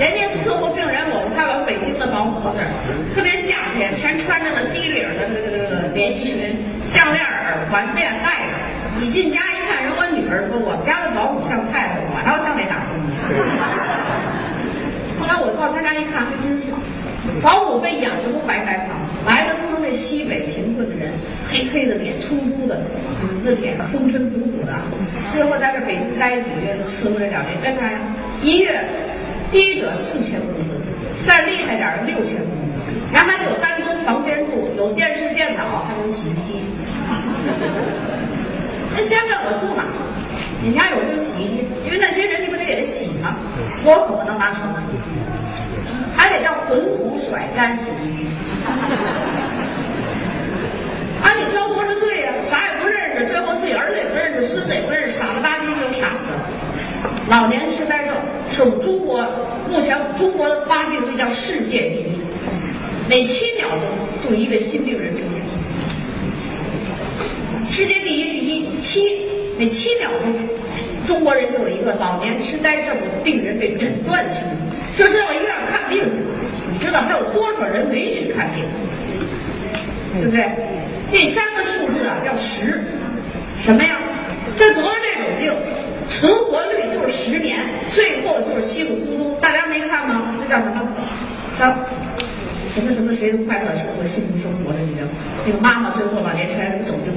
[0.00, 2.72] 人家伺候病人，我们看完北京的保姆那儿，
[3.14, 6.56] 特别夏天，全穿着那低领的这个这个连衣裙，
[6.92, 8.56] 项链、耳环、链带着。
[9.04, 13.12] 你进家一看，人我女儿说，我们家的保姆像太太，我倒像那打工的。
[15.20, 16.72] 后来我到他家一看，还真是，
[17.44, 18.96] 保姆被养的都白白胖，
[19.28, 21.12] 来的都是那西北贫困的人，
[21.52, 22.80] 黑黑的脸，粗粗的，
[23.20, 24.72] 紫的脸，风尘仆仆的。
[25.34, 28.00] 最后在这北京待几个月，就辞了这两年，干啥呀？
[28.40, 28.80] 一月。
[29.52, 30.80] 低者四千工资，
[31.22, 36.58] 再厉害点儿六千工资，然后还有单间房间住，有电视电脑，还有洗衣机。
[38.96, 39.84] 那先问我住哪？
[40.62, 41.66] 你家有没有洗衣机？
[41.84, 43.36] 因为那些人你不得给他洗吗？
[43.84, 44.82] 我可不能拿手洗，
[46.16, 48.30] 还得叫滚土甩干洗衣机。
[51.20, 52.32] 啊，你交多少税呀？
[52.48, 56.48] 啥也不认识，最后自己儿子也不认识，孙子也不认识，傻了吧唧就傻死了。
[57.28, 58.14] 老年痴呆症
[58.52, 59.28] 是我们中国
[59.68, 62.22] 目前中国的发病率叫世界第一，
[63.08, 63.82] 每七秒钟
[64.22, 65.44] 就一个新病人出现。
[67.70, 68.33] 世界第一
[68.84, 69.26] 七，
[69.58, 70.32] 每七秒钟
[71.06, 74.54] 中国人就有一个老年痴呆症病人被诊断出来，
[74.96, 76.04] 这是到医院看病，
[76.70, 78.64] 你知道还有多少人没去看病？
[80.12, 80.44] 对不对？
[81.10, 82.84] 第三个数字啊叫十，
[83.64, 83.98] 什么呀？
[84.56, 84.88] 这得了
[85.40, 85.74] 这种病，
[86.08, 87.58] 存活率就是十年，
[87.88, 89.34] 最后就是稀里糊涂。
[89.40, 90.36] 大家没看吗？
[90.38, 90.80] 那叫什么？
[91.58, 91.66] 叫
[92.74, 95.08] 什么什么谁快乐生活、幸福生活的那个
[95.46, 97.12] 那个妈妈，最后老年痴呆走丢，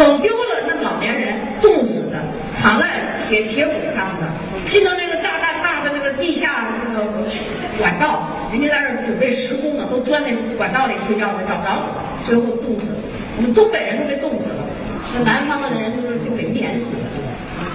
[0.00, 2.16] 走丢了，那老年人冻死的，
[2.62, 2.86] 躺在
[3.28, 4.26] 铁铁轨上的，
[4.64, 7.04] 进到那个大大大的那个地下那个
[7.76, 11.84] 管道，人家在那准备施工呢，都钻那管道里睡觉呢，找不着，
[12.26, 12.96] 最后冻死了。
[13.36, 14.64] 我们东北人都被冻死了。
[15.12, 17.02] 那南方的人就是就给碾死了，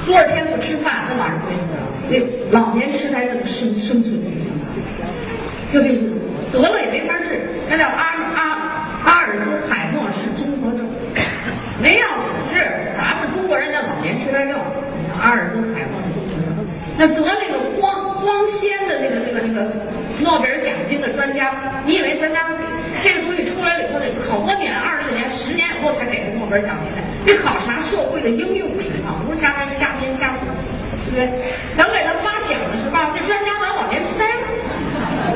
[0.08, 1.86] 多少天不吃饭，那晚上会死了。
[2.10, 5.14] 所以老年痴呆症生生存率很高，
[5.72, 6.12] 这病
[6.52, 7.40] 得了也没法治，
[7.70, 8.42] 那叫阿阿
[9.06, 10.88] 阿尔兹海默氏综合症，
[11.82, 12.08] 没药
[12.52, 12.64] 治。
[12.98, 13.82] 咱们中国人叫
[14.36, 14.60] 老年痴呆症，
[15.22, 15.96] 阿尔兹海默。
[16.98, 19.72] 那得那个光光纤的那个那个那个
[20.22, 21.52] 诺贝尔奖金的专家，
[21.86, 22.40] 你以为专家
[23.04, 27.02] 这个东西出来了以后得好多年、二十年、十年以后才给他诺贝尔奖金呢？
[27.26, 30.48] 得考察社会的应用情况，不是瞎瞎编瞎说，
[31.08, 31.28] 对不对？
[31.76, 34.44] 等给他发奖的时候，这专家当老年痴呆了，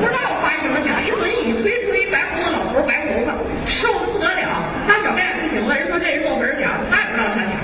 [0.00, 3.36] 不知道发什么奖，一轮椅推出一白胡子老头，白头发，
[3.68, 5.76] 瘦的不得了，大小便不行了。
[5.76, 7.60] 人说这是诺贝尔奖，他也不知道啥奖。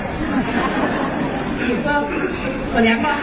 [1.65, 1.89] 你说
[2.77, 3.17] 可怜吧？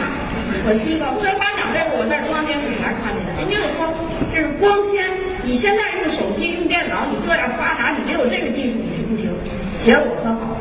[0.67, 1.15] 可惜吧？
[1.15, 3.87] 虽然发奖这个我在中央电视台看见的，人家就说
[4.35, 5.07] 这是光纤。
[5.47, 9.31] 你现在用手机、用电脑，你这样发达，你没有这个技术你是不行。
[9.79, 10.59] 结果可好，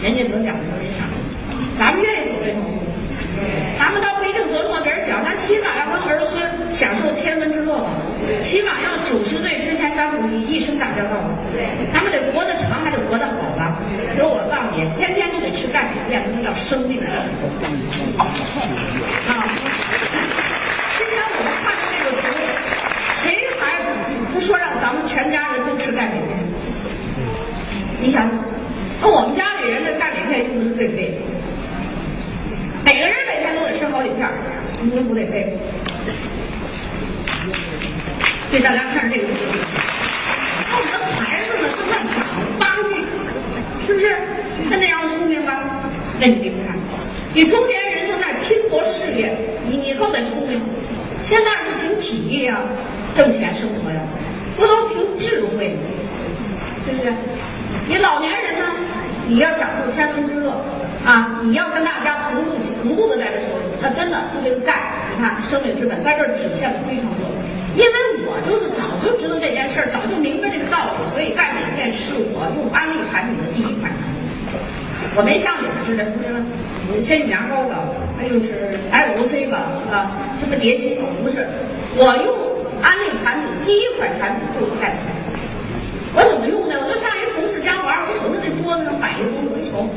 [0.00, 1.04] 人家得奖就没上，
[1.76, 2.80] 咱们愿意走这条路。
[3.76, 6.40] 咱们倒不一定得诺贝尔奖，咱起码要跟儿孙
[6.72, 7.92] 享受天伦之乐吧。
[8.40, 11.28] 起码要九十岁之前，咱们一生打交道吧。
[11.92, 13.52] 咱们得活得长，还得活得好
[14.16, 17.24] 所以我告诉你，天天都得吃钙镁片，那叫生命啊！
[20.96, 22.22] 今天我们看的这个图，
[23.22, 23.60] 谁还
[24.32, 26.38] 不说让咱们全家人都吃钙镁片？
[28.00, 28.28] 你想，
[29.00, 31.16] 那我们家里人这钙镁片用的是最贵的。
[32.84, 34.32] 每个人每天都得吃好几片儿，
[34.82, 35.56] 你不得背？
[38.50, 39.34] 给大家看这个图，
[40.72, 42.16] 我们的孩子们正在长
[42.58, 42.90] 发育，
[43.86, 44.04] 是不是？
[44.70, 45.60] 他那样聪明吧？
[46.18, 46.76] 那你别看，
[47.38, 49.32] 你中年人正在拼搏事业，
[49.68, 50.60] 你你更得聪明。
[51.20, 52.58] 现在是凭体力呀，
[53.14, 54.00] 挣钱生活呀，
[54.56, 55.78] 不都凭智慧？
[56.84, 57.12] 对不对？
[57.86, 58.64] 你老年人呢？
[59.28, 60.50] 你要享受天伦之乐
[61.06, 61.38] 啊！
[61.44, 67.30] 你要跟大家同步同步的在这说，那真的就这个钙，你看生命之本在这儿体现的非常多。
[67.76, 67.94] 因为
[68.26, 74.17] 我就是早就知道这件事儿，早就明白这个道理，所以钙镁片是我用安利产品的第一款产品。
[75.18, 76.14] 我没像你们似的什
[76.86, 77.82] 么仙女牙膏吧，
[78.14, 81.42] 还有是 L C 吧啊，什么蝶心不是，
[81.98, 82.30] 我用
[82.78, 85.10] 安利产品第一款产品就是钙片。
[86.14, 86.78] 我怎么用的？
[86.78, 89.90] 我就上一同事家玩，我瞅着那桌子上摆一个东西，我一瞅，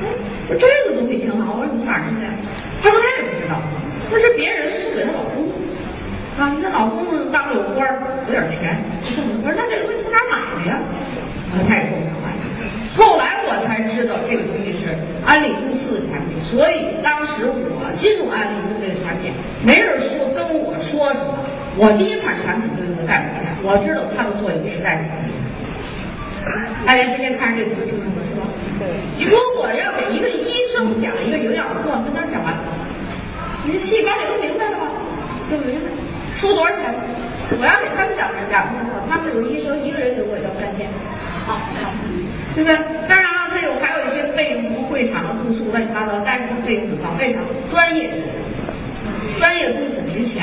[0.00, 0.08] 哎，
[0.48, 2.24] 我说这个东西挺好，我说从哪儿弄的？
[2.80, 3.60] 他说他也不知道，
[4.08, 5.52] 说是别人送给她老公，
[6.40, 9.36] 啊，你看老公当了有官儿，有点钱，送的。
[9.44, 10.80] 我说那这东西从哪买的呀？
[11.68, 12.21] 他也说不上来。
[12.96, 19.32] 后来我才知道这个东西是安利公司的产品，所以当时我进入安利公司的产品，
[19.64, 21.40] 没人说跟我说什么，
[21.80, 25.08] 我第一款产品就是个钙镁片，我知道它的作用实在是。
[26.84, 28.44] 大家今天看这图清楚是吧？
[28.76, 28.90] 对。
[29.24, 32.52] 如果要给一个医生讲一个营养课，跟他讲完，
[33.64, 34.90] 你这细胞里都明白了吗？
[35.48, 35.78] 对不对？
[36.36, 36.92] 收多少钱？
[37.54, 40.90] 我要给他们讲两堂课，他们有医生一个人给我交三千，
[41.46, 41.62] 啊，
[42.54, 42.76] 对不对？
[43.08, 47.40] 当然了，他有还有一些费用，会场的住宿乱七八糟，但是费用很高，为啥？
[47.70, 48.10] 专业，
[49.38, 50.41] 专业东西很值钱。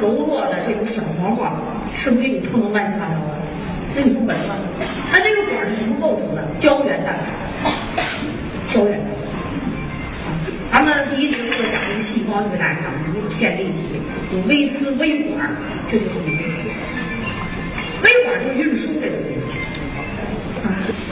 [0.00, 1.52] 柔弱的这种小毛嬷，
[1.94, 3.38] 是不是给你碰到乱七八糟的？
[3.94, 4.56] 那你不闻吗？
[5.10, 6.42] 它这个果是什么构成的？
[6.58, 7.18] 胶原蛋
[7.96, 8.04] 白，
[8.68, 9.00] 胶原。
[10.72, 12.80] 咱们第一如果长一个细胞，就个大家？
[13.12, 14.00] 你有线粒体，
[14.32, 15.50] 有微丝微管，
[15.90, 16.42] 这就是你的
[18.04, 19.40] 微管就是运输的东西。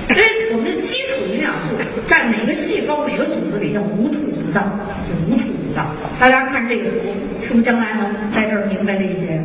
[0.09, 4.63] 所以我们的基础营养素占每个细胞、每个组织里叫无处不到，
[5.09, 5.48] 就无处。
[6.19, 9.41] 大家看这个图，是不是将来能在这儿明白这些？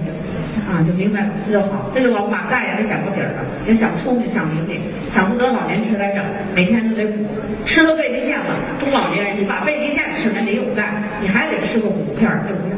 [0.67, 1.91] 啊，就明白了，这就好。
[1.93, 3.43] 这就往马盖也给讲到底儿了。
[3.67, 4.73] 也想聪明，想明白，
[5.13, 6.23] 想不得老年痴呆症，
[6.55, 7.25] 每天都得补。
[7.65, 12.73] 吃了贝利线了，中老年人你把贝利线吃了，没有钙，你还得吃个五片儿，对不对？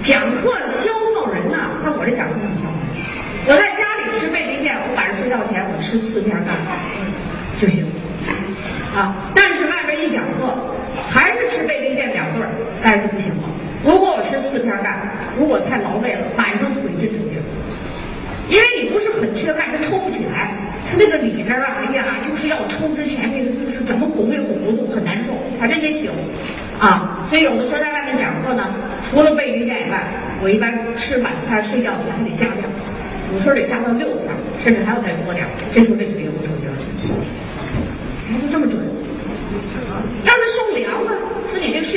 [0.00, 2.74] 讲课消耗人呐，看我这讲课怎么消耗。
[3.46, 6.52] 我在家里吃贝利线，我晚上睡觉前我吃四片钙
[7.60, 7.86] 就行。
[8.94, 10.54] 啊，但是外边一讲课，
[11.10, 12.26] 还是吃贝利线两
[12.84, 13.48] 对儿，钙就不行了。
[13.82, 14.94] 如果我吃四片钙，
[15.38, 17.44] 如果太劳累了，晚上腿就出去了。
[18.48, 20.52] 因为你不是很缺钙，它抽不起来，
[20.84, 26.10] 它那个里边啊，哎呀，就是要抽之前，那个就是怎么拱也拱不动，很难受，反正也行。
[26.78, 28.68] 啊，所以有的时候在外面讲课呢，
[29.08, 30.04] 除了贝利线以外，
[30.42, 32.68] 我一般吃晚餐睡觉前还得加量，
[33.32, 34.28] 有时候得加到六片，
[34.62, 36.76] 甚至还要再多点，这时候这腿就不抽筋了。
[38.28, 38.76] 哎，就这么准。
[40.24, 41.14] 要是受凉啊，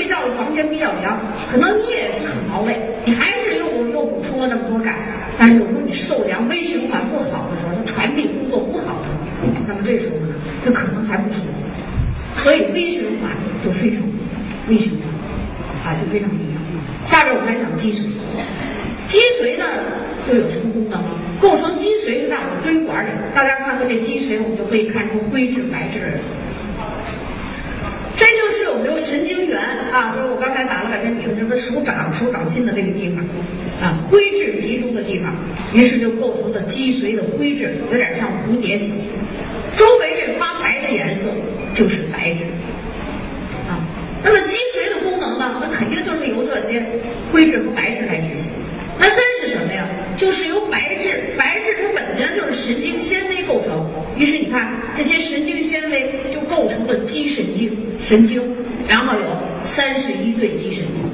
[0.08, 1.20] 说你这睡觉的房间比较凉，
[1.52, 4.96] 可能你也是很劳累，你还是又又补充了那么多钙，
[5.38, 9.10] 但是有时候你受凉、微循环不好的时候，它传递工作不好的时
[9.42, 10.34] 候，那么这时候呢，
[10.66, 12.44] 这可能还不舒服。
[12.44, 13.32] 所以微循环
[13.64, 14.02] 就非常
[14.70, 17.08] 微循环啊，就非常重要。
[17.08, 18.06] 下边我们来讲脊髓，
[19.06, 19.66] 脊髓呢
[20.28, 21.02] 就有什么功能？
[21.42, 26.20] 构成脊髓是在我们椎管里，大家看看这脊髓，我们就可以看出灰质、白质。
[28.84, 29.60] 这就是我们有神经元
[29.92, 33.26] 啊，就是我刚才打了个针比方，就是手掌、手掌心的这个地方
[33.82, 35.34] 啊，灰质集中的地方，
[35.74, 38.94] 于是就构成了脊髓的灰质，有点像蝴蝶形。
[39.78, 41.30] 周围这发白的颜色
[41.74, 42.46] 就是白质
[43.68, 43.82] 啊。
[44.24, 46.84] 那么脊髓的功能呢，那肯定就是由这些
[47.32, 48.46] 灰质和白质来执行。
[49.00, 49.88] 那根是什么呀？
[50.16, 53.86] 就是由白质，白质它本身就是神经纤维构成。
[54.18, 55.77] 于是你看这些神经纤维
[56.58, 58.42] 构成了肌神经，神经，
[58.90, 59.26] 然后有
[59.62, 61.08] 三十一对肌神经。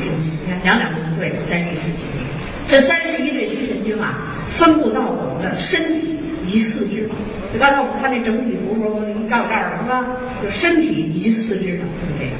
[0.00, 2.70] 你看两两不对，三十一对。
[2.70, 6.16] 这三十一对肌神经啊，分布到我们的身体
[6.46, 7.06] 以及四肢。
[7.52, 10.16] 就刚才我们看那整体图时候一杠杠的是吧？
[10.42, 12.32] 就身体以及四肢上就是这样。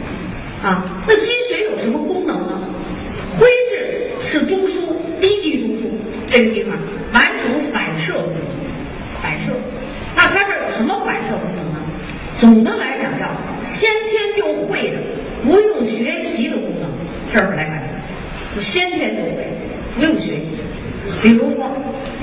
[0.63, 2.67] 啊，那脊髓有什么功能呢？
[3.39, 5.91] 灰质是中枢，低级中枢
[6.31, 6.75] 这个地方
[7.13, 8.41] 完成反射功能，
[9.23, 9.53] 反射。
[10.17, 11.81] 那它这有什么反射功能呢？
[12.39, 13.27] 总的来讲叫
[13.65, 14.97] 先天就会的，
[15.45, 16.91] 不用学习的功能。
[17.33, 17.83] 这儿来看，
[18.55, 19.49] 就先天就会，
[19.97, 20.57] 不用学习。
[21.23, 21.71] 比如说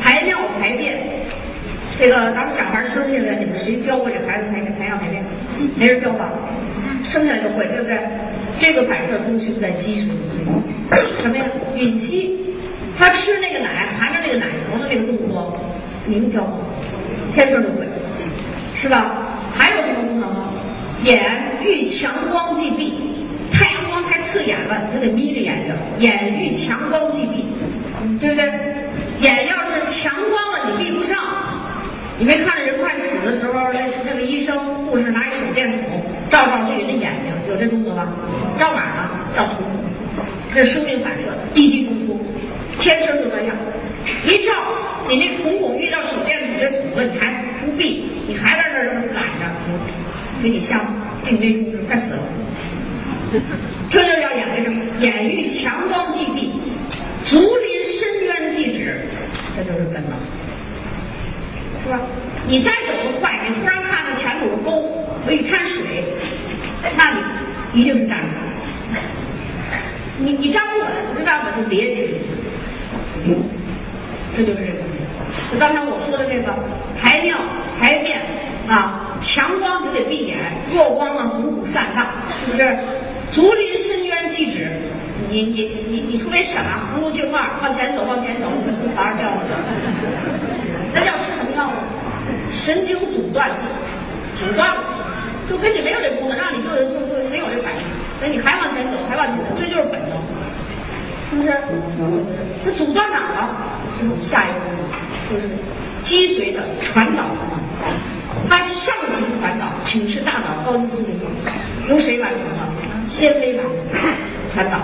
[0.02, 1.00] 排尿排便，
[2.00, 5.24] 这个咱们小孩生下来，你们谁教过这孩子排排尿排便？
[5.76, 6.32] 没人教吧？
[7.04, 7.98] 生下来就会，对不对？
[8.60, 10.12] 这个反射出去在基础。
[11.22, 11.46] 什么呀？
[11.76, 12.38] 孕期，
[12.98, 15.58] 他吃那个奶，含着那个奶头的那个动作，
[16.06, 16.60] 您教过？
[17.34, 17.86] 天生就会，
[18.82, 19.21] 是吧？
[21.04, 21.20] 眼
[21.64, 22.94] 遇强光即闭，
[23.52, 25.76] 太阳光太刺眼了，你就得眯着眼睛。
[26.00, 27.46] 眼遇强光即闭，
[28.20, 28.46] 对不对？
[29.20, 31.18] 眼要是强光了，你闭不上。
[32.20, 34.56] 你没看着人快死的时候，那那个医生、
[34.86, 38.08] 护士拿一手电筒照照这人的眼睛，有这动作吧？
[38.60, 39.10] 照哪儿呢？
[39.36, 39.58] 照瞳
[40.16, 43.56] 孔，这是生命反射，立即中枢，天生就这样。
[44.24, 44.54] 一照，
[45.10, 49.46] 你那瞳孔遇到手电筒这捅了，你还不闭，你还在那儿这么散着，
[50.42, 50.84] 给你像
[51.24, 52.20] 定位控制，快死了。
[53.90, 54.84] 这就叫眼为什么？
[55.00, 56.52] 眼欲强光即闭，
[57.26, 59.06] 竹林深渊即止，
[59.56, 60.18] 这就是本能。
[61.84, 62.02] 是吧？
[62.48, 66.04] 你再走得快，你突然看到前头有个沟，有一滩水，
[66.98, 67.12] 那
[67.74, 69.02] 你一定是站不稳。
[70.20, 72.16] 你你站不稳，不站稳就跌下去。
[74.36, 74.80] 这就是这个。
[75.52, 76.54] 就刚才我说的这个
[77.02, 77.38] 排尿
[77.80, 78.20] 排便
[78.68, 80.38] 啊，强光就得闭眼，
[80.74, 82.14] 弱光呢五谷散大，
[82.46, 82.78] 是不是？
[83.32, 84.72] 竹林深渊气质。
[85.30, 86.60] 你你你你除非傻，
[86.92, 89.54] 葫芦镜二，往前走往前走，你这从哪儿掉下去？
[90.94, 91.78] 那叫吃什么药呢？
[92.52, 93.64] 神经阻断剂，
[94.36, 94.84] 阻断了，
[95.48, 97.82] 就跟你没有这功能，让你就就就没有这反应，
[98.20, 100.20] 所以你还往前走，还往前走，这就是本能，
[101.30, 101.54] 是不是？
[102.66, 103.56] 那阻断哪儿了？
[104.20, 105.00] 下一个功能，
[105.30, 105.48] 就是
[106.02, 108.50] 脊髓的传导功能。
[108.50, 111.10] 它上行传导，请示大脑高级思维
[111.88, 113.08] 由谁完成的？
[113.08, 113.76] 纤维完成
[114.54, 114.80] 传导，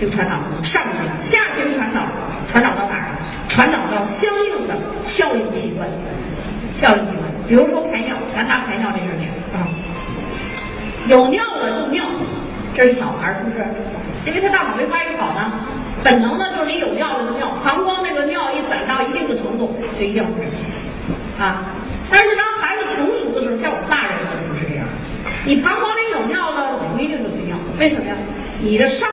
[0.00, 2.02] 就传导上行，下行传导，
[2.50, 3.16] 传导到哪儿？
[3.48, 5.88] 传导到相应的效应器官，
[6.78, 9.68] 效应器官，比如说排尿，咱拿排尿这事儿讲啊，
[11.08, 12.04] 有尿了就尿，
[12.74, 13.64] 这是小孩是不是？
[14.26, 15.52] 因为他大脑没发育好呢。
[16.04, 20.44] 本能呢，就是你有尿了就尿，膀胱那个尿一攒到一定的程度，就一定会
[21.38, 21.64] 啊。
[22.08, 24.86] 但是当孩子成熟的时候，像我们大人呢就不是这样，
[25.44, 28.14] 你膀胱里有尿了，不一定就会尿，为什么呀？
[28.62, 29.04] 你的上。